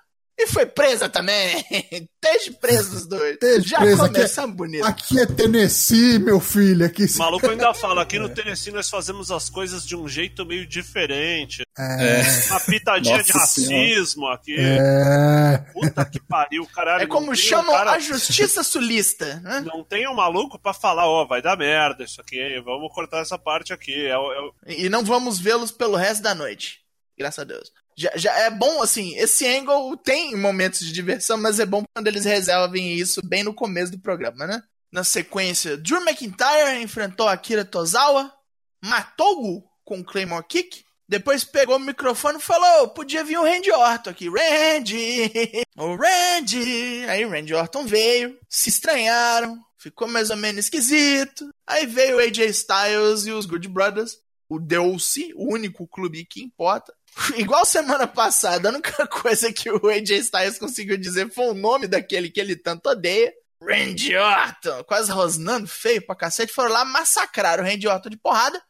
E 0.42 0.48
foi 0.48 0.66
presa 0.66 1.10
também. 1.10 1.58
Esteja 2.24 2.54
preso 2.62 2.96
os 2.96 3.06
dois. 3.06 3.34
Esteja 3.34 3.68
Já 3.68 3.78
preso, 3.80 3.98
começamos 4.08 4.56
bonito. 4.56 4.86
Aqui 4.86 5.20
é 5.20 5.26
Tennessee, 5.26 6.18
meu 6.18 6.40
filho. 6.40 6.86
Aqui 6.86 7.04
O 7.06 7.18
maluco 7.18 7.50
ainda 7.50 7.74
fala, 7.74 8.02
aqui 8.04 8.18
no 8.18 8.30
Tennessee 8.30 8.72
nós 8.72 8.90
fazemos 8.90 9.32
as 9.32 9.50
coisas 9.50 9.86
de 9.86 9.98
um 9.98 10.08
jeito 10.08 10.46
meio 10.46 10.66
diferente. 10.66 11.64
é, 11.78 12.22
Uma 12.52 12.60
pitadinha 12.62 13.18
Nossa 13.18 13.32
de 13.32 13.38
racismo 13.38 14.28
aqui. 14.28 14.56
é, 14.58 15.58
Puta 15.74 16.06
que 16.06 16.22
pariu, 16.22 16.66
caralho. 16.68 17.04
É 17.04 17.08
como 17.08 17.32
um 17.32 17.36
chamam 17.36 17.76
cara- 17.76 17.92
a 17.94 18.00
justiça 18.00 18.64
sulista. 18.64 19.42
Né? 19.44 19.62
Não 19.66 19.84
tem 19.84 20.08
um 20.08 20.14
maluco 20.16 20.58
pra 20.58 20.74
falar, 20.74 21.06
ó, 21.06 21.26
vai 21.26 21.42
dar 21.42 21.58
merda 21.58 22.04
isso 22.06 22.22
aqui, 22.22 22.40
hein? 22.40 22.62
vamos 22.64 22.94
cortar 22.94 23.20
essa 23.20 23.38
parte 23.38 23.74
aqui. 23.74 24.06
É, 24.08 24.14
é 24.14 24.74
E 24.86 24.88
não 24.90 25.04
vamos 25.04 25.38
vê-los 25.38 25.70
pelo 25.72 25.98
resto 25.98 26.22
da 26.24 26.34
noite. 26.34 26.80
Graças 27.20 27.40
a 27.40 27.44
Deus. 27.44 27.72
Já, 27.98 28.12
já 28.16 28.34
é 28.40 28.50
bom, 28.50 28.82
assim, 28.82 29.16
esse 29.18 29.46
angle 29.46 29.98
tem 29.98 30.36
momentos 30.36 30.80
de 30.80 30.94
diversão, 30.94 31.38
mas 31.38 31.60
é 31.60 31.66
bom 31.66 31.84
quando 31.94 32.08
eles 32.08 32.24
resolvem 32.24 32.94
isso 32.94 33.22
bem 33.26 33.44
no 33.44 33.54
começo 33.54 33.92
do 33.92 34.00
programa, 34.00 34.48
né? 34.48 34.64
Na 34.92 35.04
sequência, 35.04 35.78
Drew 35.78 36.02
McIntyre 36.02 36.82
enfrentou 36.82 37.28
Akira 37.28 37.66
Tozawa, 37.66 38.34
matou-o 38.82 39.64
com 39.84 40.00
o 40.00 40.04
Claymore 40.04 40.46
Kick, 40.48 40.84
depois 41.10 41.44
pegou 41.44 41.76
o 41.76 41.80
microfone 41.80 42.38
e 42.38 42.42
falou: 42.42 42.90
podia 42.90 43.24
vir 43.24 43.38
o 43.38 43.44
Randy 43.44 43.72
Orton 43.72 44.12
aqui. 44.12 44.30
Randy! 44.30 45.32
O 45.76 45.96
Randy! 45.96 47.06
Aí 47.08 47.26
o 47.26 47.30
Randy 47.30 47.54
Orton 47.54 47.86
veio, 47.86 48.38
se 48.50 48.70
estranharam, 48.70 49.58
ficou 49.78 50.08
mais 50.08 50.30
ou 50.30 50.38
menos 50.38 50.66
esquisito. 50.66 51.50
Aí 51.66 51.86
veio 51.86 52.18
o 52.18 52.20
AJ 52.20 52.50
Styles 52.50 53.26
e 53.26 53.32
os 53.32 53.46
Good 53.46 53.68
Brothers, 53.70 54.18
o 54.50 54.60
Deuce, 54.60 55.32
o 55.36 55.54
único 55.54 55.88
clube 55.88 56.26
que 56.26 56.42
importa. 56.42 56.94
Igual 57.38 57.66
semana 57.66 58.08
passada, 58.08 58.70
a 58.70 58.72
única 58.74 59.06
coisa 59.08 59.54
que 59.54 59.70
o 59.70 59.88
AJ 59.88 60.10
Styles 60.20 60.58
conseguiu 60.60 60.98
dizer 60.98 61.32
foi 61.32 61.48
o 61.50 61.54
nome 61.54 61.88
daquele 61.88 62.30
que 62.32 62.40
ele 62.40 62.56
tanto 62.56 62.90
odeia. 62.90 63.32
Randy 63.62 64.16
Orton, 64.16 64.84
quase 64.86 65.12
rosnando 65.12 65.68
feio 65.68 66.02
pra 66.06 66.16
cacete, 66.16 66.54
foram 66.54 66.72
lá 66.72 66.86
massacrar 66.86 67.60
o 67.60 67.64
Randy 67.64 67.88
Orton 67.88 68.10
de 68.10 68.18
porrada 68.18 68.62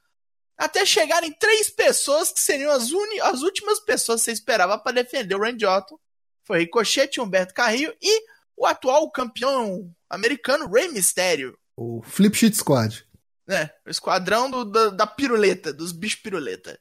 até 0.58 0.86
chegarem 0.86 1.32
três 1.32 1.70
pessoas 1.70 2.32
que 2.34 2.40
seriam 2.42 2.72
as, 2.72 2.92
uni- 2.92 3.22
as 3.22 3.42
últimas 3.44 3.80
pessoas 3.80 4.20
que 4.22 4.26
você 4.26 4.32
esperava 4.34 4.78
para 4.78 4.92
defender 5.02 5.36
o 5.36 5.40
Randy 5.42 5.66
Orton. 5.66 5.98
Foi 6.44 6.60
Ricochet, 6.60 7.22
Humberto 7.22 7.54
Carrillo 7.54 7.94
e 8.02 8.24
o 8.58 8.66
atual 8.66 9.10
campeão 9.12 9.90
americano, 10.10 10.68
Rey 10.70 10.90
Mysterio. 10.90 11.58
o 11.78 12.02
Flip 12.02 12.36
Sheet 12.36 12.58
Squad. 12.58 13.06
Né? 13.50 13.70
O 13.86 13.90
esquadrão 13.90 14.50
do- 14.50 14.64
da, 14.64 14.90
da 14.92 15.08
piruleta, 15.08 15.74
dos 15.74 15.92
bichos 15.92 16.22
piruleta. 16.22 16.80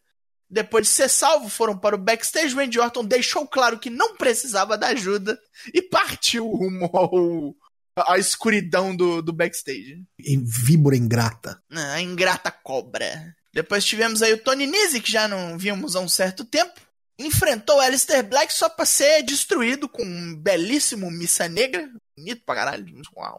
Depois 0.51 0.87
de 0.87 0.93
ser 0.93 1.09
salvo, 1.09 1.49
foram 1.49 1.77
para 1.77 1.95
o 1.97 1.99
backstage. 1.99 2.55
Randy 2.55 2.79
Orton 2.79 3.05
deixou 3.05 3.47
claro 3.47 3.79
que 3.79 3.91
não 3.91 4.17
precisava 4.17 4.79
da 4.79 4.89
ajuda 4.89 5.39
e 5.75 5.83
partiu 5.83 6.47
rumo 6.47 6.89
ao, 6.95 7.55
à 8.07 8.19
escuridão 8.19 8.95
do, 8.97 9.21
do 9.23 9.33
backstage. 9.33 10.05
Em 10.19 10.43
víbora 10.45 10.97
ingrata. 10.97 11.61
Ah, 11.73 11.95
A 11.95 12.01
ingrata 12.03 12.51
cobra. 12.51 13.35
Depois 13.53 13.85
tivemos 13.85 14.23
aí 14.23 14.33
o 14.35 14.43
Tony 14.43 14.67
Nese, 14.67 15.01
que 15.01 15.11
já 15.11 15.27
não 15.27 15.59
vimos 15.59 15.97
há 15.97 16.01
um 16.01 16.09
certo 16.09 16.45
tempo. 16.45 16.81
Enfrentou 17.19 17.77
o 17.77 17.81
Alistair 17.81 18.23
Black 18.27 18.53
só 18.53 18.69
pra 18.69 18.87
ser 18.87 19.23
destruído 19.25 19.89
com 19.89 20.05
um 20.05 20.35
belíssimo 20.37 21.11
missa 21.11 21.49
negra. 21.49 21.91
Bonito 22.17 22.43
pra 22.47 22.55
caralho. 22.55 22.87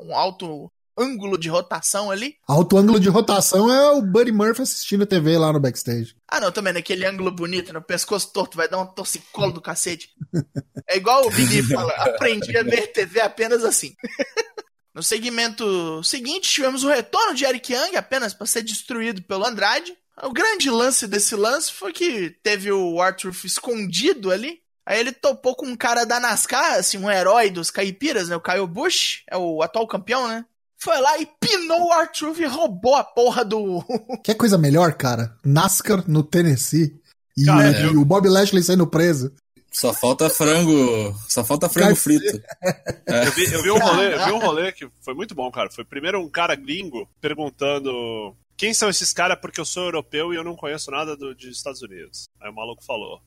Um 0.01 0.15
alto 0.15 0.69
ângulo 0.99 1.37
de 1.37 1.49
rotação 1.49 2.11
ali. 2.11 2.35
Alto 2.47 2.77
ângulo 2.77 2.99
de 2.99 3.09
rotação 3.09 3.73
é 3.73 3.91
o 3.91 4.01
Buddy 4.01 4.31
Murphy 4.31 4.61
assistindo 4.61 5.03
a 5.03 5.07
TV 5.07 5.37
lá 5.37 5.53
no 5.53 5.59
backstage. 5.59 6.15
Ah, 6.27 6.39
não, 6.39 6.51
também 6.51 6.73
naquele 6.73 7.05
ângulo 7.05 7.31
bonito, 7.31 7.73
no 7.73 7.81
pescoço 7.81 8.31
torto, 8.31 8.57
vai 8.57 8.67
dar 8.67 8.79
um 8.79 8.85
torcicolo 8.85 9.53
do 9.53 9.61
cacete. 9.61 10.09
É 10.87 10.97
igual 10.97 11.25
o 11.25 11.31
Big 11.31 11.63
fala, 11.73 11.91
aprendi 11.93 12.55
a 12.57 12.63
ver 12.63 12.87
TV 12.87 13.21
apenas 13.21 13.63
assim. 13.63 13.93
No 14.91 15.03
segmento 15.03 16.03
seguinte, 16.03 16.49
tivemos 16.49 16.83
o 16.83 16.89
retorno 16.89 17.33
de 17.33 17.45
Eric 17.45 17.71
Young, 17.71 17.95
apenas 17.95 18.33
para 18.33 18.47
ser 18.47 18.63
destruído 18.63 19.21
pelo 19.21 19.45
Andrade. 19.45 19.95
O 20.21 20.33
grande 20.33 20.69
lance 20.69 21.07
desse 21.07 21.35
lance 21.35 21.71
foi 21.71 21.93
que 21.93 22.31
teve 22.43 22.69
o 22.69 22.99
Arthur 22.99 23.33
escondido 23.45 24.29
ali. 24.29 24.59
Aí 24.85 24.99
ele 24.99 25.11
topou 25.11 25.55
com 25.55 25.67
um 25.67 25.75
cara 25.75 26.03
da 26.03 26.19
NASCAR, 26.19 26.73
assim, 26.73 26.97
um 26.97 27.09
herói 27.09 27.51
dos 27.51 27.69
caipiras, 27.69 28.27
né? 28.27 28.35
O 28.35 28.41
Kyle 28.41 28.65
Busch, 28.65 29.21
é 29.29 29.37
o 29.37 29.61
atual 29.61 29.87
campeão, 29.87 30.27
né? 30.27 30.43
Foi 30.81 30.99
lá 31.01 31.17
e 31.19 31.25
pinou 31.39 31.87
o 31.87 31.91
Arthur 31.91 32.39
e 32.39 32.45
roubou 32.45 32.95
a 32.95 33.03
porra 33.03 33.43
do, 33.43 33.83
Quer 34.23 34.35
coisa 34.35 34.57
melhor, 34.57 34.93
cara? 34.93 35.35
NASCAR 35.43 36.09
no 36.09 36.23
Tennessee. 36.23 36.95
E, 37.37 37.45
Cara, 37.45 37.69
e 37.81 37.83
eu- 37.85 37.99
o 38.01 38.05
Bob 38.05 38.27
Lashley 38.29 38.63
saindo 38.63 38.87
preso. 38.87 39.31
Só 39.71 39.93
falta 39.93 40.29
frango. 40.29 41.13
Só 41.27 41.43
falta 41.43 41.69
frango 41.69 41.95
frito. 41.95 42.41
Eu 43.07 43.31
vi, 43.33 43.53
eu 43.53 43.63
vi 43.63 43.71
um 43.71 43.77
rolê, 43.79 44.13
eu 44.15 44.25
vi 44.25 44.31
um 44.31 44.39
rolê 44.39 44.71
que 44.71 44.87
foi 45.01 45.13
muito 45.13 45.33
bom, 45.35 45.49
cara. 45.51 45.69
Foi 45.71 45.83
primeiro 45.85 46.19
um 46.19 46.29
cara 46.29 46.55
gringo 46.55 47.07
perguntando 47.21 48.35
quem 48.57 48.73
são 48.73 48.89
esses 48.89 49.11
caras 49.13 49.37
porque 49.39 49.59
eu 49.59 49.65
sou 49.65 49.83
europeu 49.85 50.33
e 50.33 50.37
eu 50.37 50.43
não 50.43 50.55
conheço 50.55 50.91
nada 50.91 51.15
do, 51.15 51.33
dos 51.35 51.45
Estados 51.45 51.81
Unidos. 51.81 52.27
Aí 52.41 52.49
o 52.49 52.53
maluco 52.55 52.83
falou. 52.83 53.21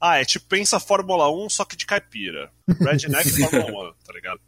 Ah, 0.00 0.18
é 0.20 0.24
tipo, 0.24 0.46
pensa 0.46 0.80
Fórmula 0.80 1.30
1, 1.30 1.50
só 1.50 1.64
que 1.64 1.76
de 1.76 1.86
caipira. 1.86 2.50
Redneck 2.80 3.28
Fórmula 3.50 3.90
1, 3.90 3.94
tá 4.04 4.12
ligado? 4.14 4.40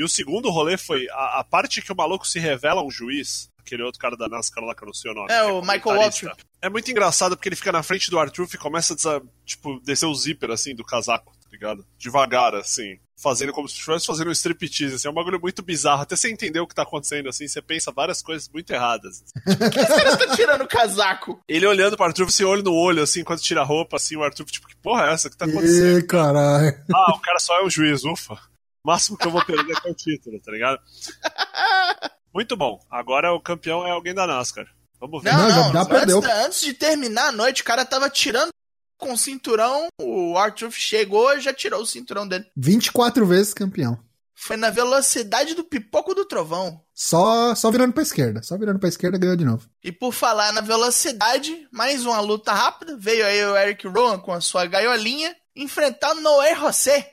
E 0.00 0.02
o 0.02 0.08
segundo 0.08 0.48
rolê 0.48 0.78
foi 0.78 1.06
a, 1.10 1.40
a 1.40 1.44
parte 1.44 1.82
que 1.82 1.92
o 1.92 1.94
maluco 1.94 2.26
se 2.26 2.38
revela 2.38 2.82
um 2.82 2.90
juiz, 2.90 3.50
aquele 3.58 3.82
outro 3.82 4.00
cara 4.00 4.16
da 4.16 4.30
NASCAR 4.30 4.64
lá 4.64 4.74
que 4.74 4.82
eu 4.82 4.86
não 4.86 4.94
sei 4.94 5.10
o 5.10 5.14
nome. 5.14 5.30
É, 5.30 5.44
que 5.44 5.50
o 5.50 5.60
Michael. 5.60 6.00
Waltrip. 6.00 6.42
É 6.62 6.70
muito 6.70 6.90
engraçado 6.90 7.36
porque 7.36 7.50
ele 7.50 7.56
fica 7.56 7.70
na 7.70 7.82
frente 7.82 8.10
do 8.10 8.18
Arthur 8.18 8.48
e 8.50 8.56
começa 8.56 8.94
a 8.94 9.20
tipo, 9.44 9.78
descer 9.80 10.06
o 10.06 10.14
zíper, 10.14 10.52
assim, 10.52 10.74
do 10.74 10.82
casaco, 10.82 11.34
tá 11.42 11.48
ligado? 11.52 11.84
Devagar, 11.98 12.54
assim. 12.54 12.98
Fazendo 13.14 13.52
como 13.52 13.68
se 13.68 13.74
estivesse 13.74 14.06
fazendo 14.06 14.28
um 14.28 14.32
striptease, 14.32 14.94
assim. 14.94 15.06
É 15.06 15.10
um 15.10 15.14
bagulho 15.14 15.38
muito 15.38 15.62
bizarro. 15.62 16.00
Até 16.00 16.16
você 16.16 16.30
entender 16.30 16.60
o 16.60 16.66
que 16.66 16.74
tá 16.74 16.82
acontecendo, 16.82 17.28
assim, 17.28 17.46
você 17.46 17.60
pensa 17.60 17.92
várias 17.92 18.22
coisas 18.22 18.48
muito 18.48 18.70
erradas. 18.70 19.22
Esse 19.46 19.86
cara 19.86 20.16
tá 20.16 20.34
tirando 20.34 20.62
o 20.62 20.66
casaco. 20.66 21.38
Ele 21.46 21.66
olhando 21.66 21.94
pro 21.94 22.06
Arthur, 22.06 22.24
você 22.24 22.42
olho 22.42 22.62
no 22.62 22.72
olho, 22.72 23.02
assim, 23.02 23.22
quando 23.22 23.42
tira 23.42 23.60
a 23.60 23.64
roupa, 23.64 23.98
assim, 23.98 24.16
o 24.16 24.24
Arthur, 24.24 24.46
tipo, 24.46 24.66
que 24.66 24.76
porra 24.76 25.08
é 25.08 25.12
essa 25.12 25.28
que 25.28 25.36
tá 25.36 25.44
acontecendo? 25.44 25.98
Ih, 25.98 26.06
caralho. 26.06 26.74
Ah, 26.90 27.14
o 27.14 27.20
cara 27.20 27.38
só 27.38 27.60
é 27.60 27.64
um 27.66 27.68
juiz, 27.68 28.02
ufa. 28.02 28.38
O 28.84 28.88
máximo 28.90 29.16
que 29.16 29.26
eu 29.26 29.30
vou 29.30 29.44
perder 29.44 29.76
é 29.84 29.90
o 29.90 29.94
título, 29.94 30.40
tá 30.40 30.50
ligado? 30.50 30.78
Muito 32.32 32.56
bom. 32.56 32.80
Agora 32.90 33.32
o 33.32 33.40
campeão 33.40 33.86
é 33.86 33.90
alguém 33.90 34.14
da 34.14 34.26
NASCAR. 34.26 34.66
Vamos 34.98 35.22
ver. 35.22 35.32
Não, 35.32 35.48
Não, 35.48 35.72
não, 35.72 35.96
antes, 35.96 36.30
antes 36.44 36.60
de 36.60 36.74
terminar 36.74 37.28
a 37.28 37.32
noite, 37.32 37.62
o 37.62 37.64
cara 37.64 37.84
tava 37.84 38.08
tirando 38.08 38.50
com 38.98 39.14
o 39.14 39.18
cinturão, 39.18 39.88
o 40.00 40.36
Arthur 40.36 40.70
chegou 40.70 41.34
e 41.34 41.40
já 41.40 41.52
tirou 41.54 41.80
o 41.80 41.86
cinturão 41.86 42.28
dele. 42.28 42.44
24 42.56 43.26
vezes 43.26 43.54
campeão. 43.54 43.98
Foi 44.34 44.56
na 44.56 44.70
velocidade 44.70 45.54
do 45.54 45.64
pipoco 45.64 46.14
do 46.14 46.24
trovão. 46.24 46.82
Só, 46.94 47.54
só 47.54 47.70
virando 47.70 47.92
pra 47.92 48.02
esquerda. 48.02 48.42
Só 48.42 48.56
virando 48.56 48.78
pra 48.78 48.88
esquerda 48.88 49.18
ganhou 49.18 49.36
de 49.36 49.44
novo. 49.44 49.68
E 49.82 49.90
por 49.92 50.12
falar 50.12 50.52
na 50.52 50.60
velocidade, 50.62 51.66
mais 51.72 52.06
uma 52.06 52.20
luta 52.20 52.52
rápida. 52.52 52.96
Veio 52.98 53.24
aí 53.26 53.44
o 53.44 53.56
Eric 53.56 53.86
Rowan 53.86 54.18
com 54.18 54.32
a 54.32 54.40
sua 54.40 54.64
gaiolinha, 54.66 55.34
enfrentando 55.54 56.20
Noé 56.22 56.54
José, 56.54 57.10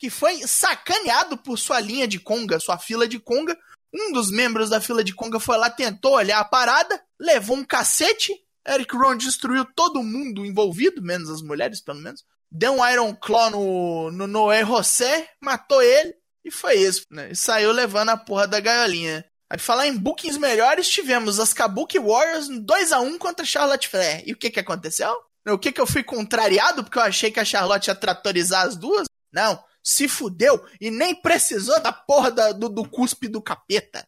que 0.00 0.08
foi 0.08 0.40
sacaneado 0.46 1.36
por 1.36 1.58
sua 1.58 1.78
linha 1.78 2.08
de 2.08 2.18
conga, 2.18 2.58
sua 2.58 2.78
fila 2.78 3.06
de 3.06 3.20
conga. 3.20 3.56
Um 3.94 4.12
dos 4.12 4.30
membros 4.30 4.70
da 4.70 4.80
fila 4.80 5.04
de 5.04 5.14
conga 5.14 5.38
foi 5.38 5.58
lá, 5.58 5.68
tentou 5.68 6.14
olhar 6.14 6.40
a 6.40 6.44
parada, 6.44 7.00
levou 7.20 7.58
um 7.58 7.64
cacete. 7.64 8.32
Eric 8.66 8.96
Rowan 8.96 9.18
destruiu 9.18 9.66
todo 9.76 10.02
mundo 10.02 10.46
envolvido, 10.46 11.02
menos 11.02 11.28
as 11.28 11.42
mulheres, 11.42 11.82
pelo 11.82 12.00
menos. 12.00 12.24
Deu 12.50 12.72
um 12.72 12.88
Iron 12.88 13.14
Claw 13.14 13.50
no, 13.50 14.10
no 14.10 14.26
Noé 14.26 14.64
José, 14.64 15.28
matou 15.40 15.82
ele, 15.82 16.14
e 16.42 16.50
foi 16.50 16.76
isso. 16.76 17.04
Né? 17.10 17.32
E 17.32 17.36
saiu 17.36 17.70
levando 17.70 18.08
a 18.08 18.16
porra 18.16 18.46
da 18.46 18.58
gaiolinha. 18.58 19.24
Aí 19.50 19.58
falar 19.58 19.86
em 19.86 19.96
bookings 19.96 20.38
melhores, 20.38 20.88
tivemos 20.88 21.38
as 21.38 21.52
Kabuki 21.52 21.98
Warriors 21.98 22.48
2x1 22.48 23.18
contra 23.18 23.44
Charlotte 23.44 23.88
Flair. 23.88 24.22
E 24.24 24.32
o 24.32 24.36
que 24.36 24.50
que 24.50 24.60
aconteceu? 24.60 25.14
O 25.46 25.58
que 25.58 25.72
que 25.72 25.80
eu 25.80 25.86
fui 25.86 26.02
contrariado 26.02 26.84
porque 26.84 26.98
eu 26.98 27.02
achei 27.02 27.30
que 27.30 27.40
a 27.40 27.44
Charlotte 27.44 27.88
ia 27.88 27.94
tratorizar 27.94 28.66
as 28.66 28.76
duas? 28.76 29.06
Não, 29.32 29.62
se 29.82 30.08
fudeu 30.08 30.62
e 30.80 30.90
nem 30.90 31.14
precisou 31.14 31.80
da 31.82 31.92
porra 31.92 32.30
da- 32.30 32.52
do, 32.52 32.68
do 32.68 32.88
cuspe 32.88 33.28
do 33.28 33.40
capeta. 33.42 34.06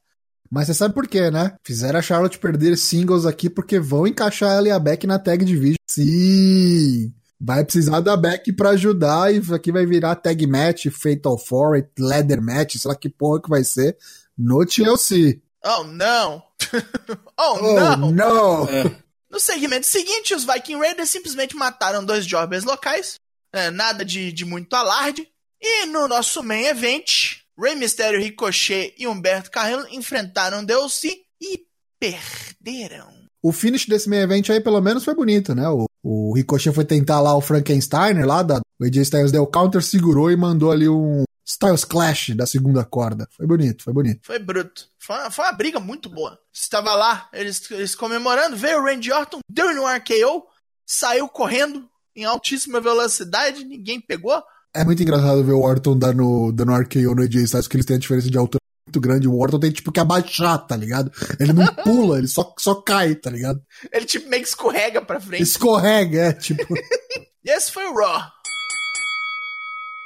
Mas 0.51 0.67
você 0.67 0.75
sabe 0.75 0.93
por 0.95 1.09
quê, 1.09 1.31
né? 1.31 1.57
Fizeram 1.65 1.99
a 1.99 2.03
Charlotte 2.03 2.39
perder 2.39 2.77
singles 2.77 3.25
aqui 3.25 3.49
porque 3.49 3.81
vão 3.81 4.07
encaixar 4.07 4.51
ela 4.53 4.69
e 4.69 4.71
a 4.71 4.79
Beck 4.79 5.07
na 5.07 5.19
tag 5.19 5.45
division. 5.45 5.77
Sim! 5.89 7.13
Vai 7.41 7.65
precisar 7.65 8.01
da 8.01 8.17
Beck 8.17 8.53
pra 8.53 8.71
ajudar 8.71 9.33
e 9.33 9.39
isso 9.39 9.55
aqui 9.55 9.73
vai 9.73 9.85
virar 9.87 10.15
tag 10.15 10.47
match, 10.47 10.87
Fatal 10.93 11.37
Four, 11.39 11.83
Leather 11.99 12.41
match, 12.41 12.77
sei 12.77 12.89
lá 12.89 12.95
que 12.95 13.09
porra 13.09 13.41
que 13.43 13.49
vai 13.49 13.65
ser, 13.65 13.97
no 14.39 14.65
TLC. 14.65 15.41
Oh, 15.65 15.85
não! 15.85 16.43
oh, 17.39 17.57
Oh, 17.59 17.97
não! 17.97 18.12
não! 18.12 18.66
No 19.31 19.41
segmento 19.41 19.87
seguinte, 19.87 20.35
os 20.35 20.45
Viking 20.45 20.77
Raiders 20.77 21.09
simplesmente 21.11 21.57
mataram 21.57 22.05
dois 22.05 22.27
jobbers 22.27 22.64
locais. 22.64 23.14
É, 23.53 23.70
nada 23.70 24.05
de, 24.05 24.31
de 24.33 24.45
muito 24.45 24.75
alarde. 24.75 25.27
E 25.63 25.87
no 25.87 26.09
nosso 26.09 26.43
main 26.43 26.65
event, 26.65 27.37
Rey 27.57 27.77
Mysterio, 27.77 28.21
Ricochet 28.21 28.95
e 28.99 29.07
Humberto 29.07 29.51
Carrillo 29.51 29.87
enfrentaram 29.91 30.65
DLC 30.65 31.23
e 31.41 31.65
perderam. 32.01 33.23
O 33.41 33.53
finish 33.53 33.87
desse 33.87 34.09
main 34.09 34.19
event 34.19 34.51
aí 34.51 34.61
pelo 34.61 34.81
menos 34.81 35.05
foi 35.05 35.15
bonito, 35.15 35.55
né? 35.55 35.69
O 35.69 35.87
O 36.03 36.35
Ricochet 36.35 36.75
foi 36.75 36.85
tentar 36.85 37.21
lá 37.21 37.37
o 37.37 37.41
Frankenstein 37.41 38.25
lá, 38.25 38.43
da, 38.43 38.61
o 38.81 38.85
AJ 38.85 38.97
Styles 39.03 39.33
deu 39.33 39.47
counter, 39.47 39.83
segurou 39.83 40.31
e 40.31 40.37
mandou 40.37 40.73
ali 40.73 40.89
um 40.89 41.23
Styles 41.47 41.85
Clash 41.85 42.31
da 42.31 42.47
segunda 42.47 42.85
corda. 42.85 43.29
Foi 43.37 43.47
bonito, 43.47 43.85
foi 43.85 43.93
bonito. 43.93 44.21
Foi 44.25 44.39
bruto. 44.39 44.89
Foi 44.99 45.17
uma, 45.17 45.31
foi 45.31 45.45
uma 45.45 45.53
briga 45.53 45.79
muito 45.79 46.09
boa. 46.09 46.39
Estava 46.53 46.95
lá, 46.95 47.29
eles, 47.33 47.71
eles 47.71 47.95
comemorando, 47.95 48.57
veio 48.57 48.79
o 48.81 48.85
Randy 48.85 49.13
Orton, 49.13 49.39
deu 49.49 49.73
no 49.75 49.87
RKO, 49.87 50.45
saiu 50.85 51.29
correndo 51.29 51.89
em 52.17 52.25
altíssima 52.25 52.81
velocidade, 52.81 53.65
ninguém 53.65 54.01
pegou. 54.01 54.43
É 54.75 54.85
muito 54.85 55.03
engraçado 55.03 55.45
ver 55.45 55.53
o 55.53 55.61
Orton 55.61 55.99
dando, 55.99 56.51
dando 56.51 56.73
RKO 56.73 57.14
no 57.14 57.23
AJ 57.23 57.43
Styles, 57.43 57.66
porque 57.66 57.77
eles 57.77 57.87
têm 57.87 57.97
a 57.97 57.99
diferença 57.99 58.31
de 58.31 58.39
altura 58.39 58.61
muito 58.87 59.01
grande. 59.01 59.29
O 59.29 59.39
Orton 59.39 59.61
tem 59.61 59.70
tipo 59.70 59.93
que 59.93 60.01
abaixar, 60.01 60.66
tá 60.66 60.75
ligado? 60.75 61.12
Ele 61.39 61.53
não 61.53 61.66
pula, 61.85 62.18
ele 62.18 62.27
só, 62.27 62.55
só 62.59 62.77
cai, 62.77 63.14
tá 63.14 63.31
ligado? 63.31 63.62
Ele 63.93 64.07
tipo 64.07 64.29
meio 64.31 64.43
que 64.43 64.49
escorrega 64.49 65.03
pra 65.03 65.20
frente. 65.20 65.43
Escorrega, 65.43 66.29
é, 66.29 66.33
tipo. 66.33 66.75
e 67.45 67.51
esse 67.51 67.70
foi 67.70 67.85
o 67.85 67.95
Raw. 67.95 68.23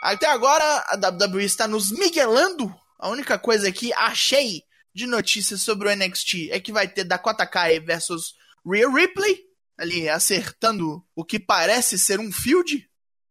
Até 0.02 0.26
agora 0.26 0.64
a 0.88 0.96
WWE 0.96 1.44
está 1.44 1.68
nos 1.68 1.92
miguelando. 1.92 2.74
A 2.98 3.08
única 3.08 3.38
coisa 3.38 3.70
que 3.70 3.92
achei 3.92 4.62
de 4.92 5.06
notícias 5.06 5.62
sobre 5.62 5.88
o 5.88 5.94
NXT 5.94 6.50
é 6.50 6.58
que 6.58 6.72
vai 6.72 6.88
ter 6.88 7.04
Dakota 7.04 7.46
Kai 7.46 7.78
versus 7.78 8.34
Rhea 8.64 8.88
Ripley, 8.88 9.40
ali 9.78 10.08
acertando 10.08 11.04
o 11.14 11.24
que 11.24 11.38
parece 11.38 11.98
ser 11.98 12.18
um 12.18 12.32
field. 12.32 12.88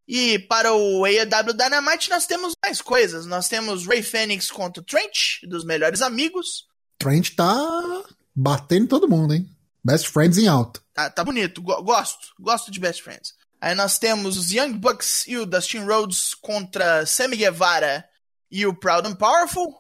E 0.08 0.38
para 0.38 0.74
o 0.74 1.04
AEW 1.04 1.54
Dynamite 1.54 2.10
nós 2.10 2.26
temos 2.28 2.54
mais 2.64 2.82
coisas. 2.82 3.26
Nós 3.26 3.48
temos 3.48 3.88
Ray 3.88 4.04
Fênix 4.04 4.52
contra 4.52 4.82
o 4.82 4.86
Trent, 4.86 5.42
dos 5.44 5.66
melhores 5.66 6.02
amigos. 6.02 6.68
Trent 7.00 7.32
tá 7.36 8.04
batendo 8.36 8.88
todo 8.88 9.10
mundo, 9.10 9.34
hein? 9.34 9.50
Best 9.84 10.10
Friends 10.10 10.38
em 10.38 10.48
alto. 10.48 10.84
Tá, 10.94 11.10
tá 11.10 11.24
bonito, 11.24 11.62
gosto. 11.62 12.34
Gosto 12.40 12.72
de 12.72 12.80
Best 12.80 13.04
Friends. 13.04 13.34
Aí 13.62 13.74
nós 13.74 13.98
temos 13.98 14.38
os 14.38 14.52
Young 14.52 14.74
Bucks 14.74 15.26
e 15.28 15.38
o 15.38 15.46
Dustin 15.46 15.80
Rhodes 15.80 16.34
contra 16.34 17.06
Sammy 17.06 17.38
Guevara 17.38 18.06
e 18.52 18.66
o 18.66 18.74
Proud 18.74 19.08
and 19.08 19.16
Powerful. 19.16 19.74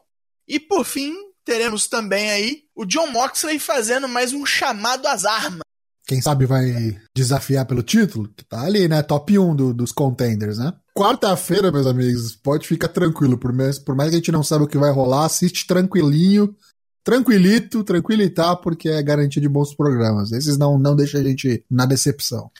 E 0.47 0.59
por 0.59 0.85
fim, 0.85 1.13
teremos 1.43 1.87
também 1.87 2.31
aí 2.31 2.63
o 2.75 2.85
John 2.85 3.07
Moxley 3.07 3.59
fazendo 3.59 4.07
mais 4.07 4.33
um 4.33 4.45
chamado 4.45 5.07
às 5.07 5.25
armas. 5.25 5.64
Quem 6.05 6.21
sabe 6.21 6.45
vai 6.45 6.95
desafiar 7.15 7.65
pelo 7.65 7.81
título, 7.81 8.29
que 8.35 8.45
tá 8.45 8.61
ali, 8.61 8.87
né? 8.87 9.01
Top 9.01 9.37
1 9.37 9.55
do, 9.55 9.73
dos 9.73 9.91
contenders, 9.91 10.59
né? 10.59 10.71
Quarta-feira, 10.95 11.71
meus 11.71 11.87
amigos, 11.87 12.35
pode 12.35 12.67
ficar 12.67 12.89
tranquilo. 12.89 13.37
Por 13.37 13.51
mais, 13.51 13.79
por 13.79 13.95
mais 13.95 14.11
que 14.11 14.15
a 14.15 14.19
gente 14.19 14.31
não 14.31 14.43
saiba 14.43 14.65
o 14.65 14.67
que 14.67 14.77
vai 14.77 14.91
rolar, 14.91 15.25
assiste 15.25 15.65
tranquilinho, 15.65 16.55
tranquilito, 17.03 17.83
tranquilitar, 17.83 18.57
porque 18.57 18.87
é 18.87 19.01
garantia 19.01 19.41
de 19.41 19.49
bons 19.49 19.73
programas. 19.73 20.31
Esses 20.31 20.57
não, 20.57 20.77
não 20.77 20.95
deixam 20.95 21.19
a 21.19 21.23
gente 21.23 21.65
na 21.69 21.87
decepção. 21.87 22.51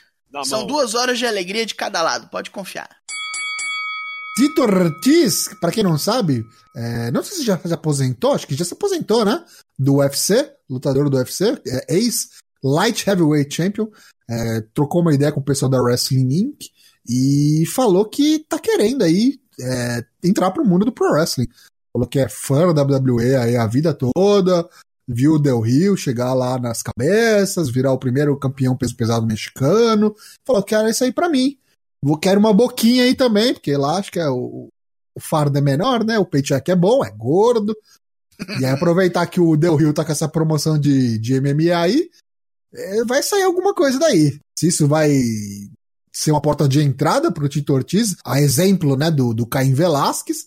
São 0.44 0.66
duas 0.66 0.96
horas 0.96 1.18
de 1.18 1.26
alegria 1.26 1.66
de 1.66 1.76
cada 1.76 2.02
lado, 2.02 2.28
pode 2.30 2.50
confiar. 2.50 2.90
Tito 4.36 4.64
Ortiz, 4.64 5.50
pra 5.62 5.72
quem 5.72 5.82
não 5.82 5.98
sabe, 5.98 6.46
é, 6.76 7.10
não 7.10 7.24
sei 7.24 7.38
se 7.38 7.46
já 7.46 7.58
se 7.58 7.74
aposentou, 7.74 8.34
acho 8.34 8.46
que 8.46 8.54
já 8.56 8.66
se 8.66 8.74
aposentou, 8.74 9.24
né? 9.24 9.42
Do 9.80 9.98
UFC, 9.98 10.52
lutador 10.70 11.10
do 11.10 11.16
UFC, 11.16 11.58
é, 11.66 11.96
ex 11.96 12.32
Light 12.66 13.08
Heavyweight 13.08 13.54
Champion, 13.54 13.88
é, 14.30 14.62
trocou 14.74 15.02
uma 15.02 15.14
ideia 15.14 15.32
com 15.32 15.40
o 15.40 15.44
pessoal 15.44 15.70
da 15.70 15.82
Wrestling 15.82 16.34
Inc. 16.34 16.66
e 17.08 17.64
falou 17.68 18.06
que 18.06 18.40
tá 18.40 18.58
querendo 18.58 19.04
aí 19.04 19.40
é, 19.60 20.04
entrar 20.24 20.52
pro 20.52 20.66
mundo 20.66 20.86
do 20.86 20.92
Pro 20.92 21.12
Wrestling. 21.12 21.48
Falou 21.94 22.08
que 22.08 22.20
é 22.20 22.28
fã 22.28 22.74
da 22.74 22.82
WWE 22.82 23.36
aí 23.36 23.56
a 23.56 23.68
vida 23.68 23.94
toda, 23.94 24.68
viu 25.08 25.34
o 25.34 25.40
Del 25.40 25.62
Rio 25.62 25.96
chegar 25.96 26.34
lá 26.34 26.58
nas 26.58 26.82
cabeças, 26.82 27.70
virar 27.70 27.94
o 27.94 28.00
primeiro 28.00 28.38
campeão 28.38 28.76
peso 28.76 28.96
pesado 28.96 29.26
mexicano. 29.26 30.16
Falou, 30.44 30.64
quero 30.64 30.90
isso 30.90 31.04
aí 31.04 31.14
pra 31.14 31.30
mim. 31.30 31.58
Vou 32.04 32.18
quero 32.18 32.40
uma 32.40 32.54
boquinha 32.54 33.04
aí 33.04 33.16
também, 33.16 33.54
porque 33.54 33.76
lá 33.78 33.98
acho 33.98 34.12
que 34.12 34.20
é 34.20 34.30
o, 34.30 34.70
o 35.16 35.20
fardo 35.20 35.58
é 35.58 35.62
menor, 35.62 36.04
né? 36.04 36.20
O 36.20 36.26
paycheck 36.26 36.70
é 36.70 36.76
bom, 36.76 37.04
é 37.06 37.12
gordo. 37.12 37.76
E 38.60 38.66
aí 38.66 38.72
aproveitar 38.72 39.26
que 39.28 39.40
o 39.40 39.56
Del 39.56 39.76
Rio 39.76 39.94
tá 39.94 40.04
com 40.04 40.12
essa 40.12 40.28
promoção 40.28 40.78
de, 40.78 41.18
de 41.18 41.40
MMA 41.40 41.76
aí, 41.76 42.10
é, 42.76 43.04
vai 43.06 43.24
sair 43.24 43.44
alguma 43.44 43.74
coisa 43.74 44.00
daí. 44.00 44.40
Se 44.58 44.68
isso 44.68 44.88
vai 44.88 45.12
ser 46.14 46.32
uma 46.32 46.42
porta 46.42 46.68
de 46.68 46.82
entrada 46.82 47.32
pro 47.32 47.50
Tito 47.50 47.74
Ortiz, 47.74 48.16
a 48.26 48.40
exemplo, 48.40 48.96
né, 48.96 49.12
do, 49.12 49.34
do 49.34 49.46
Caim 49.46 49.74
Velasquez, 49.74 50.46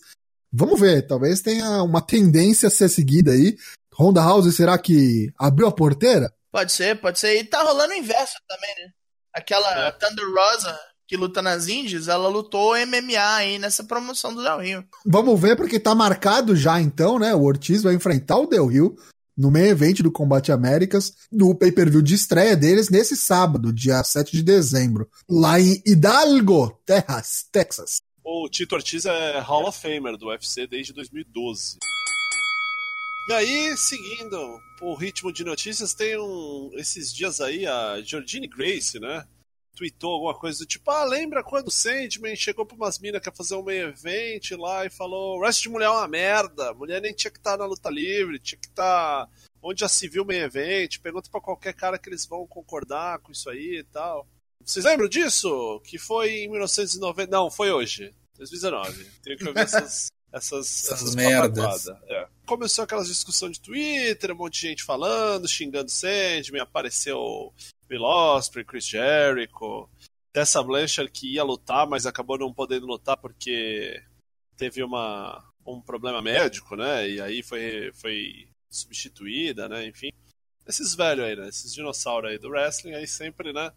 vamos 0.51 0.79
ver, 0.79 1.05
talvez 1.05 1.41
tenha 1.41 1.83
uma 1.83 2.01
tendência 2.01 2.67
a 2.67 2.71
ser 2.71 2.89
seguida 2.89 3.31
aí. 3.31 3.57
Honda 3.97 4.21
House, 4.21 4.55
será 4.55 4.77
que 4.77 5.31
abriu 5.37 5.67
a 5.67 5.71
porteira? 5.71 6.33
Pode 6.51 6.71
ser, 6.71 6.99
pode 6.99 7.19
ser. 7.19 7.37
E 7.39 7.43
tá 7.43 7.61
rolando 7.61 7.93
o 7.93 7.97
inverso 7.97 8.35
também, 8.47 8.85
né? 8.85 8.91
Aquela 9.33 9.87
é. 9.87 9.91
Thunder 9.91 10.25
Rosa 10.33 10.79
que 11.09 11.17
luta 11.17 11.41
nas 11.41 11.67
Indies, 11.67 12.07
ela 12.07 12.29
lutou 12.29 12.75
MMA 12.85 13.35
aí 13.35 13.57
nessa 13.57 13.83
promoção 13.83 14.31
do 14.31 14.43
Del 14.43 14.59
Rio. 14.59 14.87
Vamos 15.03 15.41
ver, 15.41 15.57
porque 15.57 15.79
tá 15.79 15.95
marcado 15.95 16.55
já 16.55 16.79
então, 16.79 17.17
né? 17.17 17.33
O 17.33 17.41
Ortiz 17.41 17.81
vai 17.81 17.95
enfrentar 17.95 18.37
o 18.37 18.45
Del 18.45 18.67
Rio 18.67 18.95
no 19.39 19.49
meio 19.49 19.67
evento 19.67 20.03
do 20.03 20.11
Combate 20.11 20.51
Américas, 20.51 21.13
no 21.31 21.55
pay-per-view 21.55 22.01
de 22.01 22.13
estreia 22.13 22.57
deles 22.57 22.89
nesse 22.89 23.15
sábado, 23.15 23.71
dia 23.71 24.03
7 24.03 24.33
de 24.33 24.43
dezembro, 24.43 25.09
lá 25.29 25.57
em 25.61 25.81
Hidalgo, 25.85 26.77
Texas, 26.85 27.47
Texas. 27.49 28.01
O 28.21 28.49
Tito 28.49 28.75
Ortiz 28.75 29.05
é 29.05 29.39
Hall 29.39 29.65
of 29.65 29.79
Famer 29.81 30.17
do 30.17 30.27
UFC 30.27 30.67
desde 30.67 30.91
2012. 30.91 31.77
E 33.29 33.33
aí, 33.33 33.77
seguindo 33.77 34.59
o 34.81 34.93
ritmo 34.93 35.31
de 35.31 35.45
notícias, 35.45 35.93
tem 35.93 36.19
um, 36.19 36.71
esses 36.73 37.13
dias 37.13 37.39
aí 37.39 37.65
a 37.65 38.01
Georgine 38.01 38.47
Grace, 38.47 38.99
né? 38.99 39.25
Tweetou 39.79 40.11
alguma 40.11 40.35
coisa 40.35 40.59
do 40.59 40.65
tipo, 40.65 40.91
ah, 40.91 41.05
lembra 41.05 41.41
quando 41.41 41.69
o 41.69 41.71
Sandman 41.71 42.35
chegou 42.35 42.65
pra 42.65 42.75
umas 42.75 42.99
minas 42.99 43.21
que 43.21 43.29
ia 43.29 43.33
fazer 43.33 43.55
um 43.55 43.63
meio 43.63 43.87
evento 43.87 44.57
lá 44.57 44.85
e 44.85 44.89
falou, 44.89 45.37
o 45.37 45.41
resto 45.41 45.61
de 45.61 45.69
mulher 45.69 45.85
é 45.85 45.89
uma 45.89 46.07
merda, 46.07 46.73
mulher 46.73 47.01
nem 47.01 47.13
tinha 47.13 47.31
que 47.31 47.37
estar 47.37 47.51
tá 47.51 47.57
na 47.59 47.65
luta 47.65 47.89
livre, 47.89 48.39
tinha 48.39 48.59
que 48.59 48.67
estar 48.67 49.25
tá 49.25 49.29
onde 49.63 49.79
já 49.79 49.87
se 49.87 50.09
viu 50.09 50.25
meio 50.25 50.43
evento, 50.43 51.01
pergunta 51.01 51.29
para 51.31 51.39
qualquer 51.39 51.73
cara 51.73 51.97
que 51.97 52.09
eles 52.09 52.25
vão 52.25 52.45
concordar 52.45 53.19
com 53.19 53.31
isso 53.31 53.49
aí 53.49 53.79
e 53.79 53.83
tal. 53.85 54.27
Vocês 54.63 54.83
lembram 54.83 55.07
disso? 55.07 55.81
Que 55.85 55.97
foi 55.97 56.43
em 56.43 56.49
1990, 56.49 57.31
não, 57.31 57.49
foi 57.49 57.71
hoje, 57.71 58.13
2019. 58.37 59.05
Tenho 59.23 59.37
que 59.37 59.47
ouvir 59.47 59.61
essas... 59.61 60.07
Essas, 60.31 60.83
essas, 60.83 60.91
essas 60.91 61.15
merdas. 61.15 61.87
É. 62.07 62.27
Começou 62.45 62.83
aquelas 62.83 63.07
discussões 63.07 63.53
de 63.53 63.61
Twitter, 63.61 64.31
um 64.31 64.35
monte 64.35 64.61
de 64.61 64.67
gente 64.67 64.83
falando, 64.83 65.47
xingando 65.47 65.89
Sandman, 65.89 66.61
apareceu 66.61 67.51
Bill 67.89 68.03
Osprey, 68.03 68.63
Chris 68.63 68.85
Jericho, 68.85 69.89
Tessa 70.31 70.61
Blanchard 70.61 71.11
que 71.11 71.33
ia 71.33 71.43
lutar, 71.43 71.87
mas 71.87 72.05
acabou 72.05 72.37
não 72.37 72.53
podendo 72.53 72.85
lutar 72.85 73.17
porque 73.17 73.99
teve 74.55 74.83
uma, 74.83 75.43
um 75.65 75.81
problema 75.81 76.21
médico, 76.21 76.75
né? 76.75 77.09
E 77.09 77.19
aí 77.19 77.41
foi, 77.41 77.91
foi 77.95 78.47
substituída, 78.69 79.67
né? 79.67 79.87
Enfim. 79.87 80.11
Esses 80.67 80.93
velhos 80.93 81.25
aí, 81.25 81.35
né? 81.35 81.49
Esses 81.49 81.73
dinossauros 81.73 82.29
aí 82.29 82.37
do 82.37 82.49
wrestling 82.49 82.93
aí 82.93 83.07
sempre, 83.07 83.51
né? 83.51 83.71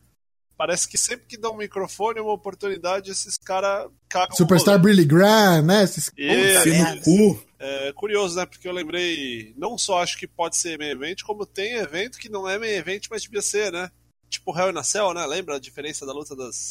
Parece 0.59 0.87
que 0.87 0.99
sempre 0.99 1.27
que 1.27 1.39
dá 1.39 1.51
um 1.51 1.57
microfone, 1.57 2.21
uma 2.21 2.35
oportunidade, 2.35 3.11
esses 3.11 3.39
caras 3.39 3.91
cagam. 4.09 4.37
Superstar 4.37 4.79
Billy 4.79 5.07
Graham, 5.07 5.63
né? 5.63 5.83
Esses 5.83 6.13
é, 6.19 6.97
cu. 7.01 7.43
É 7.59 7.93
curioso, 7.95 8.37
né? 8.37 8.45
Porque 8.45 8.69
eu 8.69 8.73
lembrei, 8.73 9.55
não 9.57 9.79
só 9.79 10.03
acho 10.03 10.19
que 10.19 10.27
pode 10.27 10.57
ser 10.57 10.79
main 10.79 10.91
event, 10.91 11.23
como 11.23 11.47
tem 11.47 11.77
evento 11.77 12.19
que 12.19 12.29
não 12.29 12.47
é 12.47 12.59
main 12.59 12.73
event, 12.73 13.07
mas 13.11 13.23
devia 13.23 13.41
ser, 13.41 13.73
né? 13.73 13.91
Tipo 14.33 14.59
Hell 14.59 14.71
in 14.71 14.79
a 14.79 14.83
Cell, 14.83 15.15
né? 15.15 15.25
Lembra 15.27 15.57
a 15.57 15.61
diferença 15.61 16.05
da 16.05 16.13
luta 16.13 16.35
das, 16.35 16.71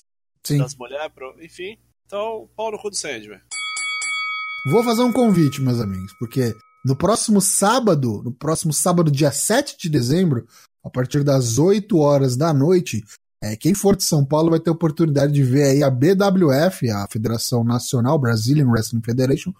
das 0.57 0.75
mulheres? 0.75 1.11
Pro... 1.13 1.35
Enfim, 1.41 1.77
então, 2.05 2.49
pau 2.55 2.71
no 2.71 2.79
cu 2.79 2.89
do 2.89 2.95
Sandman. 2.95 3.39
Vou 4.69 4.83
fazer 4.83 5.01
um 5.01 5.13
convite, 5.13 5.61
meus 5.61 5.79
amigos, 5.79 6.13
porque 6.19 6.55
no 6.85 6.95
próximo 6.95 7.41
sábado, 7.41 8.21
no 8.23 8.31
próximo 8.31 8.73
sábado, 8.73 9.09
dia 9.09 9.31
7 9.31 9.77
de 9.77 9.89
dezembro, 9.89 10.45
a 10.83 10.89
partir 10.89 11.23
das 11.23 11.57
8 11.57 11.97
horas 11.97 12.35
da 12.35 12.53
noite, 12.53 13.03
é, 13.43 13.55
quem 13.55 13.73
for 13.73 13.95
de 13.95 14.03
São 14.03 14.23
Paulo 14.23 14.51
vai 14.51 14.59
ter 14.59 14.69
a 14.69 14.73
oportunidade 14.73 15.33
de 15.33 15.43
ver 15.43 15.63
aí 15.63 15.83
a 15.83 15.89
BWF, 15.89 16.89
a 16.91 17.07
Federação 17.09 17.63
Nacional 17.63 18.19
Brazilian 18.19 18.67
Wrestling 18.67 19.01
Federation, 19.01 19.51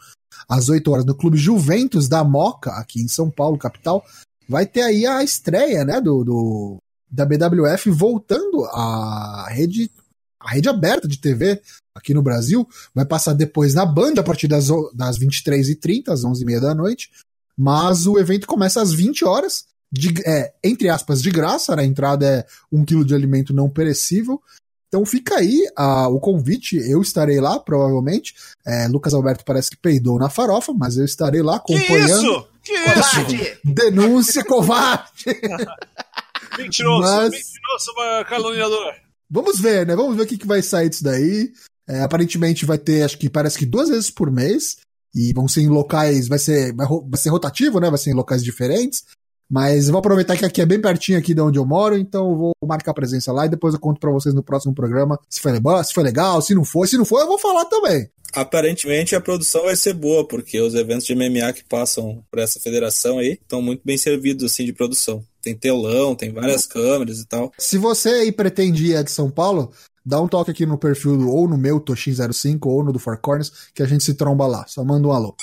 às 0.48 0.70
8 0.70 0.92
horas 0.92 1.06
no 1.06 1.16
Clube 1.16 1.38
Juventus 1.38 2.08
da 2.08 2.24
Moca, 2.24 2.72
aqui 2.72 3.02
em 3.02 3.08
São 3.08 3.30
Paulo, 3.30 3.58
capital. 3.58 4.06
Vai 4.48 4.66
ter 4.66 4.82
aí 4.82 5.06
a 5.06 5.24
estreia, 5.24 5.84
né, 5.84 6.00
do, 6.00 6.24
do 6.24 6.78
da 7.12 7.26
BWF 7.26 7.90
voltando 7.90 8.64
à 8.66 9.48
rede, 9.50 9.92
à 10.40 10.52
rede 10.52 10.70
aberta 10.70 11.08
de 11.08 11.20
TV 11.20 11.62
aqui 11.94 12.14
no 12.14 12.22
Brasil. 12.22 12.68
Vai 12.96 13.06
passar 13.06 13.34
depois 13.34 13.74
na 13.74 13.86
Band 13.86 14.14
a 14.18 14.24
partir 14.24 14.48
das, 14.48 14.68
das 14.94 15.20
23h30, 15.20 16.10
às 16.10 16.22
11h30 16.22 16.60
da 16.60 16.76
noite. 16.76 17.10
Mas 17.58 18.08
o 18.08 18.18
evento 18.18 18.48
começa 18.48 18.82
às 18.82 18.94
20 18.94 19.26
horas, 19.26 19.66
de, 19.92 20.14
é, 20.26 20.54
entre 20.64 20.90
aspas, 20.90 21.22
de 21.22 21.30
graça. 21.30 21.76
Né? 21.76 21.84
A 21.84 21.86
entrada 21.86 22.26
é 22.26 22.46
um 22.72 22.86
quilo 22.86 23.06
de 23.06 23.14
alimento 23.14 23.54
não 23.54 23.70
perecível. 23.70 24.42
Então 24.88 25.06
fica 25.06 25.38
aí 25.38 25.66
o 26.10 26.20
convite, 26.20 26.76
eu 26.76 27.02
estarei 27.02 27.40
lá, 27.40 27.58
provavelmente. 27.58 28.36
É, 28.66 28.90
Lucas 28.90 29.14
Alberto 29.14 29.46
parece 29.46 29.70
que 29.70 29.78
peidou 29.78 30.20
na 30.20 30.30
farofa, 30.30 30.74
mas 30.74 30.98
eu 30.98 31.06
estarei 31.06 31.42
lá 31.42 31.56
acompanhando. 31.56 32.46
Que 32.62 32.74
isso? 32.74 33.26
Que 33.28 33.36
isso? 33.36 33.58
Denúncia 33.64 34.44
covarde! 34.44 35.26
Mentiroso, 36.58 37.02
Mas... 37.02 37.32
mentiroso, 37.32 38.26
caluniador. 38.28 38.94
vamos 39.30 39.60
ver, 39.60 39.86
né? 39.86 39.96
Vamos 39.96 40.16
ver 40.16 40.24
o 40.24 40.28
que, 40.28 40.38
que 40.38 40.48
vai 40.48 40.62
sair 40.62 40.90
disso 40.90 41.04
daí. 41.04 41.52
É, 41.88 42.02
aparentemente 42.02 42.66
vai 42.66 42.78
ter, 42.78 43.04
acho 43.04 43.18
que 43.18 43.30
parece 43.30 43.58
que 43.58 43.66
duas 43.66 43.90
vezes 43.90 44.10
por 44.10 44.32
mês. 44.32 44.78
E 45.14 45.34
vão 45.34 45.48
ser 45.48 45.62
em 45.62 45.68
locais, 45.68 46.30
vai 46.30 46.40
ser, 46.40 46.74
vai, 46.74 46.88
vai 46.88 47.20
ser 47.20 47.30
rotativo, 47.30 47.80
né? 47.80 47.90
Vai 47.90 48.00
ser 48.00 48.12
em 48.12 48.16
locais 48.16 48.44
diferentes. 48.44 49.04
Mas 49.52 49.90
vou 49.90 50.00
aproveitar 50.00 50.38
que 50.38 50.46
aqui 50.46 50.62
é 50.62 50.66
bem 50.66 50.80
pertinho 50.80 51.20
aqui 51.20 51.34
de 51.34 51.42
onde 51.42 51.60
eu 51.60 51.66
moro, 51.66 51.98
então 51.98 52.32
eu 52.32 52.38
vou 52.38 52.54
marcar 52.66 52.94
presença 52.94 53.34
lá 53.34 53.46
e 53.46 53.50
depois 53.50 53.74
eu 53.74 53.82
conto 53.82 54.00
para 54.00 54.10
vocês 54.10 54.34
no 54.34 54.42
próximo 54.42 54.74
programa 54.74 55.20
se 55.30 55.42
foi, 55.42 55.52
legal, 55.52 55.84
se 55.84 55.94
foi 55.94 56.04
legal, 56.04 56.42
se 56.42 56.56
não 56.56 56.64
foi. 56.64 56.88
Se 56.88 56.98
não 56.98 57.04
for, 57.04 57.20
eu 57.20 57.28
vou 57.28 57.38
falar 57.38 57.66
também. 57.66 58.10
Aparentemente 58.34 59.16
a 59.16 59.22
produção 59.22 59.64
vai 59.64 59.76
ser 59.76 59.94
boa, 59.94 60.26
porque 60.26 60.60
os 60.60 60.74
eventos 60.74 61.06
de 61.06 61.16
MMA 61.16 61.54
que 61.54 61.64
passam 61.64 62.24
por 62.30 62.40
essa 62.40 62.60
federação 62.60 63.20
aí 63.20 63.34
estão 63.34 63.62
muito 63.62 63.82
bem 63.84 63.98
servidos 63.98 64.52
assim 64.52 64.66
de 64.66 64.74
produção. 64.74 65.26
Tem 65.42 65.56
telão, 65.56 66.16
tem 66.16 66.32
várias 66.32 66.66
câmeras 66.66 67.20
e 67.20 67.28
tal. 67.28 67.52
Se 67.58 67.78
você 67.78 68.10
aí 68.10 68.32
pretende 68.32 68.86
ir 68.86 69.04
de 69.04 69.12
São 69.12 69.30
Paulo, 69.30 69.72
dá 70.06 70.22
um 70.22 70.28
toque 70.28 70.52
aqui 70.52 70.66
no 70.66 70.78
perfil 70.78 71.18
do, 71.18 71.30
ou 71.30 71.48
no 71.48 71.58
meu 71.58 71.80
Toshin05 71.80 72.60
ou 72.66 72.84
no 72.84 72.94
do 72.94 73.00
Four 73.00 73.18
Corners 73.18 73.52
que 73.74 73.84
a 73.84 73.88
gente 73.88 74.04
se 74.04 74.14
tromba 74.14 74.48
lá. 74.48 74.66
Só 74.68 74.84
manda 74.84 75.08
um 75.08 75.12
alô. 75.12 75.36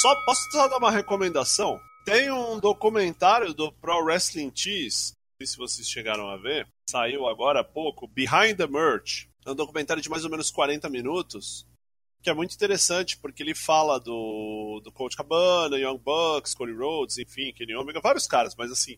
Só 0.00 0.14
posso 0.24 0.50
só 0.50 0.68
dar 0.68 0.78
uma 0.78 0.90
recomendação? 0.90 1.80
Tem 2.04 2.30
um 2.30 2.58
documentário 2.58 3.54
do 3.54 3.72
Pro 3.72 4.04
Wrestling 4.04 4.50
Tees, 4.50 5.14
não 5.14 5.38
sei 5.38 5.46
se 5.46 5.56
vocês 5.56 5.88
chegaram 5.88 6.28
a 6.28 6.36
ver, 6.36 6.66
saiu 6.90 7.26
agora 7.26 7.60
há 7.60 7.64
pouco, 7.64 8.06
Behind 8.06 8.56
the 8.56 8.66
Merch. 8.66 9.28
É 9.44 9.50
um 9.50 9.54
documentário 9.54 10.02
de 10.02 10.08
mais 10.08 10.24
ou 10.24 10.30
menos 10.30 10.50
40 10.50 10.88
minutos, 10.88 11.66
que 12.22 12.30
é 12.30 12.34
muito 12.34 12.54
interessante, 12.54 13.18
porque 13.18 13.42
ele 13.42 13.54
fala 13.54 14.00
do, 14.00 14.80
do 14.82 14.90
Coach 14.90 15.16
Cabana, 15.16 15.76
Young 15.76 15.98
Bucks, 15.98 16.54
Cody 16.54 16.72
Rhodes, 16.72 17.18
enfim, 17.18 17.52
Kenny 17.52 17.76
Omega, 17.76 18.00
vários 18.00 18.26
caras, 18.26 18.54
mas 18.56 18.70
assim, 18.70 18.96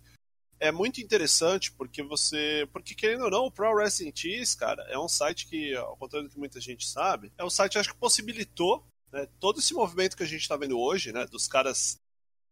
é 0.58 0.72
muito 0.72 1.00
interessante 1.00 1.72
porque 1.72 2.02
você. 2.02 2.68
Porque, 2.72 2.94
querendo 2.94 3.24
ou 3.24 3.30
não, 3.30 3.46
o 3.46 3.50
Pro 3.50 3.74
Wrestling 3.74 4.12
Tees, 4.12 4.54
cara, 4.54 4.82
é 4.88 4.98
um 4.98 5.08
site 5.08 5.46
que, 5.46 5.74
ao 5.74 5.96
contrário 5.96 6.28
do 6.28 6.32
que 6.32 6.38
muita 6.38 6.60
gente 6.60 6.86
sabe, 6.86 7.32
é 7.36 7.44
um 7.44 7.50
site 7.50 7.78
acho 7.78 7.92
que 7.92 7.98
possibilitou 7.98 8.86
né, 9.12 9.28
todo 9.38 9.58
esse 9.58 9.74
movimento 9.74 10.16
que 10.16 10.22
a 10.22 10.26
gente 10.26 10.42
está 10.42 10.56
vendo 10.56 10.78
hoje, 10.78 11.12
né, 11.12 11.26
dos 11.26 11.46
caras 11.46 11.98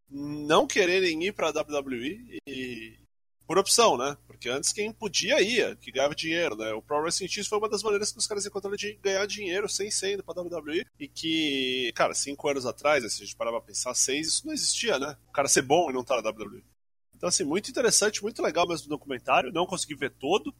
não 0.08 0.66
quererem 0.66 1.24
ir 1.24 1.32
para 1.32 1.48
a 1.48 1.50
WWE 1.50 2.38
e, 2.46 2.98
por 3.46 3.58
opção, 3.58 3.96
né? 3.96 4.16
Porque 4.34 4.48
antes 4.48 4.72
quem 4.72 4.92
podia 4.92 5.40
ia, 5.40 5.76
que 5.76 5.90
ganhava 5.90 6.14
dinheiro, 6.14 6.56
né? 6.56 6.72
O 6.72 6.82
Pro 6.82 7.00
Wrestling 7.00 7.28
X 7.28 7.46
foi 7.46 7.56
uma 7.56 7.68
das 7.68 7.82
maneiras 7.82 8.12
que 8.12 8.18
os 8.18 8.26
caras 8.26 8.44
encontraram 8.44 8.76
de 8.76 8.98
ganhar 9.02 9.24
dinheiro 9.26 9.68
sem 9.68 9.90
ser 9.90 10.14
indo 10.14 10.24
pra 10.24 10.40
WWE. 10.40 10.84
E 10.98 11.08
que, 11.08 11.92
cara, 11.94 12.14
cinco 12.14 12.48
anos 12.48 12.66
atrás, 12.66 13.00
se 13.12 13.22
a 13.22 13.24
gente 13.24 13.36
parava 13.36 13.58
pra 13.60 13.68
pensar, 13.68 13.94
seis, 13.94 14.26
isso 14.26 14.46
não 14.46 14.52
existia, 14.52 14.98
né? 14.98 15.16
O 15.28 15.32
cara 15.32 15.48
ser 15.48 15.62
bom 15.62 15.88
e 15.88 15.92
não 15.92 16.00
estar 16.00 16.20
tá 16.20 16.22
na 16.22 16.30
WWE. 16.30 16.64
Então, 17.16 17.28
assim, 17.28 17.44
muito 17.44 17.70
interessante, 17.70 18.22
muito 18.22 18.42
legal 18.42 18.68
mesmo 18.68 18.86
o 18.86 18.90
documentário. 18.90 19.52
Não 19.52 19.66
consegui 19.66 19.94
ver 19.94 20.10
todo, 20.10 20.54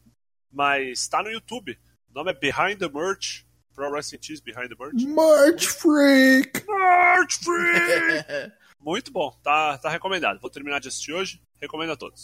mas 0.51 1.07
tá 1.07 1.21
no 1.21 1.29
YouTube. 1.29 1.77
O 2.09 2.13
nome 2.13 2.31
é 2.31 2.33
Behind 2.33 2.79
the 2.79 2.89
Merch. 2.89 3.45
Pro 3.75 3.91
Wrestling 3.91 4.19
X 4.21 4.39
Behind 4.39 4.69
the 4.69 4.75
Merch. 4.79 5.03
Merch 5.05 5.67
Freak! 5.67 6.65
Merch 6.65 7.39
Freak! 7.43 8.53
Muito 8.79 9.11
bom, 9.11 9.37
tá, 9.43 9.77
tá 9.77 9.89
recomendado. 9.89 10.39
Vou 10.39 10.49
terminar 10.49 10.79
de 10.79 10.87
assistir 10.87 11.11
hoje, 11.11 11.41
recomendo 11.59 11.91
a 11.91 11.97
todos. 11.97 12.23